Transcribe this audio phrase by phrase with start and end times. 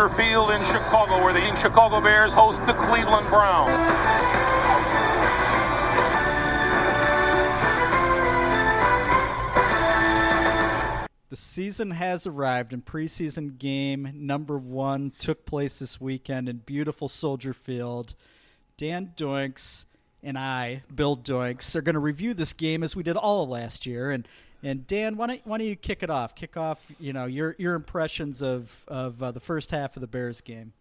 [0.00, 3.76] Soldier Field in Chicago, where the Chicago Bears host the Cleveland Browns.
[11.28, 17.10] The season has arrived, and preseason game number one took place this weekend in beautiful
[17.10, 18.14] Soldier Field.
[18.78, 19.84] Dan Doinks
[20.22, 23.84] and I, Bill Doinks, are going to review this game as we did all last
[23.84, 24.10] year.
[24.10, 24.26] And
[24.62, 26.34] and Dan, why don't, why don't you kick it off?
[26.34, 30.06] Kick off, you know, your your impressions of of uh, the first half of the
[30.06, 30.72] Bears game.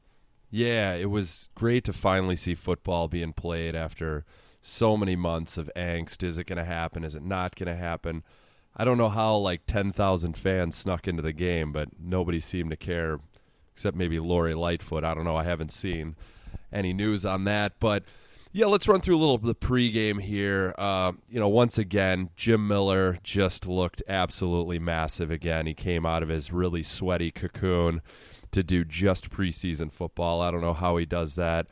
[0.51, 4.25] Yeah, it was great to finally see football being played after
[4.61, 6.23] so many months of angst.
[6.23, 7.03] Is it going to happen?
[7.03, 8.23] Is it not going to happen?
[8.75, 12.77] I don't know how like 10,000 fans snuck into the game, but nobody seemed to
[12.77, 13.19] care
[13.73, 15.03] except maybe Lori Lightfoot.
[15.03, 15.35] I don't know.
[15.35, 16.15] I haven't seen
[16.71, 18.03] any news on that, but
[18.51, 20.73] yeah, let's run through a little of the pregame here.
[20.77, 25.67] Uh, you know, once again, Jim Miller just looked absolutely massive again.
[25.67, 28.01] He came out of his really sweaty cocoon
[28.51, 30.41] to do just preseason football.
[30.41, 31.67] I don't know how he does that.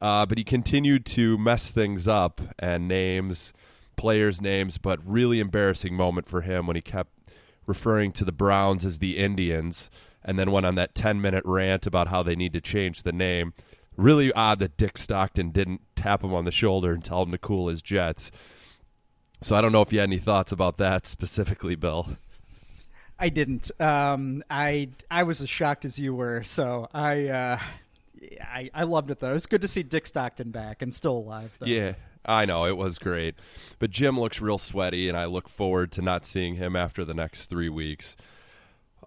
[0.00, 3.52] Uh, but he continued to mess things up and names,
[3.96, 7.12] players' names, but really embarrassing moment for him when he kept
[7.66, 9.90] referring to the Browns as the Indians
[10.24, 13.12] and then went on that 10 minute rant about how they need to change the
[13.12, 13.52] name.
[13.96, 17.38] Really odd that Dick Stockton didn't tap him on the shoulder and tell him to
[17.38, 18.30] cool his jets.
[19.40, 22.16] So I don't know if you had any thoughts about that specifically, Bill.
[23.18, 23.70] I didn't.
[23.80, 26.42] Um, I I was as shocked as you were.
[26.42, 27.58] So I, uh,
[28.40, 29.34] I I loved it though.
[29.34, 31.56] It's good to see Dick Stockton back and still alive.
[31.58, 31.66] Though.
[31.66, 33.36] Yeah, I know it was great,
[33.78, 37.14] but Jim looks real sweaty, and I look forward to not seeing him after the
[37.14, 38.16] next three weeks.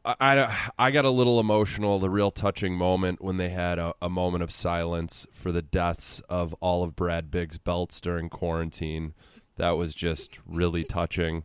[0.05, 1.99] I, I got a little emotional.
[1.99, 6.21] The real touching moment when they had a, a, moment of silence for the deaths
[6.29, 9.13] of all of Brad Biggs' belts during quarantine.
[9.57, 11.43] That was just really touching.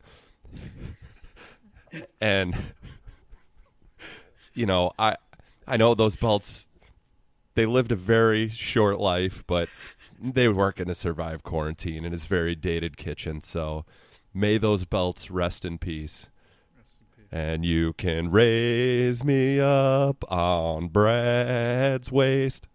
[2.20, 2.54] and
[4.54, 5.16] you know, I
[5.66, 6.68] I know those belts.
[7.54, 9.68] They lived a very short life, but
[10.20, 13.40] they weren't going to survive quarantine in his very dated kitchen.
[13.40, 13.84] So,
[14.34, 16.29] may those belts rest in peace
[17.32, 22.66] and you can raise me up on Brad's waist.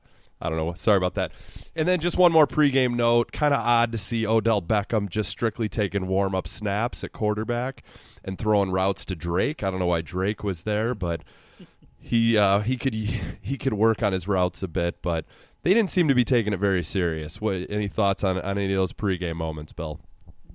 [0.41, 0.73] I don't know.
[0.73, 1.31] Sorry about that.
[1.75, 3.31] And then just one more pregame note.
[3.31, 7.83] Kind of odd to see Odell Beckham just strictly taking warm up snaps at quarterback
[8.23, 9.63] and throwing routes to Drake.
[9.63, 11.21] I don't know why Drake was there, but
[11.97, 12.93] he uh, he could
[13.41, 15.01] he could work on his routes a bit.
[15.01, 15.25] But
[15.63, 17.41] they didn't seem to be taking it very serious.
[17.41, 19.99] What any thoughts on on any of those pregame moments, Bill?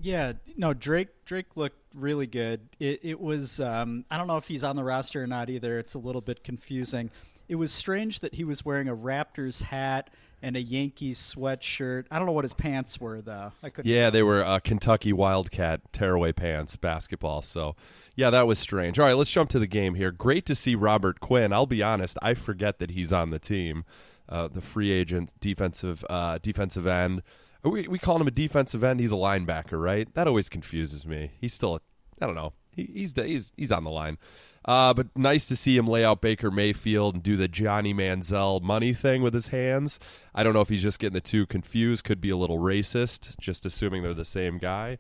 [0.03, 2.61] Yeah, no, Drake Drake looked really good.
[2.79, 5.79] It it was um, I don't know if he's on the roster or not either.
[5.79, 7.11] It's a little bit confusing.
[7.49, 10.11] It was strange that he was wearing a Raptors hat
[10.43, 12.05] and a Yankees sweatshirt.
[12.11, 13.53] I don't know what his pants were though.
[13.63, 13.91] I couldn't.
[13.91, 17.43] Yeah, they were uh, Kentucky Wildcat tearaway pants, basketball.
[17.43, 17.77] So,
[18.15, 18.99] yeah, that was strange.
[18.99, 20.11] All right, let's jump to the game here.
[20.13, 21.53] Great to see Robert Quinn.
[21.53, 23.85] I'll be honest, I forget that he's on the team.
[24.29, 27.23] Uh, the free agent defensive uh, defensive end.
[27.63, 29.01] We we call him a defensive end.
[29.01, 30.13] He's a linebacker, right?
[30.15, 31.33] That always confuses me.
[31.41, 31.81] He's still, a,
[32.23, 32.55] I don't know.
[32.75, 34.19] He, he's he's he's on the line.
[34.65, 38.61] Uh, but nice to see him lay out Baker Mayfield and do the Johnny Manziel
[38.61, 39.99] money thing with his hands.
[40.35, 42.05] I don't know if he's just getting the two confused.
[42.05, 44.99] Could be a little racist, just assuming they're the same guy.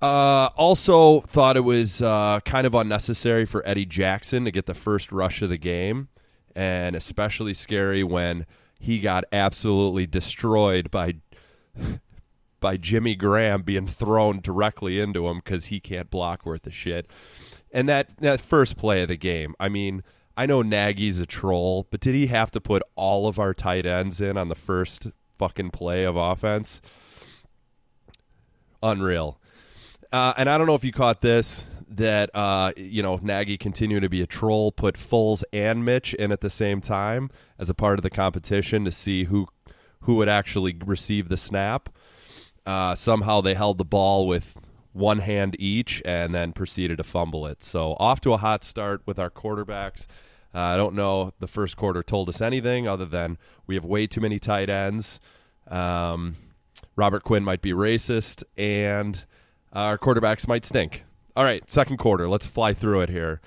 [0.00, 4.74] Uh, also, thought it was uh, kind of unnecessary for Eddie Jackson to get the
[4.74, 6.08] first rush of the game,
[6.54, 8.46] and especially scary when
[8.78, 11.16] he got absolutely destroyed by
[12.60, 17.06] by Jimmy Graham being thrown directly into him because he can't block worth a shit.
[17.72, 20.02] And that that first play of the game, I mean,
[20.36, 23.86] I know Nagy's a troll, but did he have to put all of our tight
[23.86, 26.80] ends in on the first fucking play of offense?
[28.82, 29.40] Unreal.
[30.12, 34.02] Uh, and I don't know if you caught this that uh, you know Nagy continuing
[34.02, 37.74] to be a troll, put Foles and Mitch in at the same time as a
[37.74, 39.48] part of the competition to see who
[40.02, 41.88] who would actually receive the snap.
[42.66, 44.58] Uh, somehow they held the ball with
[44.92, 47.62] one hand each and then proceeded to fumble it.
[47.62, 50.06] So off to a hot start with our quarterbacks.
[50.54, 54.06] Uh, I don't know the first quarter told us anything other than we have way
[54.06, 55.20] too many tight ends.
[55.68, 56.36] Um,
[56.96, 59.24] Robert Quinn might be racist, and
[59.72, 61.04] our quarterbacks might stink.
[61.36, 62.28] All right, second quarter.
[62.28, 63.40] Let's fly through it here.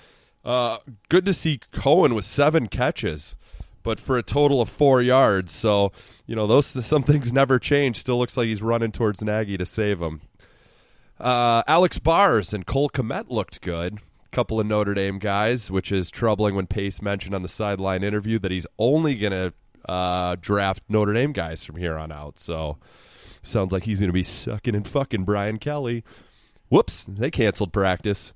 [0.45, 0.77] Uh,
[1.09, 3.35] good to see Cohen with seven catches
[3.83, 5.51] but for a total of four yards.
[5.51, 5.91] So,
[6.25, 7.97] you know, those some things never change.
[7.97, 10.21] Still looks like he's running towards Nagy to save him.
[11.19, 13.99] Uh, Alex Bars and Cole Kmet looked good.
[14.31, 18.39] Couple of Notre Dame guys, which is troubling when Pace mentioned on the sideline interview
[18.39, 22.39] that he's only going to uh, draft Notre Dame guys from here on out.
[22.39, 22.77] So,
[23.43, 26.03] sounds like he's going to be sucking and fucking Brian Kelly.
[26.69, 28.33] Whoops, they canceled practice.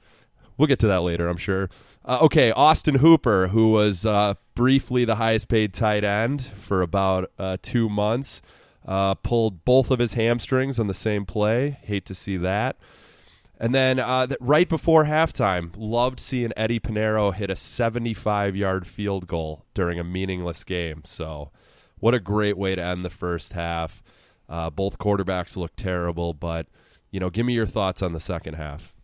[0.57, 1.69] We'll get to that later, I'm sure.
[2.07, 7.31] Uh, okay, Austin Hooper, who was uh, briefly the highest paid tight end for about
[7.39, 8.43] uh, two months,
[8.87, 11.79] uh, pulled both of his hamstrings on the same play.
[11.81, 12.77] Hate to see that.
[13.59, 18.85] And then uh, th- right before halftime, loved seeing Eddie Piñeiro hit a 75 yard
[18.85, 21.01] field goal during a meaningless game.
[21.05, 21.49] So,
[21.97, 24.03] what a great way to end the first half.
[24.47, 26.67] Uh, both quarterbacks look terrible, but,
[27.09, 28.94] you know, give me your thoughts on the second half.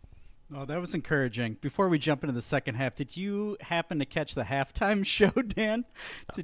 [0.54, 1.56] Oh, that was encouraging.
[1.60, 5.30] Before we jump into the second half, did you happen to catch the halftime show,
[5.30, 5.84] Dan?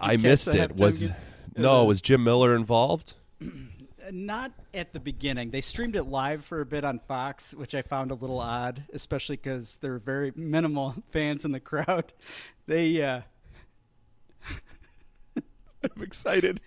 [0.00, 0.76] I missed it.
[0.76, 1.14] Was game?
[1.56, 3.14] no, was Jim Miller involved?
[4.10, 5.50] Not at the beginning.
[5.50, 8.84] They streamed it live for a bit on Fox, which I found a little odd,
[8.94, 12.14] especially because there were very minimal fans in the crowd.
[12.66, 13.20] They, uh...
[15.36, 16.60] I'm excited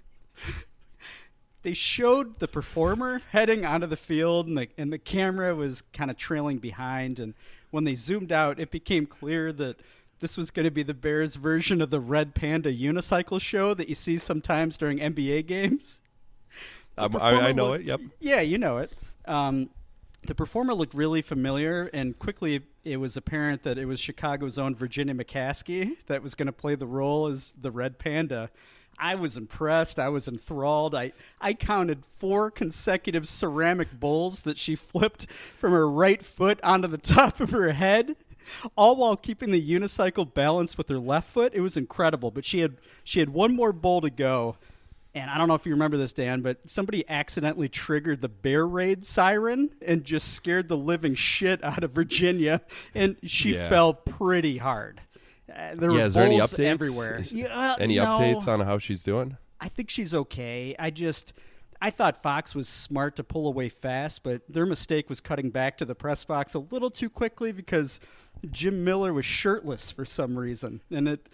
[1.63, 6.09] they showed the performer heading onto the field, and the and the camera was kind
[6.09, 7.19] of trailing behind.
[7.19, 7.33] And
[7.69, 9.77] when they zoomed out, it became clear that
[10.19, 13.89] this was going to be the Bears' version of the Red Panda unicycle show that
[13.89, 16.01] you see sometimes during NBA games.
[16.97, 17.87] Um, I, I, know looked, it.
[17.87, 18.01] Yep.
[18.19, 18.91] Yeah, you know it.
[19.25, 19.69] Um,
[20.23, 24.75] the performer looked really familiar, and quickly it was apparent that it was Chicago's own
[24.75, 28.49] Virginia McCaskey that was going to play the role as the Red Panda.
[29.01, 29.97] I was impressed.
[29.97, 30.93] I was enthralled.
[30.93, 31.11] I,
[31.41, 35.25] I counted four consecutive ceramic bowls that she flipped
[35.57, 38.15] from her right foot onto the top of her head,
[38.77, 41.53] all while keeping the unicycle balanced with her left foot.
[41.55, 42.29] It was incredible.
[42.29, 44.55] But she had she had one more bowl to go.
[45.13, 48.65] And I don't know if you remember this, Dan, but somebody accidentally triggered the bear
[48.65, 52.61] raid siren and just scared the living shit out of Virginia,
[52.95, 53.67] and she yeah.
[53.67, 55.01] fell pretty hard.
[55.51, 57.21] Uh, there yeah, is there any updates everywhere?
[57.31, 59.37] Yeah, any no, updates on how she's doing?
[59.59, 60.75] I think she's okay.
[60.79, 61.33] I just
[61.81, 65.77] I thought Fox was smart to pull away fast, but their mistake was cutting back
[65.79, 67.99] to the press box a little too quickly because
[68.51, 71.27] Jim Miller was shirtless for some reason, and it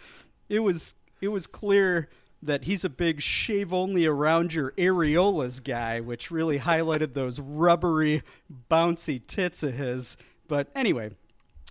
[0.49, 2.09] it was it was clear
[2.41, 8.21] that he's a big shave only around your areolas guy, which really highlighted those rubbery,
[8.69, 10.17] bouncy tits of his.
[10.47, 11.11] But anyway,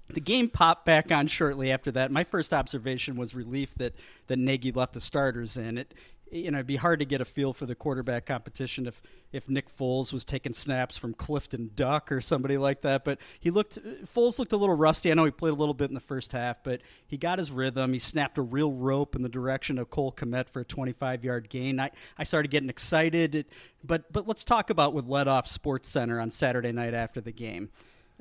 [0.09, 2.11] the game popped back on shortly after that.
[2.11, 3.95] My first observation was relief that
[4.29, 5.79] that Nagy left the starters in.
[5.79, 5.95] It
[6.31, 9.01] you know, it'd be hard to get a feel for the quarterback competition if
[9.33, 13.05] if Nick Foles was taking snaps from Clifton Duck or somebody like that.
[13.05, 13.79] But he looked
[14.15, 15.11] Foles looked a little rusty.
[15.11, 17.51] I know he played a little bit in the first half, but he got his
[17.51, 17.93] rhythm.
[17.93, 21.49] He snapped a real rope in the direction of Cole Kmet for a 25 yard
[21.49, 21.79] gain.
[21.79, 23.47] I, I started getting excited.
[23.85, 27.33] But but let's talk about what led off Sports Center on Saturday night after the
[27.33, 27.71] game.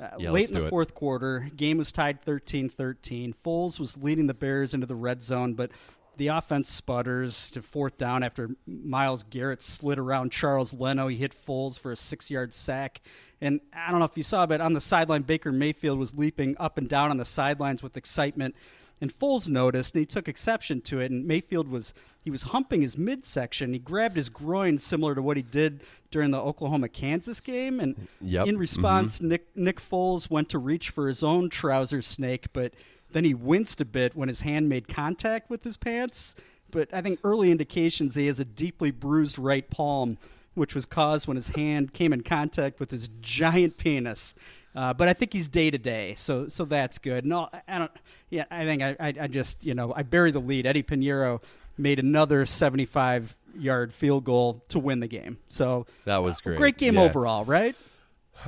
[0.01, 3.33] Uh, yeah, late in the fourth quarter, game was tied 13-13.
[3.35, 5.71] Foles was leading the Bears into the red zone, but
[6.17, 11.07] the offense sputters to fourth down after Myles Garrett slid around Charles Leno.
[11.07, 13.01] He hit Foles for a six-yard sack.
[13.41, 16.55] And I don't know if you saw, but on the sideline, Baker Mayfield was leaping
[16.59, 18.55] up and down on the sidelines with excitement.
[19.01, 21.11] And Foles noticed, and he took exception to it.
[21.11, 23.73] And Mayfield was he was humping his midsection.
[23.73, 27.79] He grabbed his groin, similar to what he did during the Oklahoma Kansas game.
[27.79, 28.47] And yep.
[28.47, 29.27] in response, mm-hmm.
[29.29, 32.73] Nick Nick Foles went to reach for his own trouser snake, but
[33.11, 36.35] then he winced a bit when his hand made contact with his pants.
[36.71, 40.17] But I think early indications he has a deeply bruised right palm,
[40.53, 44.35] which was caused when his hand came in contact with his giant penis.
[44.75, 47.25] Uh, but I think he's day to day, so so that's good.
[47.25, 47.91] No, I don't.
[48.29, 50.65] Yeah, I think I, I, I just you know I bury the lead.
[50.65, 51.41] Eddie Piñeiro
[51.77, 55.37] made another seventy-five yard field goal to win the game.
[55.47, 56.57] So that was great.
[56.57, 57.03] Great game yeah.
[57.03, 57.75] overall, right?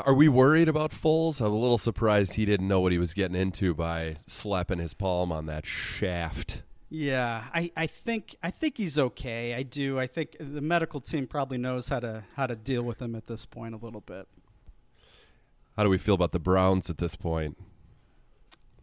[0.06, 1.40] Are we worried about Foles?
[1.40, 4.94] I'm a little surprised he didn't know what he was getting into by slapping his
[4.94, 6.62] palm on that shaft.
[6.90, 9.54] Yeah, I, I think I think he's okay.
[9.54, 9.98] I do.
[10.00, 13.28] I think the medical team probably knows how to how to deal with him at
[13.28, 14.28] this point a little bit.
[15.78, 17.56] How do we feel about the Browns at this point?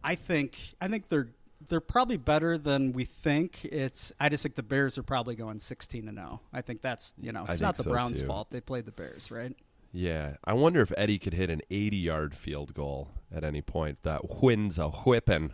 [0.03, 1.27] I think I think they're
[1.67, 3.65] they're probably better than we think.
[3.65, 6.41] It's I just think the Bears are probably going 16 and 0.
[6.53, 8.27] I think that's, you know, it's not the so Browns' too.
[8.27, 8.49] fault.
[8.51, 9.55] They played the Bears, right?
[9.91, 10.35] Yeah.
[10.43, 13.99] I wonder if Eddie could hit an 80-yard field goal at any point.
[14.03, 15.53] That wins a whipping.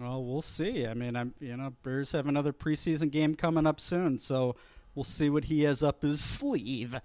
[0.00, 0.86] Well, we'll see.
[0.86, 4.56] I mean, I'm you know, Bears have another preseason game coming up soon, so
[4.94, 6.96] we'll see what he has up his sleeve.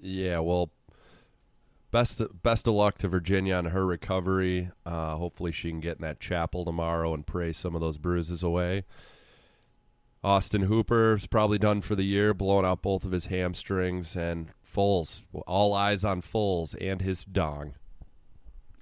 [0.00, 0.70] Yeah, well,
[1.90, 4.70] best best of luck to Virginia on her recovery.
[4.84, 8.42] Uh, hopefully, she can get in that chapel tomorrow and pray some of those bruises
[8.42, 8.84] away.
[10.24, 15.22] Austin Hooper's probably done for the year, blowing out both of his hamstrings, and Foles.
[15.46, 17.74] All eyes on Foles and his dong.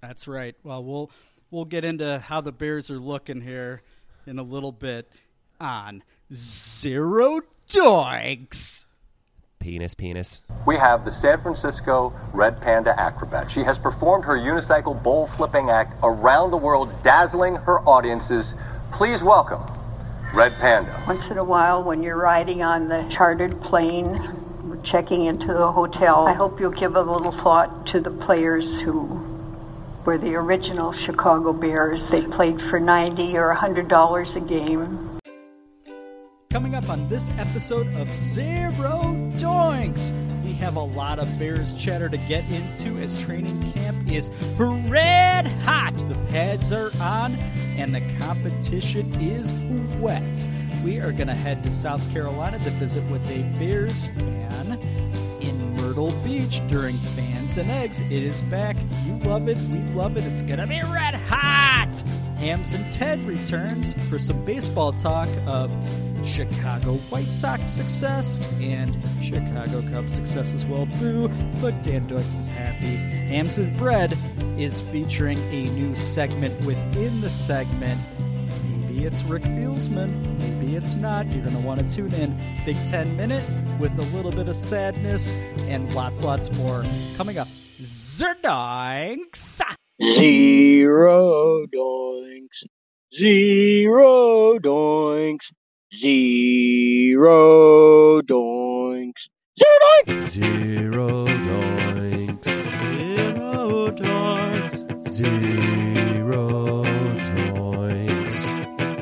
[0.01, 0.57] That's right.
[0.63, 1.11] Well, we'll
[1.51, 3.83] we'll get into how the Bears are looking here
[4.27, 5.11] in a little bit
[5.61, 8.86] on Zero Doinks.
[9.67, 10.43] Penis, penis.
[10.65, 13.51] We have the San Francisco Red Panda acrobat.
[13.51, 18.55] She has performed her unicycle bowl flipping act around the world, dazzling her audiences.
[18.93, 19.61] Please welcome
[20.33, 21.03] Red Panda.
[21.09, 24.21] Once in a while, when you're riding on the chartered plane,
[24.85, 29.21] checking into the hotel, I hope you'll give a little thought to the players who
[30.05, 32.09] were the original Chicago Bears.
[32.13, 35.06] They played for 90 or $100 a game.
[36.57, 40.11] Coming up on this episode of Zero Doinks,
[40.43, 45.47] we have a lot of Bears chatter to get into as training camp is red
[45.47, 45.95] hot.
[46.09, 47.35] The pads are on
[47.77, 49.53] and the competition is
[50.01, 50.49] wet.
[50.83, 54.81] We are going to head to South Carolina to visit with a Bears fan
[55.43, 58.01] in Myrtle Beach during Fans and Eggs.
[58.01, 58.79] It is back.
[59.05, 59.59] You love it.
[59.69, 60.25] We love it.
[60.25, 62.03] It's going to be red hot.
[62.39, 65.71] Hams and Ted returns for some baseball talk of
[66.27, 70.87] Chicago White Sox success and Chicago Cubs success as well.
[70.99, 71.29] Boo,
[71.61, 72.97] but Dan Doyce is happy.
[72.97, 74.17] Hams and Bread
[74.59, 78.01] is featuring a new segment within the segment.
[78.65, 81.27] Maybe it's Rick Fieldsman, maybe it's not.
[81.27, 82.37] You're going to want to tune in.
[82.65, 83.45] Big 10 minute
[83.79, 85.31] with a little bit of sadness
[85.69, 86.85] and lots, lots more
[87.17, 87.49] coming up.
[87.81, 89.63] Zerdinks!
[90.03, 92.65] Zero doinks.
[93.15, 95.53] Zero doinks.
[95.95, 97.31] Zero
[98.23, 99.29] doinks.
[99.57, 100.31] Zero doinks.
[100.33, 102.47] Zero doinks.
[103.15, 105.09] Zero doinks.
[105.09, 106.83] Zero
[107.23, 108.37] doinks.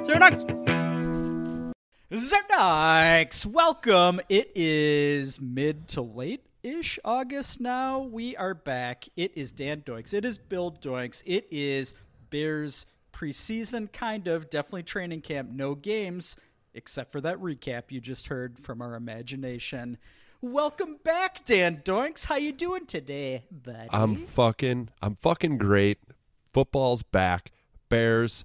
[0.05, 0.45] Zerdinks!
[2.13, 3.47] Zerdinks!
[3.47, 4.21] Welcome.
[4.29, 8.01] It is mid to late ish August now.
[8.01, 9.07] We are back.
[9.17, 10.13] It is Dan Doinks.
[10.13, 11.23] It is Bill Doinks.
[11.25, 11.95] It is
[12.29, 14.51] Bears preseason, kind of.
[14.51, 15.51] Definitely training camp.
[15.51, 16.37] No games,
[16.75, 19.97] except for that recap you just heard from our imagination.
[20.43, 22.27] Welcome back, Dan Doinks.
[22.27, 23.89] How you doing today, buddy?
[23.91, 25.99] I'm fucking I'm fucking great.
[26.53, 27.51] Football's back.
[27.89, 28.45] Bears,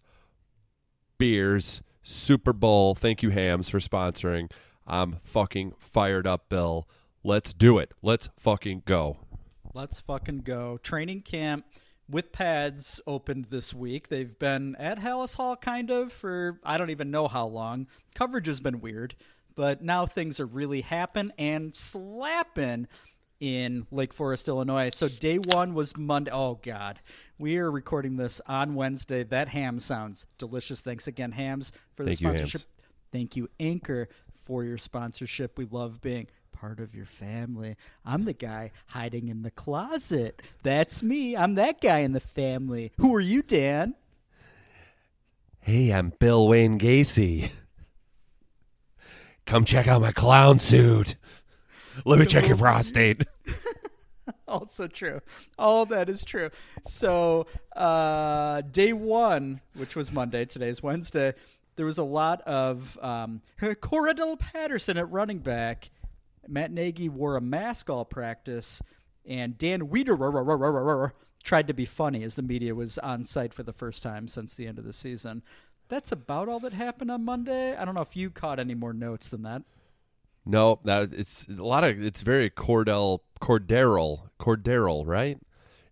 [1.18, 2.96] beers, Super Bowl.
[2.96, 4.50] Thank you, Hams, for sponsoring.
[4.88, 6.88] I'm fucking fired up, Bill.
[7.24, 7.92] Let's do it.
[8.02, 9.18] Let's fucking go.
[9.74, 10.80] Let's fucking go.
[10.82, 11.66] Training camp
[12.10, 14.08] with pads opened this week.
[14.10, 17.88] They've been at Halas Hall kind of for I don't even know how long.
[18.16, 19.16] Coverage has been weird,
[19.56, 22.88] but now things are really happen and slapping
[23.40, 24.90] in Lake Forest, Illinois.
[24.94, 26.32] So day one was Monday.
[26.32, 27.00] Oh God,
[27.38, 29.24] we are recording this on Wednesday.
[29.24, 30.82] That ham sounds delicious.
[30.82, 32.40] Thanks again, Hams, for the Thank you, Hams.
[32.40, 32.68] sponsorship.
[33.12, 35.58] Thank you, Anchor, for your sponsorship.
[35.58, 36.28] We love being
[36.60, 37.76] part of your family.
[38.06, 40.42] I'm the guy hiding in the closet.
[40.64, 41.36] That's me.
[41.38, 42.92] I'm that guy in the family.
[42.98, 43.96] Who are you, Dan?
[45.62, 47.52] Hey, I'm Bill Wayne Gacy.
[49.46, 51.16] Come check out my clown suit.
[52.06, 53.26] Let me check your prostate.
[54.48, 55.22] Also true.
[55.60, 56.50] All that is true.
[56.84, 61.36] So, uh, day one, which was Monday, today's Wednesday,
[61.76, 65.92] there was a lot of um, Cordarrelle Patterson at running back.
[66.48, 68.82] Matt Nagy wore a mask all practice,
[69.26, 71.12] and Dan Weider
[71.44, 74.56] tried to be funny as the media was on site for the first time since
[74.56, 75.42] the end of the season.
[75.88, 77.76] That's about all that happened on Monday.
[77.76, 79.64] I don't know if you caught any more notes than that.
[80.46, 85.38] No, that it's a lot of it's very Cordell Cordero Cordero, right?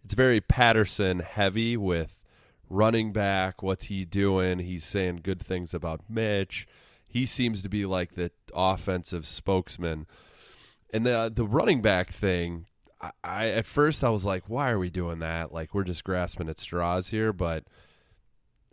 [0.04, 2.24] It's very Patterson heavy with
[2.70, 3.62] running back.
[3.62, 4.60] What's he doing?
[4.60, 6.68] He's saying good things about Mitch.
[7.08, 10.08] He seems to be like the offensive spokesman.
[10.94, 12.66] And the the running back thing,
[13.02, 15.54] I, I at first I was like, why are we doing that?
[15.54, 17.64] Like we're just grasping at straws here, but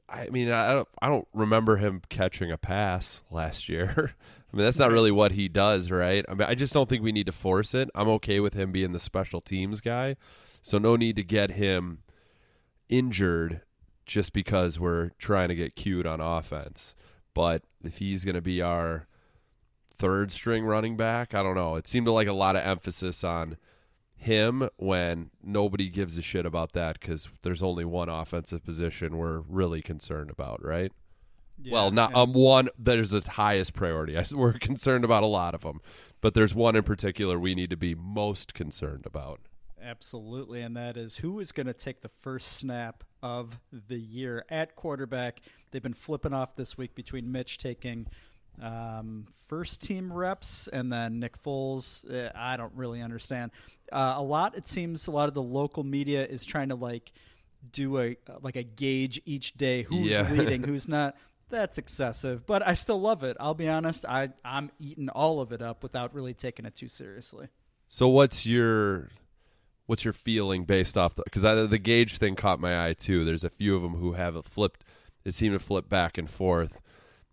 [0.08, 4.14] I mean, I don't, I don't remember him catching a pass last year.
[4.52, 6.24] I mean, that's not really what he does, right?
[6.28, 7.90] I mean, I just don't think we need to force it.
[7.94, 10.16] I'm okay with him being the special teams guy,
[10.62, 12.02] so no need to get him
[12.88, 13.62] injured
[14.06, 16.94] just because we're trying to get cute on offense.
[17.32, 19.08] But if he's going to be our
[19.96, 21.76] third string running back, I don't know.
[21.76, 23.56] It seemed like a lot of emphasis on
[24.16, 29.40] him when nobody gives a shit about that because there's only one offensive position we're
[29.40, 30.92] really concerned about, right?
[31.70, 32.68] well, not um one.
[32.78, 34.18] There's the highest priority.
[34.34, 35.80] We're concerned about a lot of them,
[36.20, 39.40] but there's one in particular we need to be most concerned about.
[39.82, 44.44] Absolutely, and that is who is going to take the first snap of the year
[44.48, 45.40] at quarterback.
[45.70, 48.06] They've been flipping off this week between Mitch taking
[48.62, 52.04] um, first team reps and then Nick Foles.
[52.10, 53.50] Uh, I don't really understand.
[53.92, 57.12] Uh, a lot, it seems, a lot of the local media is trying to like
[57.72, 60.30] do a like a gauge each day who's Yeah.
[60.32, 61.16] leading, who's not.
[61.50, 63.36] that's excessive, but I still love it.
[63.40, 64.04] I'll be honest.
[64.06, 67.48] I I'm eating all of it up without really taking it too seriously.
[67.88, 69.10] So what's your
[69.86, 73.24] what's your feeling based off the because the gauge thing caught my eye too.
[73.24, 74.84] There's a few of them who have it flipped.
[75.24, 76.80] It seemed to flip back and forth.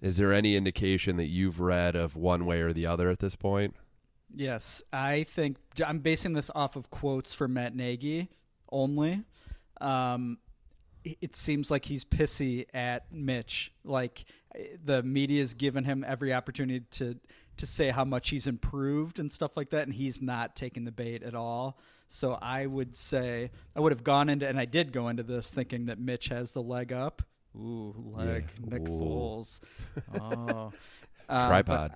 [0.02, 3.36] Is there any indication that you've read of one way or the other at this
[3.36, 3.76] point?
[4.34, 8.30] Yes, I think I'm basing this off of quotes from Matt Nagy
[8.72, 9.24] only.
[9.80, 10.38] Um,
[11.04, 13.72] it seems like he's pissy at Mitch.
[13.84, 14.26] Like
[14.84, 17.18] the media's given him every opportunity to
[17.58, 20.92] to say how much he's improved and stuff like that, and he's not taking the
[20.92, 21.78] bait at all.
[22.08, 25.50] So I would say I would have gone into, and I did go into this
[25.50, 27.22] thinking that Mitch has the leg up.
[27.56, 28.78] Ooh, leg, yeah.
[28.78, 29.00] Nick Ooh.
[29.00, 29.60] Foles.
[30.20, 30.72] Oh,
[31.30, 31.94] uh, tripod.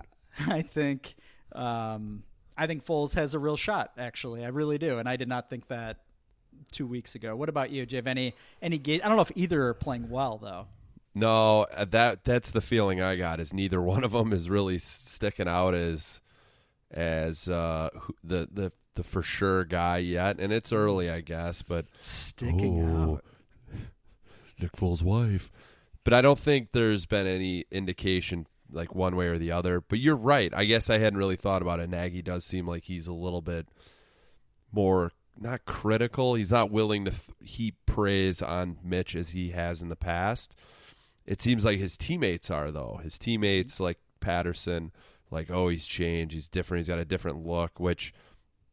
[0.47, 1.15] I think,
[1.53, 2.23] um,
[2.57, 3.91] I think Foles has a real shot.
[3.97, 5.97] Actually, I really do, and I did not think that
[6.71, 7.35] two weeks ago.
[7.35, 7.85] What about you?
[7.85, 9.01] Do you have any any gate?
[9.03, 10.67] I don't know if either are playing well though.
[11.13, 13.39] No, uh, that that's the feeling I got.
[13.39, 16.21] Is neither one of them is really sticking out as
[16.91, 17.89] as uh,
[18.23, 21.61] the the the for sure guy yet, and it's early, I guess.
[21.61, 23.25] But sticking oh, out,
[24.59, 25.51] Nick Foles' wife.
[26.03, 29.81] But I don't think there's been any indication like one way or the other.
[29.81, 30.53] But you're right.
[30.53, 31.89] I guess I hadn't really thought about it.
[31.89, 33.67] Nagy does seem like he's a little bit
[34.71, 36.35] more not critical.
[36.35, 40.55] He's not willing to th- heap praise on Mitch as he has in the past.
[41.25, 42.99] It seems like his teammates are though.
[43.03, 44.91] His teammates like Patterson,
[45.31, 48.13] like oh he's changed, he's different, he's got a different look, which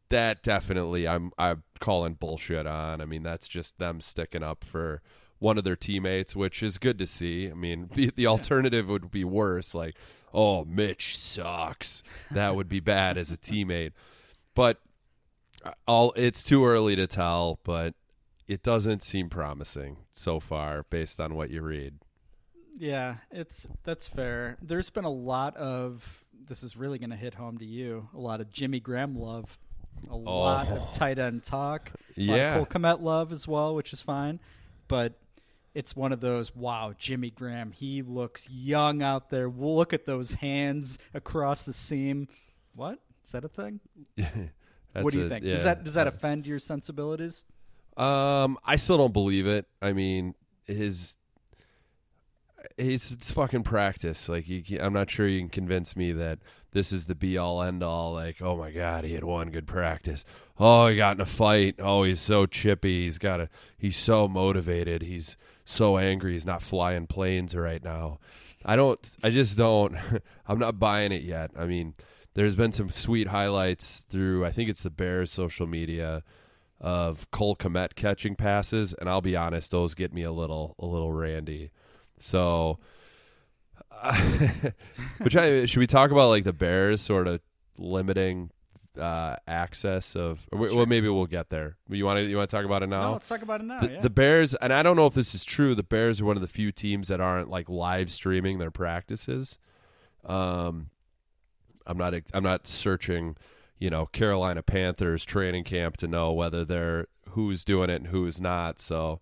[0.09, 3.01] that definitely I'm I'm calling bullshit on.
[3.01, 5.01] I mean that's just them sticking up for
[5.43, 7.51] one of their teammates, which is good to see.
[7.51, 9.95] I mean the alternative would be worse, like
[10.33, 12.01] oh Mitch sucks.
[12.31, 13.91] That would be bad as a teammate.
[14.55, 14.79] But
[15.63, 17.93] uh, all it's too early to tell, but
[18.47, 21.95] it doesn't seem promising so far based on what you read.
[22.77, 24.57] Yeah, it's that's fair.
[24.61, 28.09] There's been a lot of this is really going to hit home to you.
[28.15, 29.57] A lot of Jimmy Graham love,
[30.09, 30.17] a oh.
[30.17, 30.89] lot of oh.
[30.93, 31.91] tight end talk.
[32.15, 34.39] Yeah, Cole Kmet love as well, which is fine.
[34.87, 35.13] But
[35.73, 37.71] it's one of those wow, Jimmy Graham.
[37.71, 39.49] He looks young out there.
[39.49, 42.27] We'll look at those hands across the seam.
[42.75, 43.79] What is that a thing?
[44.15, 45.43] That's what do you a, think?
[45.43, 45.55] Yeah.
[45.55, 47.45] Does that does that offend your sensibilities?
[47.97, 49.65] Um, I still don't believe it.
[49.81, 51.17] I mean, his
[52.77, 54.29] it's, it's fucking practice.
[54.29, 56.39] Like, you, I'm not sure you can convince me that
[56.71, 58.13] this is the be all end all.
[58.13, 60.23] Like, oh my god, he had one good practice.
[60.59, 61.75] Oh, he got in a fight.
[61.79, 63.03] Oh, he's so chippy.
[63.03, 63.49] He's got a.
[63.77, 65.01] He's so motivated.
[65.01, 66.33] He's so angry.
[66.33, 68.19] He's not flying planes right now.
[68.65, 69.17] I don't.
[69.23, 69.95] I just don't.
[70.47, 71.51] I'm not buying it yet.
[71.57, 71.95] I mean,
[72.33, 76.23] there's been some sweet highlights through I think it's the Bears social media
[76.79, 80.85] of Cole Kmet catching passes, and I'll be honest, those get me a little a
[80.85, 81.71] little randy.
[82.17, 82.79] So,
[85.19, 87.41] which I should we talk about like the Bears sort of
[87.77, 88.51] limiting
[88.99, 90.75] uh, access of sure.
[90.75, 93.01] well maybe we'll get there you want to you want to talk about it now
[93.01, 94.01] no, let's talk about it now the, yeah.
[94.01, 96.41] the, bears and i don't know if this is true the bears are one of
[96.41, 99.57] the few teams that aren't like live streaming their practices
[100.25, 100.91] um
[101.85, 103.35] I'm not I'm not searching,
[103.79, 108.39] you know, Carolina Panthers training camp to know whether they're who's doing it and who's
[108.39, 108.79] not.
[108.79, 109.21] So.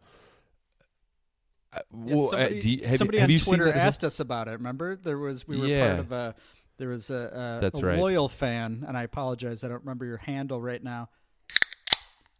[1.74, 4.50] Uh, yeah, well, uh, somebody, uh, you, have, somebody have on Twitter asked us about
[4.50, 4.52] it.
[4.52, 5.88] Remember, there was we were yeah.
[5.88, 6.36] part of a
[6.82, 7.15] there was a,
[7.60, 8.00] a, That's a right.
[8.00, 11.10] loyal fan, and I apologize, I don't remember your handle right now.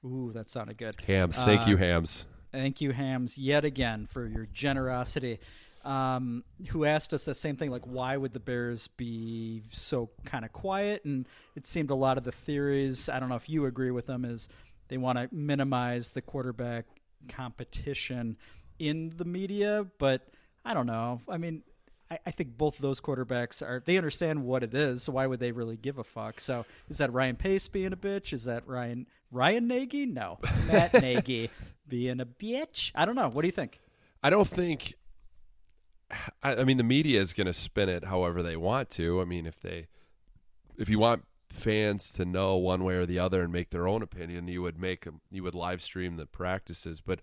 [0.04, 0.95] Ooh, that sounded good.
[1.06, 2.25] Hams, thank uh, you, Hams.
[2.51, 5.39] Thank you, Hams, yet again for your generosity
[5.84, 10.45] um, who asked us the same thing, like why would the Bears be so kind
[10.45, 11.06] of quiet?
[11.06, 13.10] And it seemed a lot of the theories.
[13.10, 14.25] I don't know if you agree with them.
[14.25, 14.49] Is
[14.88, 16.86] they want to minimize the quarterback
[17.30, 18.38] competition
[18.80, 20.27] in the media, but
[20.63, 21.21] I don't know.
[21.27, 21.63] I mean,
[22.12, 25.26] I, I think both of those quarterbacks are they understand what it is, so why
[25.26, 26.39] would they really give a fuck?
[26.39, 28.34] So is that Ryan Pace being a bitch?
[28.34, 30.06] Is that Ryan Ryan Nagy?
[30.06, 30.38] No.
[30.67, 31.50] Matt Nagy
[31.88, 32.91] being a bitch?
[32.93, 33.30] I don't know.
[33.30, 33.80] What do you think?
[34.21, 34.95] I don't think
[36.43, 39.21] I, I mean, the media is going to spin it however they want to.
[39.21, 39.88] I mean, if they,
[40.78, 44.02] if you want fans to know one way or the other and make their own
[44.02, 47.02] opinion, you would make them, you would live stream the practices.
[47.02, 47.21] But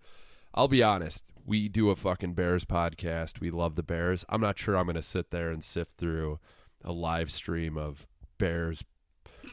[0.55, 3.41] I'll be honest, we do a fucking Bears podcast.
[3.41, 4.23] We love the Bears.
[4.29, 6.39] I'm not sure I'm going to sit there and sift through
[6.85, 8.07] a live stream of
[8.37, 8.85] Bears,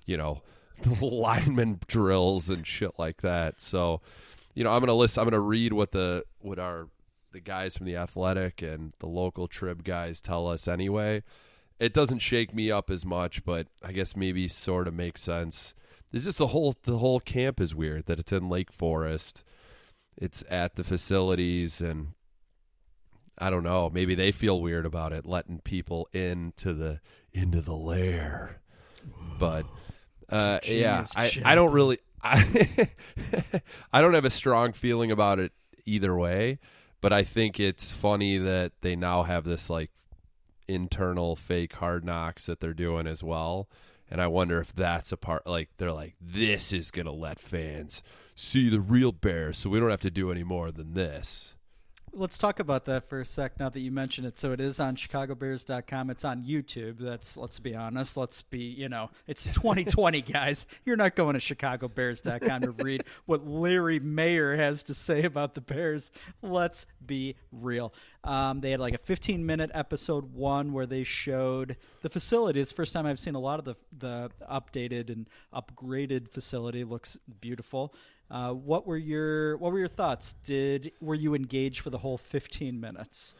[0.05, 0.41] you know,
[1.01, 3.62] lineman drills and shit like that.
[3.62, 4.01] So,
[4.53, 5.17] you know, I'm going to list.
[5.17, 6.89] I'm going to read what the what our
[7.31, 11.23] the guys from the Athletic and the local Trib guys tell us anyway.
[11.79, 15.73] It doesn't shake me up as much, but I guess maybe sort of makes sense.
[16.12, 19.45] It's just the whole the whole camp is weird that it's in Lake Forest.
[20.17, 22.13] It's at the facilities and
[23.38, 23.89] I don't know.
[23.93, 27.01] Maybe they feel weird about it, letting people into the
[27.34, 28.62] into the lair.
[29.38, 29.65] But
[30.30, 32.89] uh, yeah, Genius I I don't really I
[33.93, 35.51] I don't have a strong feeling about it
[35.86, 36.60] either way.
[37.01, 39.91] But I think it's funny that they now have this like
[40.67, 43.69] internal fake hard knocks that they're doing as well.
[44.10, 48.01] And I wonder if that's a part like they're like, this is gonna let fans
[48.36, 51.56] see the real Bears, so we don't have to do any more than this.
[52.17, 54.39] Let's talk about that for a sec now that you mention it.
[54.39, 56.10] So it is on chicagobears.com.
[56.10, 56.98] It's on YouTube.
[56.98, 58.15] That's let's be honest.
[58.15, 60.65] Let's be, you know, it's 2020 guys.
[60.86, 65.62] You're not going to chicagobears.com to read what Larry Mayer has to say about the
[65.62, 66.13] Bears.
[66.41, 67.93] Let's be real.
[68.24, 72.62] Um, they had like a 15 minute episode 1 where they showed the facility.
[72.62, 76.80] It's the first time I've seen a lot of the the updated and upgraded facility.
[76.80, 77.93] It looks beautiful.
[78.29, 80.33] Uh, what were your what were your thoughts?
[80.43, 83.35] Did were you engaged for the whole 15 minutes?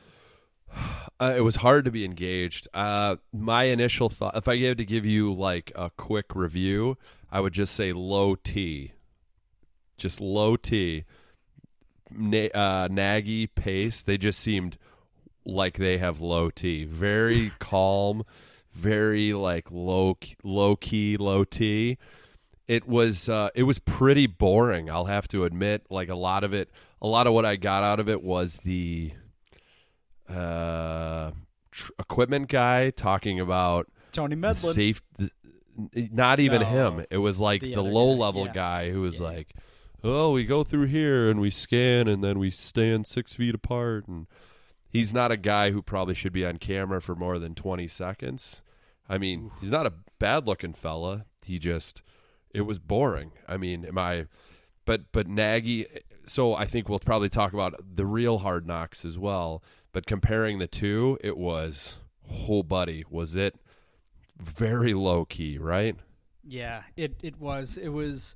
[1.20, 2.68] Uh, it was hard to be engaged.
[2.74, 6.98] Uh, my initial thought, if I had to give you like a quick review,
[7.32, 8.92] I would just say low T,
[9.98, 11.06] just low T.
[12.12, 14.78] Na- uh, Nagy pace, they just seemed
[15.46, 18.24] like they have low T, very calm,
[18.74, 21.98] very like low low key low T.
[22.68, 24.90] It was uh, it was pretty boring.
[24.90, 25.86] I'll have to admit.
[25.90, 26.70] Like a lot of it,
[27.02, 29.12] a lot of what I got out of it was the
[30.30, 31.32] uh,
[31.72, 34.74] tr- equipment guy talking about Tony Medlin.
[34.74, 35.02] safe.
[35.18, 35.32] th-
[35.94, 36.68] not even No.
[36.68, 37.06] him.
[37.12, 38.54] It was like The the, low guy, level yeah.
[38.54, 39.26] guy who was Yeah.
[39.28, 39.50] like,
[40.04, 44.08] "Oh, we go through here and we scan and then we stand six feet apart."
[44.08, 44.28] And
[44.90, 48.62] he's not a guy who probably should be on camera for more than twenty seconds.
[49.10, 51.26] I mean, he's not a bad looking fella.
[51.46, 52.02] He just
[52.56, 53.32] it was boring.
[53.48, 54.28] I mean, am I?
[54.86, 55.88] But but Nagy.
[56.26, 59.64] So I think we'll probably talk about the real hard knocks as well.
[59.92, 61.98] But comparing the two, it was,
[62.50, 63.56] oh buddy, was it
[64.38, 65.96] very low key, right?
[66.44, 68.36] Yeah, it it was it was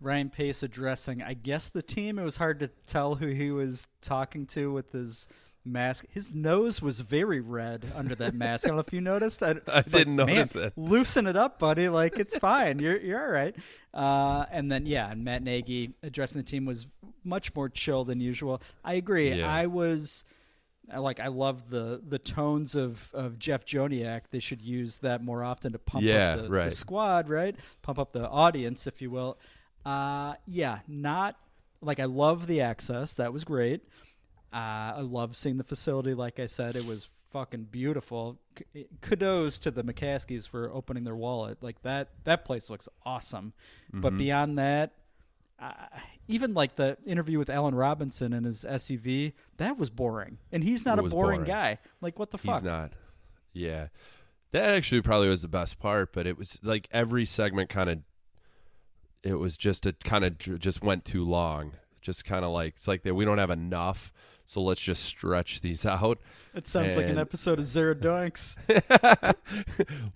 [0.00, 1.22] Ryan Pace addressing.
[1.22, 2.18] I guess the team.
[2.18, 5.28] It was hard to tell who he was talking to with his
[5.66, 6.04] mask.
[6.10, 8.64] His nose was very red under that mask.
[8.64, 9.42] I don't know if you noticed.
[9.42, 11.88] I, I didn't notice "Man, it." Loosen it up, buddy.
[11.88, 12.78] Like it's fine.
[12.78, 13.54] You're you're all right.
[13.94, 16.86] Uh, and then yeah, and Matt Nagy addressing the team was
[17.24, 18.60] much more chill than usual.
[18.84, 19.32] I agree.
[19.34, 19.52] Yeah.
[19.52, 20.24] I was.
[20.92, 24.22] I like I love the the tones of, of Jeff Joniak.
[24.30, 26.64] They should use that more often to pump Yeah, up the, right.
[26.66, 27.56] the squad, right?
[27.82, 29.36] Pump up the audience, if you will.
[29.84, 31.36] Uh, yeah, not
[31.80, 33.14] like I love the access.
[33.14, 33.82] That was great.
[34.56, 36.14] Uh, I love seeing the facility.
[36.14, 38.38] Like I said, it was fucking beautiful.
[38.54, 41.58] K- Kudos to the McCaskeys for opening their wallet.
[41.62, 43.52] Like that, that place looks awesome.
[43.88, 44.00] Mm-hmm.
[44.00, 44.92] But beyond that,
[45.60, 45.72] uh,
[46.28, 50.38] even like the interview with Allen Robinson and his SUV, that was boring.
[50.50, 51.44] And he's not It a boring, boring.
[51.44, 51.78] guy.
[52.00, 52.54] Like what the fuck?
[52.56, 52.92] He's not.
[53.52, 53.88] Yeah.
[54.52, 57.98] That actually probably was the best part, but it was like every segment kind of
[59.22, 61.72] it was just it kind of just went too long.
[62.00, 64.12] Just kind of like it's like that we don't have enough,
[64.46, 66.18] so let's just stretch these out.
[66.54, 68.56] It sounds like an episode of Zero Doinks.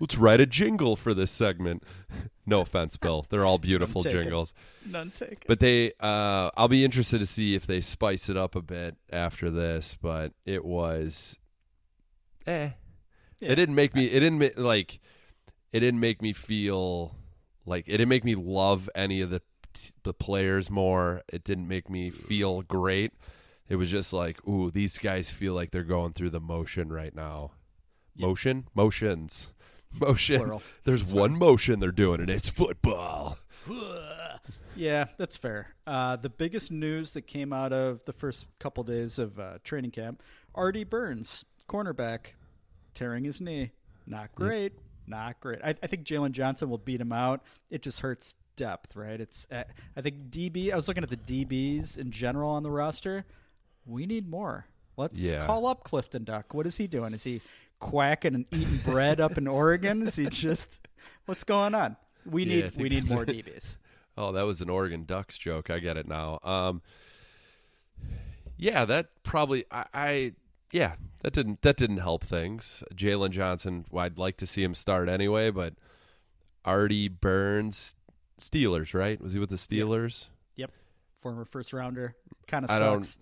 [0.01, 1.83] let's write a jingle for this segment.
[2.47, 3.27] No offense, Bill.
[3.29, 4.23] They're all beautiful taken.
[4.23, 4.55] jingles.
[4.87, 5.45] None taken.
[5.47, 8.97] But they, uh, I'll be interested to see if they spice it up a bit
[9.13, 9.97] after this.
[10.01, 11.39] But it was,
[12.47, 12.71] eh.
[13.41, 13.53] Yeah.
[13.53, 14.07] It didn't make me.
[14.07, 15.01] It didn't like.
[15.73, 17.15] It didn't make me feel
[17.67, 19.43] like it didn't make me love any of the
[20.03, 21.23] the players more.
[21.33, 23.13] It didn't make me feel great.
[23.71, 27.15] It was just like, ooh, these guys feel like they're going through the motion right
[27.15, 27.53] now.
[28.19, 29.53] Motion, motions,
[29.93, 30.41] motion.
[30.41, 30.63] Plural.
[30.85, 33.39] There's one motion they're doing, and it's football.
[34.77, 35.75] Yeah, that's fair.
[35.87, 39.91] Uh, the biggest news that came out of the first couple days of uh, training
[39.91, 40.23] camp:
[40.55, 42.35] Artie Burns, cornerback,
[42.95, 43.73] tearing his knee.
[44.07, 44.73] Not great.
[45.07, 45.59] Not great.
[45.63, 47.43] I, I think Jaylon Johnson will beat him out.
[47.69, 49.21] It just hurts depth, right?
[49.21, 49.47] It's.
[49.51, 49.65] Uh,
[49.97, 50.73] I think DB.
[50.73, 53.27] I was looking at the DBs in general on the roster.
[53.91, 54.67] We need more.
[54.97, 55.45] Let's Yeah.
[55.47, 56.55] call up Clifton Duck.
[56.55, 57.13] What is he doing?
[57.15, 57.41] Is he
[57.79, 60.03] quacking and eating bread up in Oregon?
[60.07, 60.87] Is he just?
[61.27, 61.97] What's going on?
[62.27, 63.25] We Yeah, need we need more.
[63.27, 63.77] DBs.
[64.17, 65.71] Oh, that was an Oregon Ducks joke.
[65.71, 66.39] I get it now.
[66.43, 66.83] Um,
[68.57, 70.33] yeah, that probably I, I
[70.73, 72.85] yeah that didn't that didn't help things.
[72.95, 75.75] Jaylon Johnson, well, I'd like to see him start anyway, but
[76.65, 77.95] Artie Burns,
[78.39, 79.21] Steelers, right?
[79.21, 80.27] Was he with the Steelers?
[80.57, 80.73] Yep.
[81.21, 82.15] Former first rounder.
[82.47, 83.19] Kind of I don't- sucks.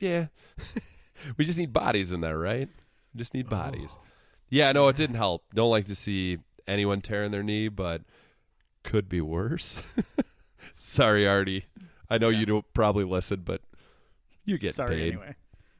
[0.00, 0.26] Yeah,
[1.36, 2.68] we just need bodies in there, right?
[3.14, 3.38] We just Oh.
[3.38, 3.98] need bodies.
[4.50, 5.44] Yeah, no, it didn't help.
[5.54, 8.02] Don't like to see anyone tearing their knee, but
[8.82, 9.76] could be worse.
[10.76, 11.66] Sorry, Artie.
[12.08, 13.60] I know you don't probably listen, but
[14.44, 15.08] you get Sorry paid.
[15.14, 15.34] anyway.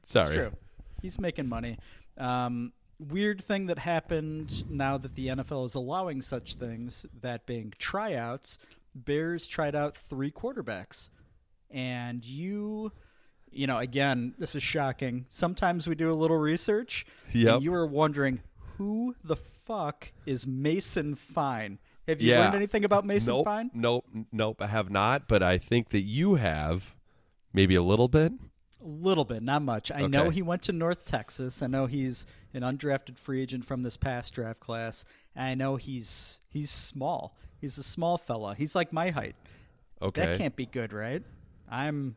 [0.04, 0.26] Sorry.
[0.26, 0.52] It's true.
[1.00, 1.78] he's making money.
[2.18, 7.72] Um, weird thing that happened now that the NFL is allowing such things, that being
[7.78, 8.58] tryouts.
[8.94, 11.08] Bears tried out three quarterbacks,
[11.70, 12.92] and you,
[13.52, 15.26] you know, again, this is shocking.
[15.28, 17.06] Sometimes we do a little research.
[17.32, 17.58] Yeah.
[17.58, 18.40] You were wondering
[18.76, 21.78] who the fuck is Mason Fine.
[22.06, 22.40] Have you Yeah.
[22.44, 23.70] learned anything about Mason nope, Fine?
[23.74, 24.62] nope, nope.
[24.62, 26.94] I have not, but I think that you have,
[27.52, 28.32] maybe a little bit.
[28.80, 29.90] A little bit, not much.
[29.90, 31.62] I know he went to North Texas.
[31.62, 35.04] I know he's an undrafted free agent from this past draft class.
[35.34, 37.36] And I know he's he's small.
[37.60, 38.54] He's a small fella.
[38.54, 39.34] He's like my height.
[40.00, 40.20] Okay.
[40.24, 41.22] That can't be good, right?
[41.68, 42.16] I'm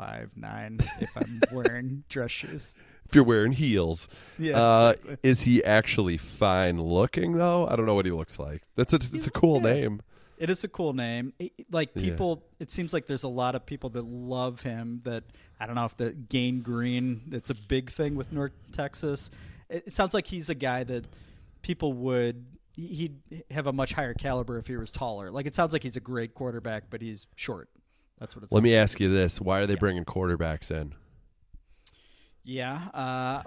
[0.00, 2.74] five nine if I'm wearing dress shoes.
[3.06, 4.08] if you're wearing heels.
[4.38, 5.16] Yeah, Uh, exactly.
[5.30, 7.66] Is he actually fine looking though?
[7.68, 8.62] I don't know what he looks like.
[8.76, 10.00] That's a it's a cool name.
[10.38, 11.34] It is a cool name.
[11.38, 12.02] It- like Yeah.
[12.02, 15.02] people, it seems like there's a lot of people that love him.
[15.04, 15.24] That
[15.60, 17.20] I don't know if the Mean Green.
[17.32, 19.30] It's a big thing with North Texas.
[19.68, 21.04] It, it sounds like he's a guy that
[21.62, 22.46] people would.
[22.74, 25.30] he- He'd have a much higher caliber if he was taller.
[25.30, 27.68] Like it sounds like he's a great quarterback, but he's short.
[28.20, 28.52] That's what it's.
[28.52, 30.94] Let me ask you this: Why are they bringing quarterbacks in?
[32.44, 32.88] Yeah.
[32.94, 33.42] Uh,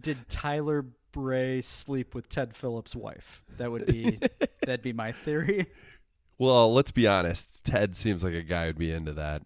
[0.00, 3.42] did Tyler Bray sleep with Ted Phillips' wife?
[3.58, 4.18] That would be
[4.60, 5.66] that'd be my theory.
[6.38, 7.64] Well, let's be honest.
[7.64, 9.42] Ted seems like a guy who'd be into that.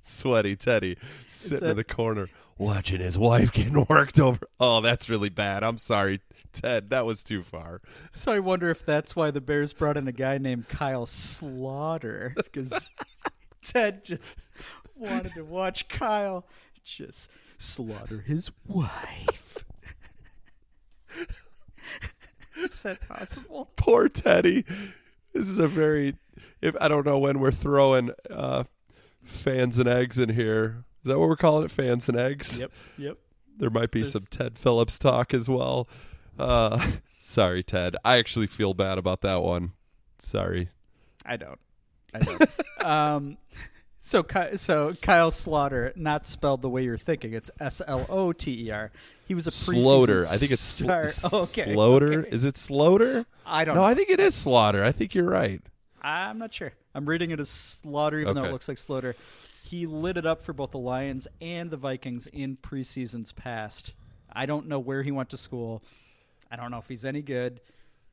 [0.00, 4.38] Sweaty Teddy sitting in the corner watching his wife getting worked over.
[4.58, 5.62] Oh, that's really bad.
[5.62, 6.20] I'm sorry,
[6.52, 6.90] Ted.
[6.90, 7.80] That was too far.
[8.12, 12.32] So I wonder if that's why the Bears brought in a guy named Kyle Slaughter
[12.36, 12.90] because
[13.62, 14.36] Ted just
[14.96, 16.46] wanted to watch Kyle
[16.84, 19.64] just slaughter his wife.
[22.56, 23.70] Is that possible?
[23.76, 24.64] Poor Teddy.
[25.32, 26.16] This is a very.
[26.60, 28.64] If I don't know when we're throwing uh,
[29.24, 30.84] fans and eggs in here.
[31.04, 31.70] Is that what we're calling it?
[31.70, 32.58] Fans and eggs.
[32.58, 32.72] Yep.
[32.98, 33.18] Yep.
[33.56, 35.88] There might be There's- some Ted Phillips talk as well.
[36.40, 37.96] Uh, sorry, Ted.
[38.04, 39.72] I actually feel bad about that one.
[40.18, 40.68] Sorry.
[41.24, 41.58] I don't.
[42.14, 42.50] I don't.
[42.84, 43.38] um,
[44.00, 47.34] so, Ky- so Kyle Slaughter, not spelled the way you're thinking.
[47.34, 48.90] It's S L O T E R.
[49.28, 50.24] He was a Slaughter.
[50.24, 51.02] I think it's sl- star.
[51.32, 51.74] okay.
[51.74, 52.20] Slaughter.
[52.20, 52.30] okay.
[52.30, 53.26] Is it Slaughter?
[53.46, 53.82] I don't know.
[53.82, 53.90] No, know.
[53.90, 54.82] I think it is Slaughter.
[54.82, 55.62] I think you're right.
[56.02, 56.72] I'm not sure.
[56.94, 59.14] I'm reading it as Slaughter, even though it looks like Slaughter.
[59.62, 63.92] He lit it up for both the Lions and the Vikings in preseasons past.
[64.32, 65.82] I don't know where he went to school.
[66.50, 67.60] I don't know if he's any good.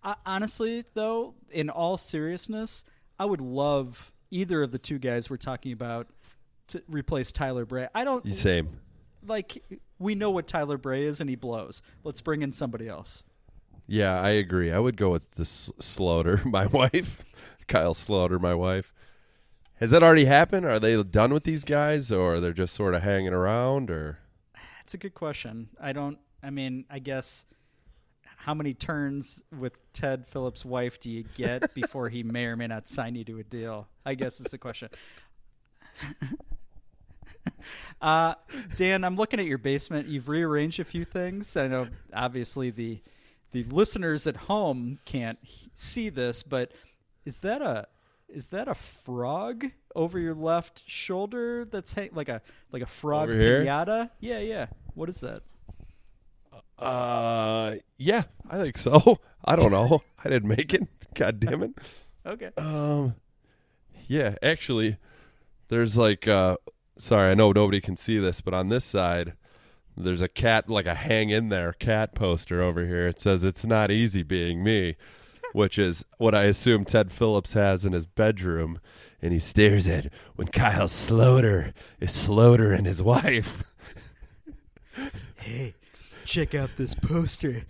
[0.03, 2.85] I, honestly, though, in all seriousness,
[3.19, 6.07] I would love either of the two guys we're talking about
[6.67, 7.87] to replace Tyler Bray.
[7.95, 8.79] I don't Same.
[9.25, 9.63] like.
[9.99, 11.81] We know what Tyler Bray is, and he blows.
[12.03, 13.23] Let's bring in somebody else.
[13.87, 14.71] Yeah, I agree.
[14.71, 17.23] I would go with the Slaughter, my wife,
[17.67, 18.93] Kyle Slaughter, my wife.
[19.75, 20.65] Has that already happened?
[20.65, 23.89] Are they done with these guys, or they're just sort of hanging around?
[23.89, 24.19] Or
[24.79, 25.69] That's a good question.
[25.81, 26.19] I don't.
[26.43, 27.45] I mean, I guess
[28.47, 32.67] how many turns with Ted Phillips' wife do you get before he may or may
[32.67, 33.89] not sign you to a deal?
[34.05, 34.87] I guess is the question.
[38.01, 38.35] uh,
[38.77, 40.07] Dan, I'm looking at your basement.
[40.07, 41.57] You've rearranged a few things.
[41.57, 43.01] I know, obviously, the
[43.51, 45.39] the listeners at home can't
[45.73, 46.71] see this, but
[47.25, 47.87] is that a
[48.29, 51.65] is that a frog over your left shoulder?
[51.65, 53.65] That's hang- like a like a frog Over here?
[53.65, 54.09] pinata.
[54.21, 54.67] Yeah, yeah.
[54.93, 55.43] What is that?
[56.79, 59.19] Uh, yeah, I think so.
[59.45, 60.03] I don't know.
[60.23, 60.87] I didn't make it.
[61.13, 61.71] God damn it.
[62.25, 62.51] Okay.
[62.57, 63.15] Um,
[64.07, 64.97] yeah, actually,
[65.69, 66.57] there's like, uh,
[66.97, 69.33] sorry, I know nobody can see this, but on this side,
[69.95, 73.07] there's a cat, like a hang in there cat poster over here.
[73.07, 74.95] It says, It's not easy being me,
[75.53, 78.79] which is what I assume Ted Phillips has in his bedroom.
[79.19, 83.63] And he stares at when Kyle Slaughter is Sloter and his wife.
[85.37, 85.73] Hey,
[86.27, 87.63] check out this poster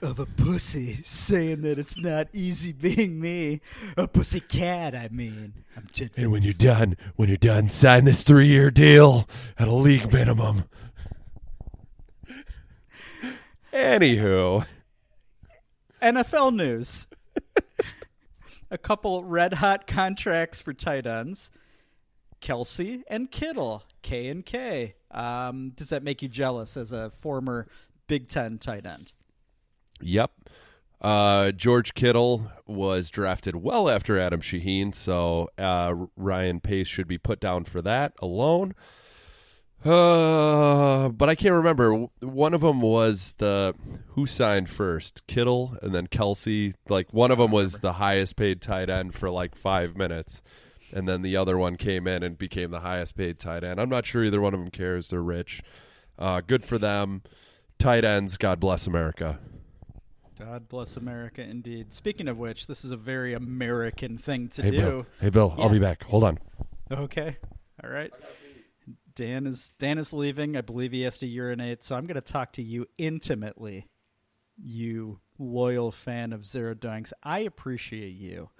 [0.00, 3.60] of a pussy saying that it's not easy being me.
[3.98, 5.52] A pussy cat, I mean.
[5.76, 9.74] I'm And when you're done, when you're done, sign this three year deal at a
[9.74, 10.64] league minimum.
[13.74, 14.64] Anywho.
[16.00, 17.08] NFL news.
[18.70, 21.50] a couple red hot contracts for tight ends.
[22.40, 24.94] Kelce and Kittle, K and K.
[25.10, 27.66] Um, does that make you jealous as a former
[28.08, 29.12] Big Ten tight end?
[30.00, 30.32] Yep.
[31.00, 37.18] Uh, George Kittle was drafted well after Adam Shaheen, so uh, Ryan Pace should be
[37.18, 38.74] put down for that alone.
[39.84, 42.08] Uh, but I can't remember.
[42.20, 43.74] One of them was the
[44.08, 46.74] who signed first, Kittle, and then Kelce.
[46.88, 50.42] Like one of them was the highest paid tight end for like five minutes.
[50.92, 53.80] and then the other one came in and became the highest paid tight end.
[53.80, 55.10] I'm not sure either one of them cares.
[55.10, 55.62] They're rich.
[56.18, 57.22] Uh, good for them.
[57.78, 59.38] Tight ends, God bless America.
[60.38, 61.92] God bless America, indeed.
[61.92, 64.76] Speaking of which, this is a very American thing to Hey do.
[64.76, 65.06] Bill.
[65.20, 66.02] Hey Bill, I'll be back.
[66.04, 66.38] Hold on.
[66.90, 67.36] Okay.
[67.82, 68.12] All right.
[69.14, 70.56] Dan is Dan is leaving.
[70.56, 73.86] I believe he has to urinate, so I'm going to talk to you intimately.
[74.56, 77.12] You loyal fan of Zero Doinks.
[77.22, 78.50] I appreciate you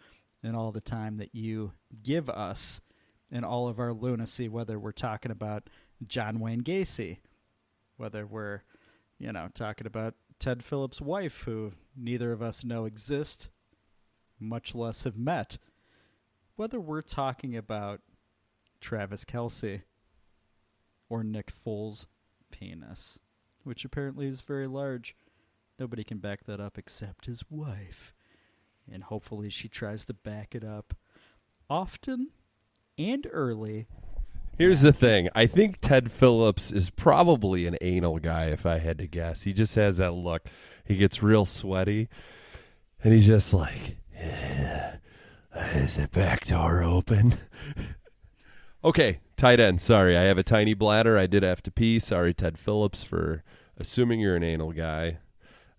[0.42, 2.80] and all the time that you give us
[3.30, 5.68] and all of our lunacy, whether we're talking about
[6.06, 7.18] John Wayne Gacy,
[7.96, 8.62] whether we're,
[9.18, 13.50] you know, talking about Ted Phillips' wife, who neither of us know exist,
[14.38, 15.58] much less have met,
[16.56, 18.00] whether we're talking about
[18.80, 19.82] Travis Kelce
[21.08, 22.06] or Nick Foles'
[22.50, 23.18] penis,
[23.64, 25.16] which apparently is very large.
[25.78, 28.14] Nobody can back that up except his wife.
[28.90, 30.94] And hopefully she tries to back it up
[31.68, 32.28] often
[32.96, 33.86] and early.
[34.58, 35.28] Here's the thing.
[35.36, 39.42] I think Ted Phillips is probably an anal guy, if I had to guess.
[39.42, 40.48] He just has that look.
[40.84, 42.08] He gets real sweaty,
[43.04, 44.96] and he's just like, "Yeah,
[45.54, 47.34] "Is the back door open?"
[48.84, 49.80] okay, tight end.
[49.80, 51.16] Sorry, I have a tiny bladder.
[51.16, 52.00] I did have to pee.
[52.00, 53.44] Sorry, Ted Phillips, for
[53.76, 55.18] assuming you're an anal guy.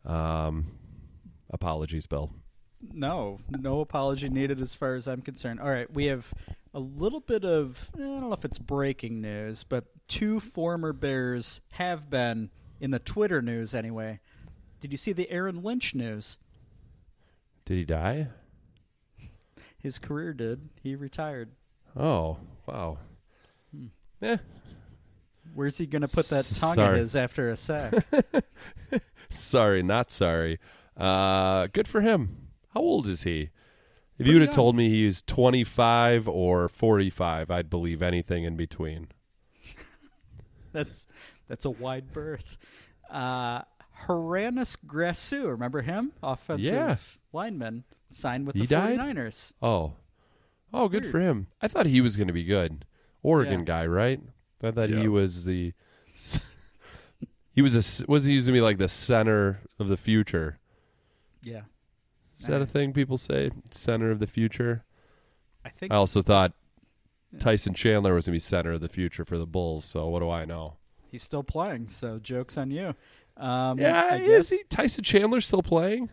[0.05, 0.71] Um,
[1.49, 2.31] apologies, Bill.
[2.81, 5.59] No, no apology needed as far as I'm concerned.
[5.59, 6.33] All right, we have
[6.73, 10.93] a little bit of, eh, I don't know if it's breaking news, but two former
[10.93, 14.19] Bears have been in the Twitter news anyway.
[14.79, 16.37] Did you see the Aaron Lynch news?
[17.65, 18.27] Did he die?
[19.77, 20.69] His career did.
[20.81, 21.51] He retired.
[21.97, 22.97] Oh, wow.
[24.21, 24.37] Eh,
[25.53, 26.95] Where's he going to put that tongue sorry.
[26.95, 27.93] of his after a sack?
[29.29, 30.59] sorry, not sorry.
[30.95, 32.49] Uh, good for him.
[32.73, 33.49] How old is he?
[34.19, 34.55] If you would have young.
[34.55, 39.07] told me he's 25 or 45, I'd believe anything in between.
[40.73, 41.07] that's
[41.47, 42.57] that's a wide berth.
[43.09, 43.61] Uh,
[44.07, 46.11] Hroniss Grasu, remember him?
[46.21, 46.95] Offensive Yeah.
[47.33, 48.99] lineman, signed with He the died?
[48.99, 49.53] 49ers.
[49.61, 49.93] Oh,
[50.73, 51.11] oh, good Weird.
[51.11, 51.47] for him.
[51.61, 52.85] I thought he was going to be good.
[53.23, 53.65] Oregon Yeah.
[53.65, 54.21] guy, right?
[54.61, 55.01] I thought Yeah.
[55.01, 55.73] he was the.
[57.53, 60.59] he was a s- was he using to be like the center of the future?
[61.41, 61.61] Yeah.
[62.39, 63.51] Is that a thing people say?
[63.71, 64.83] Center of the future.
[65.65, 66.53] I think I also thought
[67.37, 69.85] Tyson Chandler was going to be center of the future for the Bulls.
[69.85, 70.75] So what do I know?
[71.11, 72.93] he's still playing, so joke's on you.
[73.35, 74.63] Um, Yeah, I is guess- he?
[74.69, 76.09] Tyson Chandler still playing?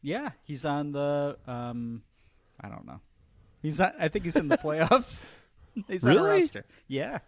[0.00, 1.36] Yeah, he's on the.
[1.46, 2.02] Um,
[2.60, 3.00] I don't know.
[3.60, 5.24] He's on, I think he's in the playoffs.
[5.88, 6.40] he's on Really?
[6.42, 6.64] roster.
[6.86, 7.18] Yeah, you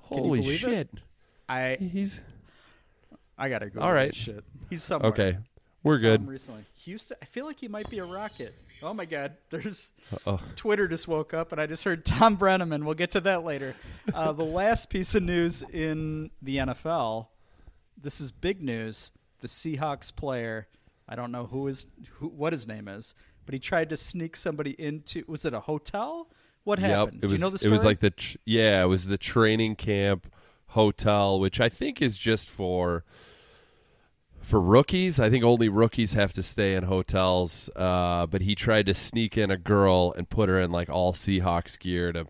[0.00, 0.58] Holy believe it?
[0.58, 0.88] shit!
[1.48, 2.20] I He's
[3.38, 3.80] I gotta go.
[3.80, 4.12] All right.
[4.14, 4.42] shit.
[4.68, 5.12] He's somewhere.
[5.12, 5.38] okay.
[5.86, 6.26] We're good.
[6.26, 7.16] Recently, Houston.
[7.22, 8.52] I feel like he might be a Rocket.
[8.82, 9.34] Oh my God!
[9.50, 9.92] There's
[10.26, 12.82] Oh, Twitter just woke up, and I just heard Thom Brennaman.
[12.84, 13.76] We'll get to that later.
[14.12, 17.28] Uh, the last piece of news in the NFL.
[18.02, 19.12] This is big news.
[19.42, 20.66] The Seahawks player.
[21.08, 24.34] I don't know who is who, what his name is, but he tried to sneak
[24.34, 25.22] somebody into.
[25.28, 26.28] Was it a hotel?
[26.64, 26.90] What yep.
[26.90, 27.18] happened?
[27.18, 27.32] It Do was.
[27.34, 28.12] you know the it was like the
[28.44, 28.82] yeah.
[28.82, 30.26] It was the training camp
[30.70, 33.04] hotel, which I think is just for
[34.46, 35.18] for rookies.
[35.18, 37.68] I think only rookies have to stay in hotels.
[37.74, 41.12] Uh, but he tried to sneak in a girl and put her in like all
[41.12, 42.28] Seahawks gear to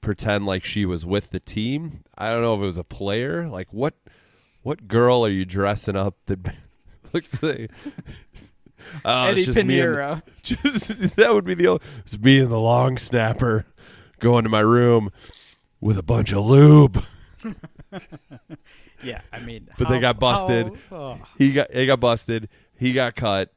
[0.00, 2.02] pretend like she was with the team.
[2.18, 3.48] I don't know if it was a player.
[3.48, 3.94] Like what
[4.62, 6.40] what girl are you dressing up that
[7.12, 10.22] looks like it's Eddie just me and- Piñeiro.
[10.42, 13.66] just that would be the only, it's me and the long snapper
[14.18, 15.10] going to my room
[15.80, 17.04] with a bunch of lube.
[19.04, 20.72] Yeah, I mean, But they got busted.
[20.90, 21.18] how- oh.
[21.38, 22.48] He got he got busted.
[22.76, 23.52] He got cut,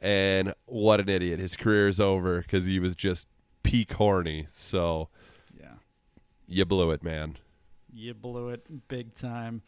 [0.00, 1.38] and what an idiot!
[1.38, 3.28] His career is over because he was just
[3.62, 4.46] peak horny.
[4.52, 5.08] So
[5.58, 5.74] yeah.
[6.46, 7.36] you blew it, man.
[7.92, 9.62] You blew it big time.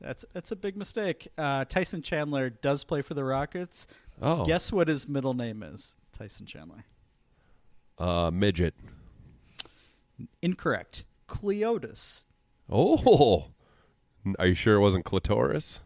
[0.00, 1.28] That's that's a big mistake.
[1.36, 3.86] Uh, Tyson Chandler does play for the Rockets.
[4.22, 5.96] Oh, Guess what his middle name is?
[6.12, 6.84] Tyson Chandler.
[7.98, 8.74] uh, midget.
[10.42, 11.04] Incorrect.
[11.28, 12.24] Cleotis.
[12.70, 13.46] Oh,
[14.38, 15.80] are you sure it wasn't clitoris?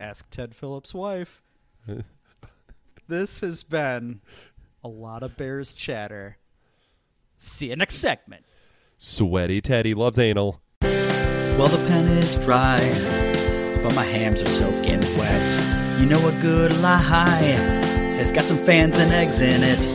[0.00, 1.42] Ask Ted Phillips' wife.
[3.08, 4.20] this has been
[4.82, 6.38] a lot of Bears chatter.
[7.36, 8.44] See you next segment.
[8.98, 10.60] Sweaty Teddy loves anal.
[10.82, 12.78] Well, the pen is dry,
[13.82, 16.00] but my hams are soaking wet.
[16.00, 16.98] You know a good lie
[18.16, 19.88] has got some fans and eggs in it.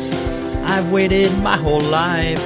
[0.69, 2.45] I've waited my whole life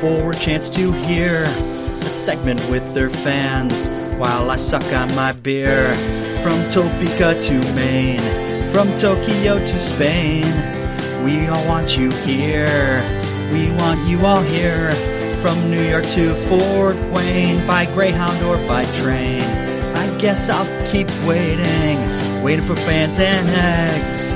[0.00, 3.86] for a chance to hear a segment with their fans
[4.18, 5.94] while I suck on my beer.
[6.42, 8.20] From Topeka to Maine,
[8.72, 10.44] from Tokyo to Spain,
[11.24, 13.02] we all want you here.
[13.52, 14.92] We want you all here.
[15.42, 19.42] From New York to Fort Wayne, by Greyhound or by train.
[19.96, 21.98] I guess I'll keep waiting,
[22.42, 24.34] waiting for fans and eggs.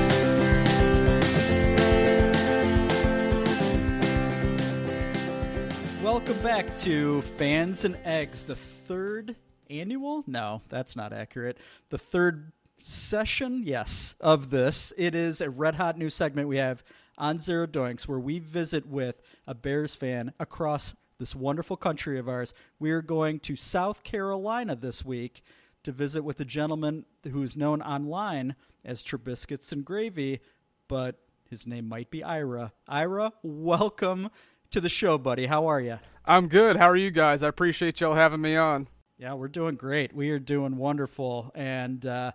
[6.03, 9.35] Welcome back to Fans and Eggs, the third
[9.69, 10.23] annual?
[10.27, 11.57] No, that's not accurate.
[11.89, 14.93] The third session, yes, of this.
[14.97, 16.83] It is a red hot new segment we have
[17.17, 22.29] on Zero Doinks where we visit with a Bears fan across this wonderful country of
[22.29, 22.53] ours.
[22.79, 25.43] We are going to South Carolina this week
[25.83, 28.55] to visit with a gentleman who's known online
[28.85, 30.39] as Trubiscuits and Gravy,
[30.87, 31.15] but
[31.49, 32.71] his name might be Ira.
[32.87, 34.29] Ira, welcome
[34.71, 35.47] to the show, buddy.
[35.47, 35.99] How are you?
[36.25, 36.77] I'm good.
[36.77, 37.43] How are you guys?
[37.43, 38.87] I appreciate y'all having me on.
[39.19, 40.15] Yeah, we're doing great.
[40.15, 41.51] We are doing wonderful.
[41.53, 42.31] And uh,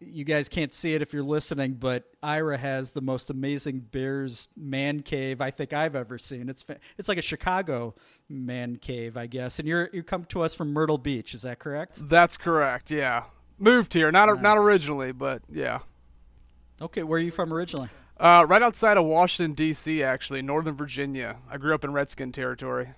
[0.00, 4.48] you guys can't see it if you're listening, but Ira has the most amazing Bears
[4.56, 6.48] man cave I think I've ever seen.
[6.48, 6.64] It's
[6.98, 7.94] it's like a Chicago
[8.28, 9.60] man cave, I guess.
[9.60, 12.08] And you're you come to us from Myrtle Beach, is that correct?
[12.08, 12.90] That's correct.
[12.90, 13.24] Yeah,
[13.58, 14.42] moved here, not nice.
[14.42, 15.80] not originally, but yeah.
[16.80, 17.88] Okay, where are you from originally?
[18.18, 21.36] Uh, right outside of Washington D.C., actually, Northern Virginia.
[21.50, 22.90] I grew up in Redskin territory.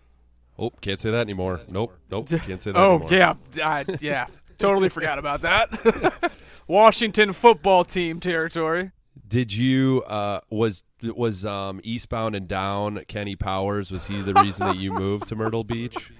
[0.62, 1.60] Oh, can't say that anymore.
[1.68, 2.78] Nope, nope, can't say that.
[2.78, 3.36] oh anymore.
[3.56, 4.26] yeah, I, yeah,
[4.58, 6.30] totally forgot about that.
[6.68, 8.92] Washington football team territory.
[9.26, 13.90] Did you uh, was was um, eastbound and down Kenny Powers?
[13.90, 16.12] Was he the reason that you moved to Myrtle Beach?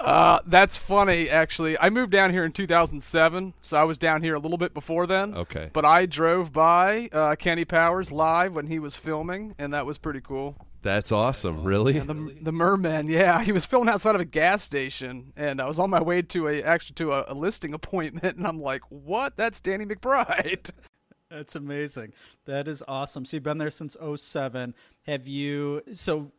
[0.00, 1.78] Uh, that's funny, actually.
[1.78, 5.06] I moved down here in 2007, so I was down here a little bit before
[5.06, 5.32] then.
[5.34, 5.70] Okay.
[5.72, 9.96] But I drove by uh, Kenny Powers live when he was filming, and that was
[9.96, 10.56] pretty cool.
[10.86, 11.64] That's awesome.
[11.64, 11.96] Really?
[11.96, 13.08] Yeah, the, the Merman.
[13.08, 16.22] Yeah, he was filming outside of a gas station, and I was on my way
[16.22, 19.36] to a actually to a, a listing appointment, and I'm like, "What?
[19.36, 20.70] That's Danny McBride."
[21.30, 22.12] That's amazing.
[22.44, 23.24] That is awesome.
[23.24, 24.76] So you've been there since 07.
[25.06, 25.82] Have you?
[25.92, 26.30] So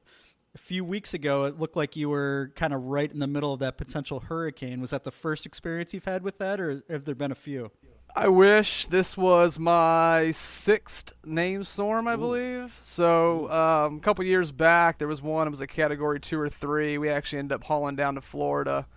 [0.55, 3.51] a few weeks ago, it looked like you were kind of right in the middle
[3.51, 4.79] of that potential hurricane.
[4.79, 7.69] Was that the first experience you've had with that, or have there been a few?
[8.15, 12.17] I wish this was my sixth name storm, I Ooh.
[12.17, 12.79] believe.
[12.81, 15.47] So um, a couple years back, there was one.
[15.47, 16.97] It was a category two or three.
[16.97, 18.87] We actually ended up hauling down to Florida,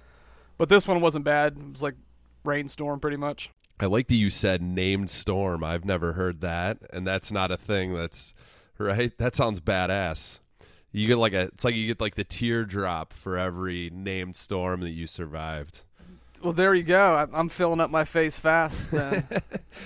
[0.56, 1.58] but this one wasn't bad.
[1.58, 1.96] It was like
[2.44, 3.50] rainstorm, pretty much.
[3.78, 5.64] I like that you said named storm.
[5.64, 7.94] I've never heard that, and that's not a thing.
[7.94, 8.34] That's
[8.78, 9.16] right.
[9.18, 10.40] That sounds badass.
[10.92, 14.80] You get like a it's like you get like the teardrop for every named storm
[14.80, 15.84] that you survived.
[16.42, 17.28] Well, there you go.
[17.32, 18.90] I'm filling up my face fast.
[18.90, 19.26] Then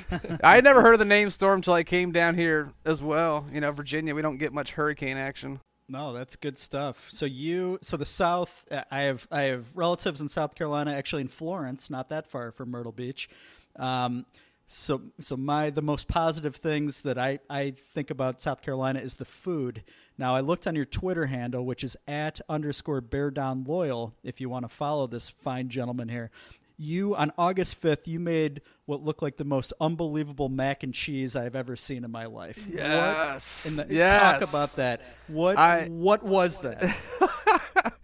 [0.42, 3.46] I had never heard of the name storm until I came down here as well.
[3.52, 5.61] You know, Virginia, we don't get much hurricane action.
[5.88, 7.09] No, that's good stuff.
[7.11, 11.28] So you, so the South, I have I have relatives in South Carolina, actually in
[11.28, 13.28] Florence, not that far from Myrtle Beach.
[13.76, 14.24] Um,
[14.66, 19.14] so so my the most positive things that I, I think about South Carolina is
[19.14, 19.84] the food.
[20.16, 24.40] Now I looked on your Twitter handle, which is at underscore bear down loyal, if
[24.40, 26.30] you want to follow this fine gentleman here.
[26.76, 31.36] You on August fifth, you made what looked like the most unbelievable mac and cheese
[31.36, 32.66] I've ever seen in my life.
[32.68, 33.76] Yes.
[33.76, 34.40] What, the, yes.
[34.40, 35.02] Talk about that.
[35.28, 36.96] What I, what was that?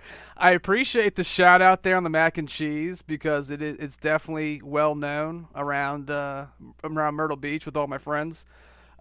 [0.40, 3.98] I appreciate the shout out there on the mac and cheese because it is, it's
[3.98, 6.46] definitely well known around uh,
[6.82, 8.46] around Myrtle Beach with all my friends.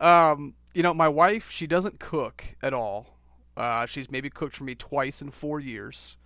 [0.01, 3.15] Um, you know, my wife she doesn't cook at all.
[3.55, 6.17] Uh, she's maybe cooked for me twice in four years.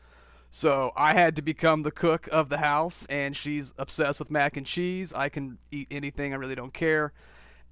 [0.49, 4.57] So I had to become the cook of the house, and she's obsessed with mac
[4.57, 5.13] and cheese.
[5.13, 7.13] I can eat anything; I really don't care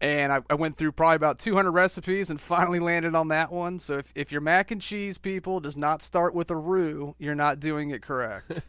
[0.01, 3.77] and I, I, went through probably about 200 recipes and finally landed on that one.
[3.77, 7.35] So if, if your mac and cheese people does not start with a roux, you're
[7.35, 8.65] not doing it correct.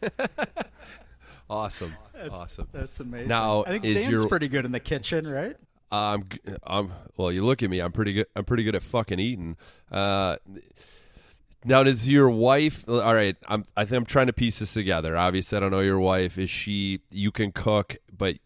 [1.49, 2.67] awesome, that's, awesome.
[2.71, 3.27] That's amazing.
[3.27, 5.57] Now, I think is Dan's your, pretty good in the kitchen, right?
[5.91, 6.27] I'm,
[6.63, 6.91] I'm.
[7.17, 7.79] Well, you look at me.
[7.79, 8.27] I'm pretty good.
[8.35, 9.57] I'm pretty good at fucking eating.
[9.91, 10.37] Uh,
[11.65, 12.87] now, does your wife?
[12.87, 13.63] All right, I'm.
[13.77, 15.15] I think I'm trying to piece this together.
[15.15, 16.39] Obviously, I don't know your wife.
[16.39, 17.01] Is she?
[17.11, 18.37] You can cook, but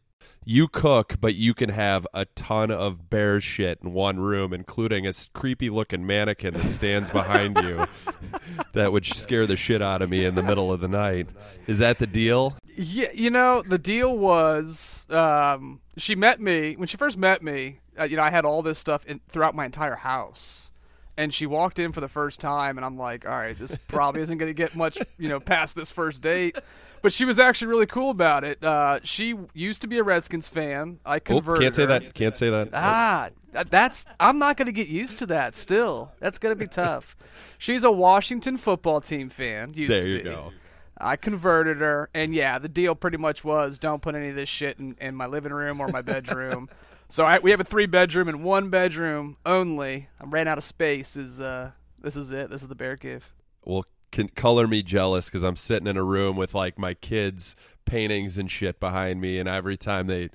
[0.49, 5.05] you cook, but you can have a ton of bear shit in one room, including
[5.05, 7.85] a creepy looking mannequin that stands behind you
[8.73, 11.27] that would scare the shit out of me in the middle of the night.
[11.67, 12.55] Is that the deal?
[12.77, 17.81] Yeah, you know, the deal was um, she met me when she first met me.
[17.99, 20.71] Uh, you know, I had all this stuff in, throughout my entire house
[21.17, 24.21] and she walked in for the first time and i'm like all right this probably
[24.21, 26.55] isn't going to get much you know past this first date
[27.01, 30.47] but she was actually really cool about it uh, she used to be a redskins
[30.47, 31.87] fan i converted oh, can't say her.
[31.87, 33.29] that can't say that ah
[33.69, 37.15] that's i'm not going to get used to that still that's going to be tough
[37.57, 40.23] she's a washington football team fan used there to you be.
[40.23, 40.51] go
[40.99, 44.49] I converted her, and yeah, the deal pretty much was don't put any of this
[44.49, 46.69] shit in, in my living room or my bedroom.
[47.09, 50.09] So I, we have a three bedroom and one bedroom only.
[50.19, 51.15] I ran out of space.
[51.15, 51.71] Is uh,
[52.01, 52.49] This is it.
[52.49, 53.33] This is the bear cave.
[53.63, 57.55] Well, can color me jealous because I'm sitting in a room with like my kids'
[57.85, 60.29] paintings and shit behind me, and every time they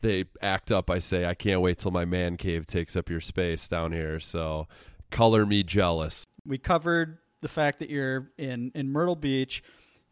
[0.00, 3.20] they act up, I say, I can't wait till my man cave takes up your
[3.20, 4.20] space down here.
[4.20, 4.68] So,
[5.10, 6.24] color me jealous.
[6.44, 9.62] We covered the fact that you're in in Myrtle Beach,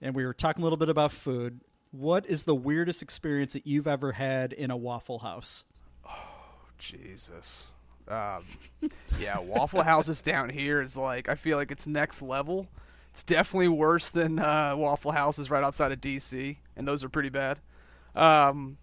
[0.01, 1.61] and we were talking a little bit about food.
[1.91, 5.65] What is the weirdest experience that you've ever had in a Waffle House?
[6.05, 6.11] Oh
[6.79, 7.69] Jesus.
[8.09, 8.45] Um,
[9.19, 12.69] yeah, Waffle Houses down here is like I feel like it's next level.
[13.15, 17.29] It's definitely worse than uh, Waffle Houses right outside of DC, and those are pretty
[17.29, 17.61] bad.
[18.17, 18.77] Um,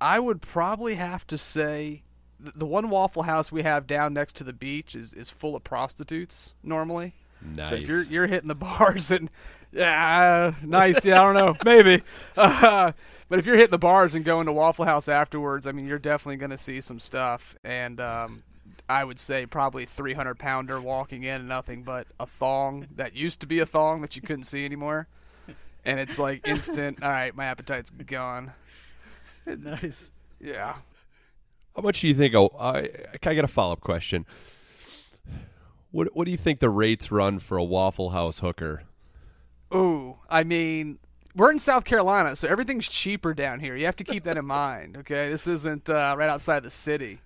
[0.00, 2.02] I would probably have to say
[2.42, 5.54] th- the one Waffle House we have down next to the beach is, is full
[5.54, 7.14] of prostitutes normally.
[7.40, 7.68] Nice.
[7.68, 9.30] So if you're you're hitting the bars and
[9.70, 11.04] yeah, nice.
[11.04, 12.02] Yeah, I don't know, maybe.
[12.36, 12.90] Uh,
[13.28, 16.00] but if you're hitting the bars and going to Waffle House afterwards, I mean, you're
[16.00, 17.54] definitely going to see some stuff.
[17.62, 18.42] And um,
[18.88, 23.46] I would say probably 300 pounder walking in nothing but a thong that used to
[23.46, 25.08] be a thong that you couldn't see anymore.
[25.84, 27.00] And it's like instant.
[27.02, 28.52] all right, my appetite's gone.
[29.46, 30.10] Nice.
[30.40, 30.76] Yeah.
[31.74, 32.34] How much do you think?
[32.34, 32.88] Oh, I
[33.22, 34.26] I got a follow up question.
[35.90, 38.84] What what do you think the rates run for a Waffle House hooker?
[39.74, 40.98] Ooh, I mean,
[41.34, 43.76] we're in South Carolina, so everything's cheaper down here.
[43.76, 44.96] You have to keep that in mind.
[44.96, 47.20] Okay, this isn't uh, right outside the city,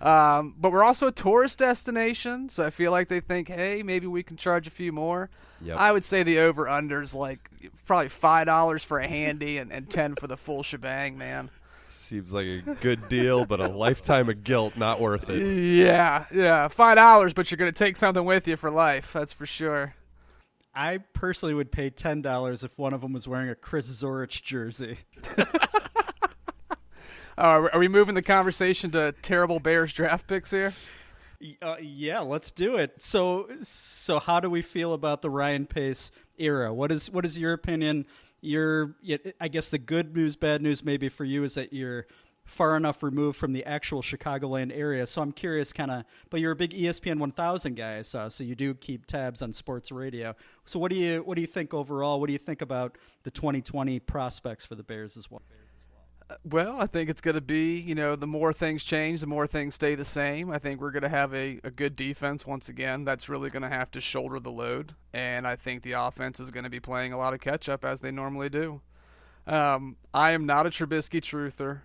[0.00, 4.06] um, but we're also a tourist destination, so I feel like they think, hey, maybe
[4.06, 5.28] we can charge a few more.
[5.62, 5.76] Yep.
[5.76, 7.50] I would say the over unders like
[7.84, 11.50] probably five dollars for a handy and, and ten for the full shebang, man.
[11.86, 15.42] Seems like a good deal, but a lifetime of guilt not worth it.
[15.42, 19.12] Yeah, yeah, five dollars, but you're gonna take something with you for life.
[19.12, 19.94] That's for sure.
[20.74, 24.42] I personally would pay ten dollars if one of them was wearing a Chris Zorich
[24.42, 24.98] jersey.
[27.38, 30.74] Uh, are we moving the conversation to terrible Bears draft picks here?
[31.62, 33.00] Uh, yeah, let's do it.
[33.00, 36.72] So, so how do we feel about the Ryan Pace era?
[36.74, 38.06] What is what is your opinion?
[38.42, 38.94] Your,
[39.38, 42.06] I guess the good news, bad news, maybe for you is that you're
[42.50, 45.06] far enough removed from the actual Chicagoland area.
[45.06, 46.04] So I'm curious, kind of.
[46.30, 48.28] But you're a big ESPN 1000 guy, saw.
[48.28, 50.34] So you do keep tabs on sports radio.
[50.64, 52.20] So what do you what do you think overall?
[52.20, 55.42] What do you think about the 2020 prospects for the Bears as well?
[56.44, 59.46] Well, I think it's going to be, you know, the more things change, the more
[59.46, 60.50] things stay the same.
[60.50, 63.04] I think we're going to have a, a good defense once again.
[63.04, 64.94] That's really going to have to shoulder the load.
[65.12, 67.84] And I think the offense is going to be playing a lot of catch up
[67.84, 68.80] as they normally do.
[69.46, 71.82] Um, I am not a Trubisky truther.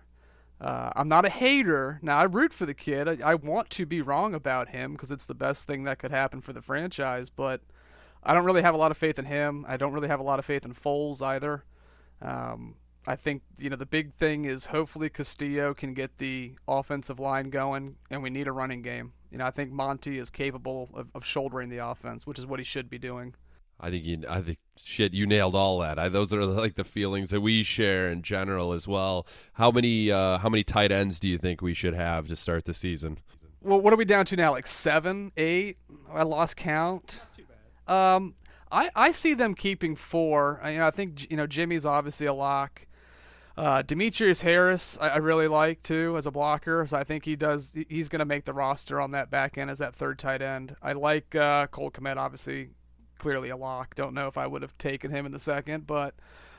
[0.60, 1.98] Uh, I'm not a hater.
[2.02, 3.08] Now, I root for the kid.
[3.08, 6.10] I, I want to be wrong about him because it's the best thing that could
[6.10, 7.28] happen for the franchise.
[7.30, 7.60] But
[8.22, 9.64] I don't really have a lot of faith in him.
[9.68, 11.64] I don't really have a lot of faith in Foles either.
[12.22, 12.76] Um,
[13.06, 17.50] I think you know the big thing is hopefully Castillo can get the offensive line
[17.50, 19.12] going, and we need a running game.
[19.30, 22.58] You know, I think Monty is capable of, of shouldering the offense, which is what
[22.58, 23.34] he should be doing.
[23.78, 25.98] I think you, I think shit, you nailed all that.
[25.98, 29.26] I, those are like the feelings that we share in general as well.
[29.54, 32.64] How many uh, how many tight ends do you think we should have to start
[32.64, 33.18] the season?
[33.60, 34.52] Well, what are we down to now?
[34.52, 35.76] Like seven, eight?
[36.12, 37.22] I lost count.
[37.36, 37.44] Too
[37.86, 37.94] bad.
[37.94, 38.34] Um,
[38.72, 40.58] I I see them keeping four.
[40.62, 42.86] I, you know, I think you know Jimmy's obviously a lock.
[43.56, 46.86] Uh, Demetrius Harris, I, I really like too as a blocker.
[46.86, 47.74] So I think he does.
[47.88, 50.76] He's going to make the roster on that back end as that third tight end.
[50.82, 52.68] I like uh, Cole Kmet, obviously,
[53.18, 53.94] clearly a lock.
[53.94, 56.14] Don't know if I would have taken him in the second, but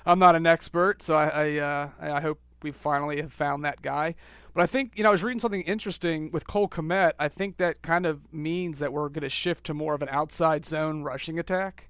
[0.08, 3.84] I'm not an expert, so I I, uh, I hope we finally have found that
[3.84, 4.16] guy.
[4.56, 7.14] But I think you know I was reading something interesting with Cole Kmet.
[7.20, 10.10] I think that kind of means that we're going to shift to more of an
[10.10, 11.90] outside zone rushing attack,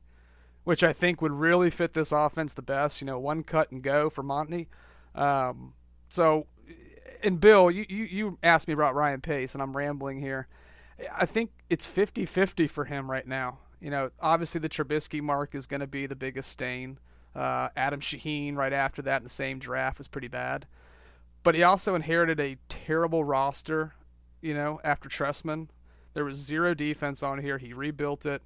[0.66, 3.00] which I think would really fit this offense the best.
[3.00, 4.68] You know, one cut and go for Monty.
[5.18, 5.74] Um,
[6.10, 6.48] so,
[7.24, 10.48] and Bill, you, you, you asked me about Ryan Pace, and I'm rambling here.
[11.16, 13.60] I think it's 50 50 for him right now.
[13.80, 17.00] You know, obviously the Trubisky mark is going to be the biggest stain.
[17.36, 20.66] Uh, Adam Shaheen right after that in the same draft was pretty bad.
[21.44, 23.94] But he also inherited a terrible roster,
[24.42, 25.68] you know, after Trestman.
[26.14, 27.60] There was zero defense on here.
[27.60, 28.42] He rebuilt it.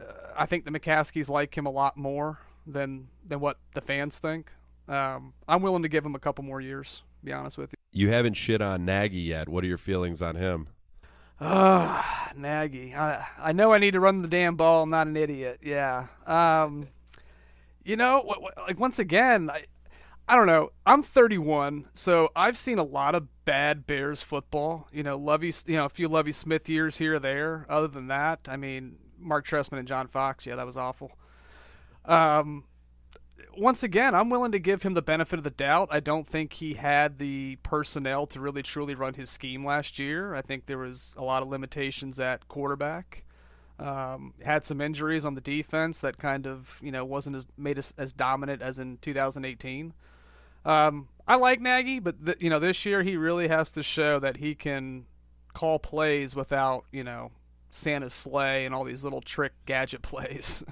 [0.00, 0.04] Uh,
[0.36, 4.50] I think the McCaskeys like him a lot more than than what the fans think.
[4.88, 7.02] Um, I'm willing to give him a couple more years.
[7.20, 7.76] To be honest with you.
[7.92, 9.48] You haven't shit on Nagy yet.
[9.48, 10.68] What are your feelings on him?
[11.40, 12.94] Ah, Nagy.
[12.94, 14.82] I I know I need to run the damn ball.
[14.82, 15.60] I'm not an idiot.
[15.62, 16.06] Yeah.
[16.26, 16.88] Um,
[17.84, 18.24] you know,
[18.66, 19.64] like once again, I
[20.28, 20.72] I don't know.
[20.84, 24.86] I'm 31, so I've seen a lot of bad Bears football.
[24.92, 27.64] You know, Lovie, you know, a few Lovie Smith years here or there.
[27.70, 30.44] Other than that, I mean, Marc Trestman and John Fox.
[30.44, 31.12] Yeah, that was awful.
[32.04, 32.64] Um,
[33.56, 35.88] once again, I'm willing to give him the benefit of the doubt.
[35.90, 40.34] I don't think he had the personnel to really truly run his scheme last year.
[40.34, 43.24] I think there was a lot of limitations at quarterback.
[43.78, 47.78] Um, had some injuries on the defense that kind of you know wasn't as made
[47.78, 49.94] us as dominant as in 2018.
[50.64, 54.18] Um, I like Nagy, but th- you know this year he really has to show
[54.18, 55.06] that he can
[55.54, 57.30] call plays without you know
[57.70, 60.64] Santa's sleigh and all these little trick gadget plays.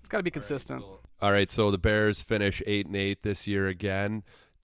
[0.00, 0.84] it's got to be consistent.
[1.22, 4.22] All right, so the Bears finish eight and eight this year again.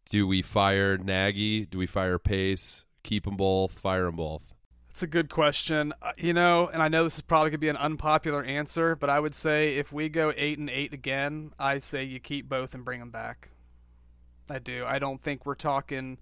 [0.08, 1.66] Do we fire Nagy?
[1.66, 2.86] Do we fire Pace?
[3.02, 3.78] Keep them both?
[3.78, 4.54] Fire them both?
[4.88, 5.92] That's a good question.
[6.00, 8.96] Uh, you know, and I know this is probably going to be an unpopular answer,
[8.96, 12.48] but I would say if we go eight and eight again, I say you keep
[12.48, 13.50] both and bring them back.
[14.48, 14.84] I do.
[14.86, 16.16] I don't think we're talking,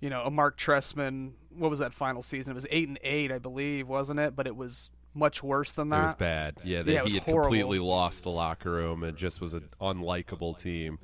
[0.00, 1.32] you know, a Marc Trestman.
[1.50, 2.52] What was that final season?
[2.52, 4.34] It was eight and eight, I believe, wasn't it?
[4.34, 6.00] But it was much worse than that.
[6.00, 6.56] It was bad.
[6.64, 7.44] Yeah, they, Yeah, he had horrible.
[7.50, 10.98] completely lost the locker room and just was an unlikable team.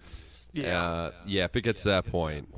[0.53, 0.83] Yeah.
[0.83, 1.45] uh, yeah.
[1.45, 2.53] If it gets to that point,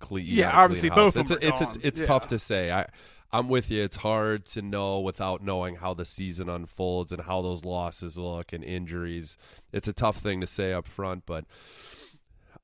[0.00, 2.06] cle- you Yeah, clean obviously both of It's them a- are it's a- it's Yeah.
[2.06, 2.70] tough to say.
[2.72, 2.86] I
[3.30, 3.82] I'm with you.
[3.84, 8.54] It's hard to know without knowing how the season unfolds and how those losses look
[8.54, 9.36] and injuries.
[9.70, 11.44] It's a tough thing to say up front, but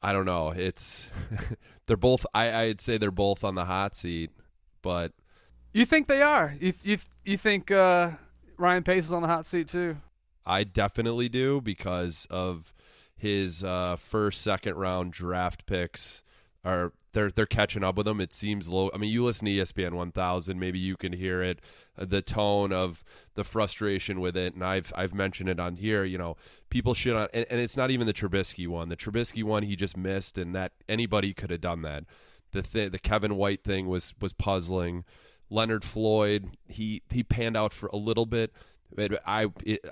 [0.03, 0.49] I don't know.
[0.51, 1.07] It's
[1.87, 2.24] they're both.
[2.35, 4.30] I I'd say they're both on the hot seat,
[4.82, 5.12] but
[5.72, 6.55] You think they are?
[6.59, 8.12] You you you think uh,
[8.57, 9.96] Ryan Pace is on the hot seat too?
[10.46, 12.72] I definitely do because of
[13.16, 16.22] his uh, first, second round draft picks.
[16.64, 18.20] Are they're they're catching up with him?
[18.20, 18.90] It seems low.
[18.92, 21.61] I mean, you listen to ESPN 1000, maybe you can hear it,
[21.98, 24.55] uh, the tone of the frustration with it.
[24.55, 26.05] And I've I've mentioned it on here.
[26.05, 26.36] You know,
[26.70, 28.88] people shit on, and, and it's not even the Trubisky one.
[28.88, 32.05] The Trubisky one he just missed, and that anybody could have done that.
[32.52, 35.05] The th- the Kevin White thing was was puzzling.
[35.51, 38.53] Leonard Floyd, he he panned out for a little bit.
[38.95, 39.84] But I it,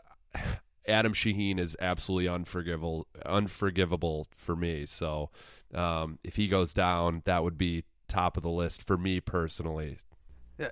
[0.86, 4.86] Adam Shaheen is absolutely unforgivable unforgivable for me.
[4.86, 5.30] So
[5.74, 9.98] um, if he goes down, that would be top of the list for me personally.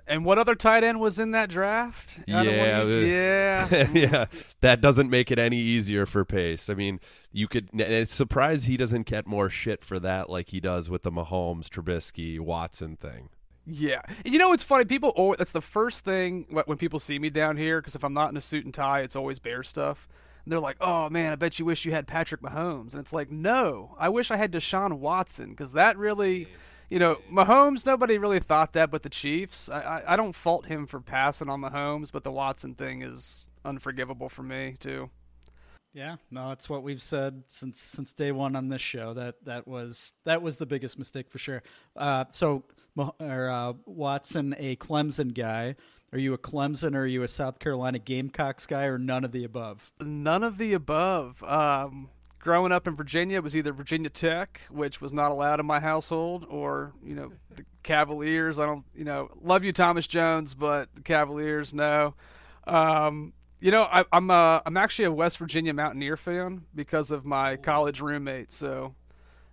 [0.07, 2.19] And what other tight end was in that draft?
[2.27, 3.89] Yeah, wanna- yeah.
[3.93, 4.25] yeah,
[4.61, 6.69] that doesn't make it any easier for Pace.
[6.69, 6.99] I mean,
[7.31, 7.69] you could.
[7.73, 11.11] and It's surprised he doesn't get more shit for that, like he does with the
[11.11, 13.29] Mahomes, Trubisky, Watson thing.
[13.65, 14.85] Yeah, you know it's funny.
[14.85, 17.79] People, always, that's the first thing when people see me down here.
[17.79, 20.07] Because if I'm not in a suit and tie, it's always bear stuff.
[20.43, 23.13] And they're like, "Oh man, I bet you wish you had Patrick Mahomes." And it's
[23.13, 26.47] like, no, I wish I had Deshaun Watson because that really,
[26.89, 27.85] you know, Mahomes.
[27.85, 29.69] Nobody really thought that, but the Chiefs.
[29.69, 33.45] I, I I don't fault him for passing on Mahomes, but the Watson thing is
[33.63, 35.11] unforgivable for me too.
[35.93, 39.13] Yeah, no, it's what we've said since since day one on this show.
[39.13, 41.63] That that was that was the biggest mistake for sure.
[41.97, 42.63] Uh, so,
[42.97, 45.75] uh, Watson, a Clemson guy.
[46.13, 49.31] Are you a Clemson or are you a South Carolina Gamecocks guy or none of
[49.31, 49.91] the above?
[50.01, 51.41] None of the above.
[51.43, 55.65] Um, growing up in Virginia it was either Virginia Tech, which was not allowed in
[55.65, 58.59] my household, or you know the Cavaliers.
[58.59, 62.13] I don't, you know, love you Thomas Jones, but the Cavaliers, no.
[62.65, 67.23] Um, you know, I, I'm a, I'm actually a West Virginia Mountaineer fan because of
[67.23, 68.51] my college roommate.
[68.51, 68.95] So,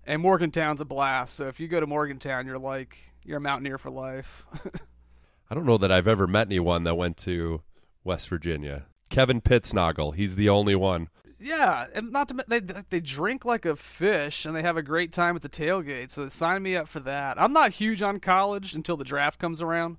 [0.04, 1.36] and Morgantown's a blast.
[1.36, 4.46] So if you go to Morgantown, you're like you're a Mountaineer for life.
[5.50, 7.62] I don't know that I've ever met anyone that went to
[8.02, 8.86] West Virginia.
[9.10, 11.08] Kevin Pittsnogle, he's the only one.
[11.38, 15.12] Yeah, and not to they they drink like a fish and they have a great
[15.12, 16.10] time at the tailgate.
[16.10, 17.40] So they sign me up for that.
[17.40, 19.98] I'm not huge on college until the draft comes around,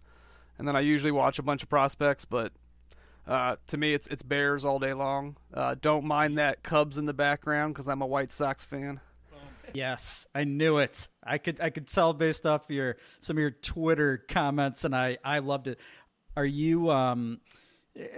[0.58, 2.26] and then I usually watch a bunch of prospects.
[2.26, 2.52] But
[3.30, 5.38] uh, to me, it's it's Bears all day long.
[5.54, 9.00] Uh, don't mind that Cubs in the background because I'm a White Sox fan.
[9.72, 11.10] Yes, I knew it.
[11.24, 15.20] I could I could tell based off your some of your Twitter comments, and I
[15.24, 15.80] I loved it.
[16.36, 17.40] Are you um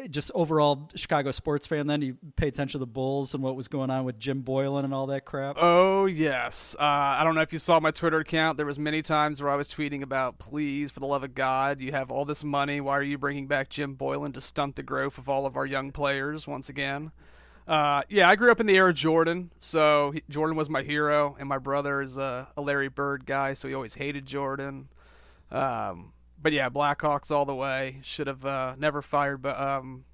[0.10, 1.88] just overall Chicago sports fan?
[1.88, 4.84] Then you pay attention to the Bulls and what was going on with Jim Boylen
[4.84, 5.58] and all that crap.
[5.60, 6.76] Oh yes.
[6.80, 8.58] Uh, I don't know if you saw my Twitter account.
[8.58, 11.82] There was many times where I was tweeting about, please, for the love of God,
[11.82, 12.82] you have all this money.
[12.82, 15.66] Why are you bringing back Jim Boylen to stunt the growth of all of our
[15.66, 17.12] young players once again?
[17.68, 20.82] Uh, yeah, I grew up in the era of Jordan, so he, Jordan was my
[20.82, 24.90] hero, and my brother is a, a Larry Bird guy, so he always hated Jordan.
[25.52, 26.12] Um,
[26.42, 28.00] but yeah, Blackhawks all the way.
[28.04, 30.06] Should have uh, never fired, but um,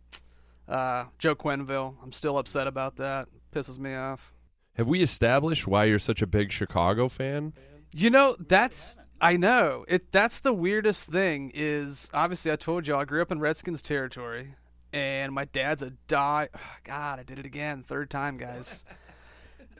[0.67, 1.95] uh, Joe Quenneville.
[2.03, 3.27] I'm still upset about that.
[3.53, 4.33] Pisses me off.
[4.73, 7.53] Have we established why you're such a big Chicago fan?
[7.93, 9.85] You know, that's I know.
[9.87, 13.81] It that's the weirdest thing is obviously I told you I grew up in Redskins
[13.81, 14.55] territory
[14.93, 16.49] and my dad's a die
[16.83, 18.83] God, I did it again, third time, guys.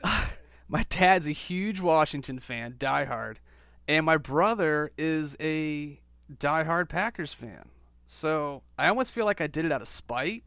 [0.68, 3.36] my dad's a huge Washington fan, diehard.
[3.88, 5.98] And my brother is a
[6.32, 7.70] diehard Packers fan.
[8.06, 10.44] So I almost feel like I did it out of spite.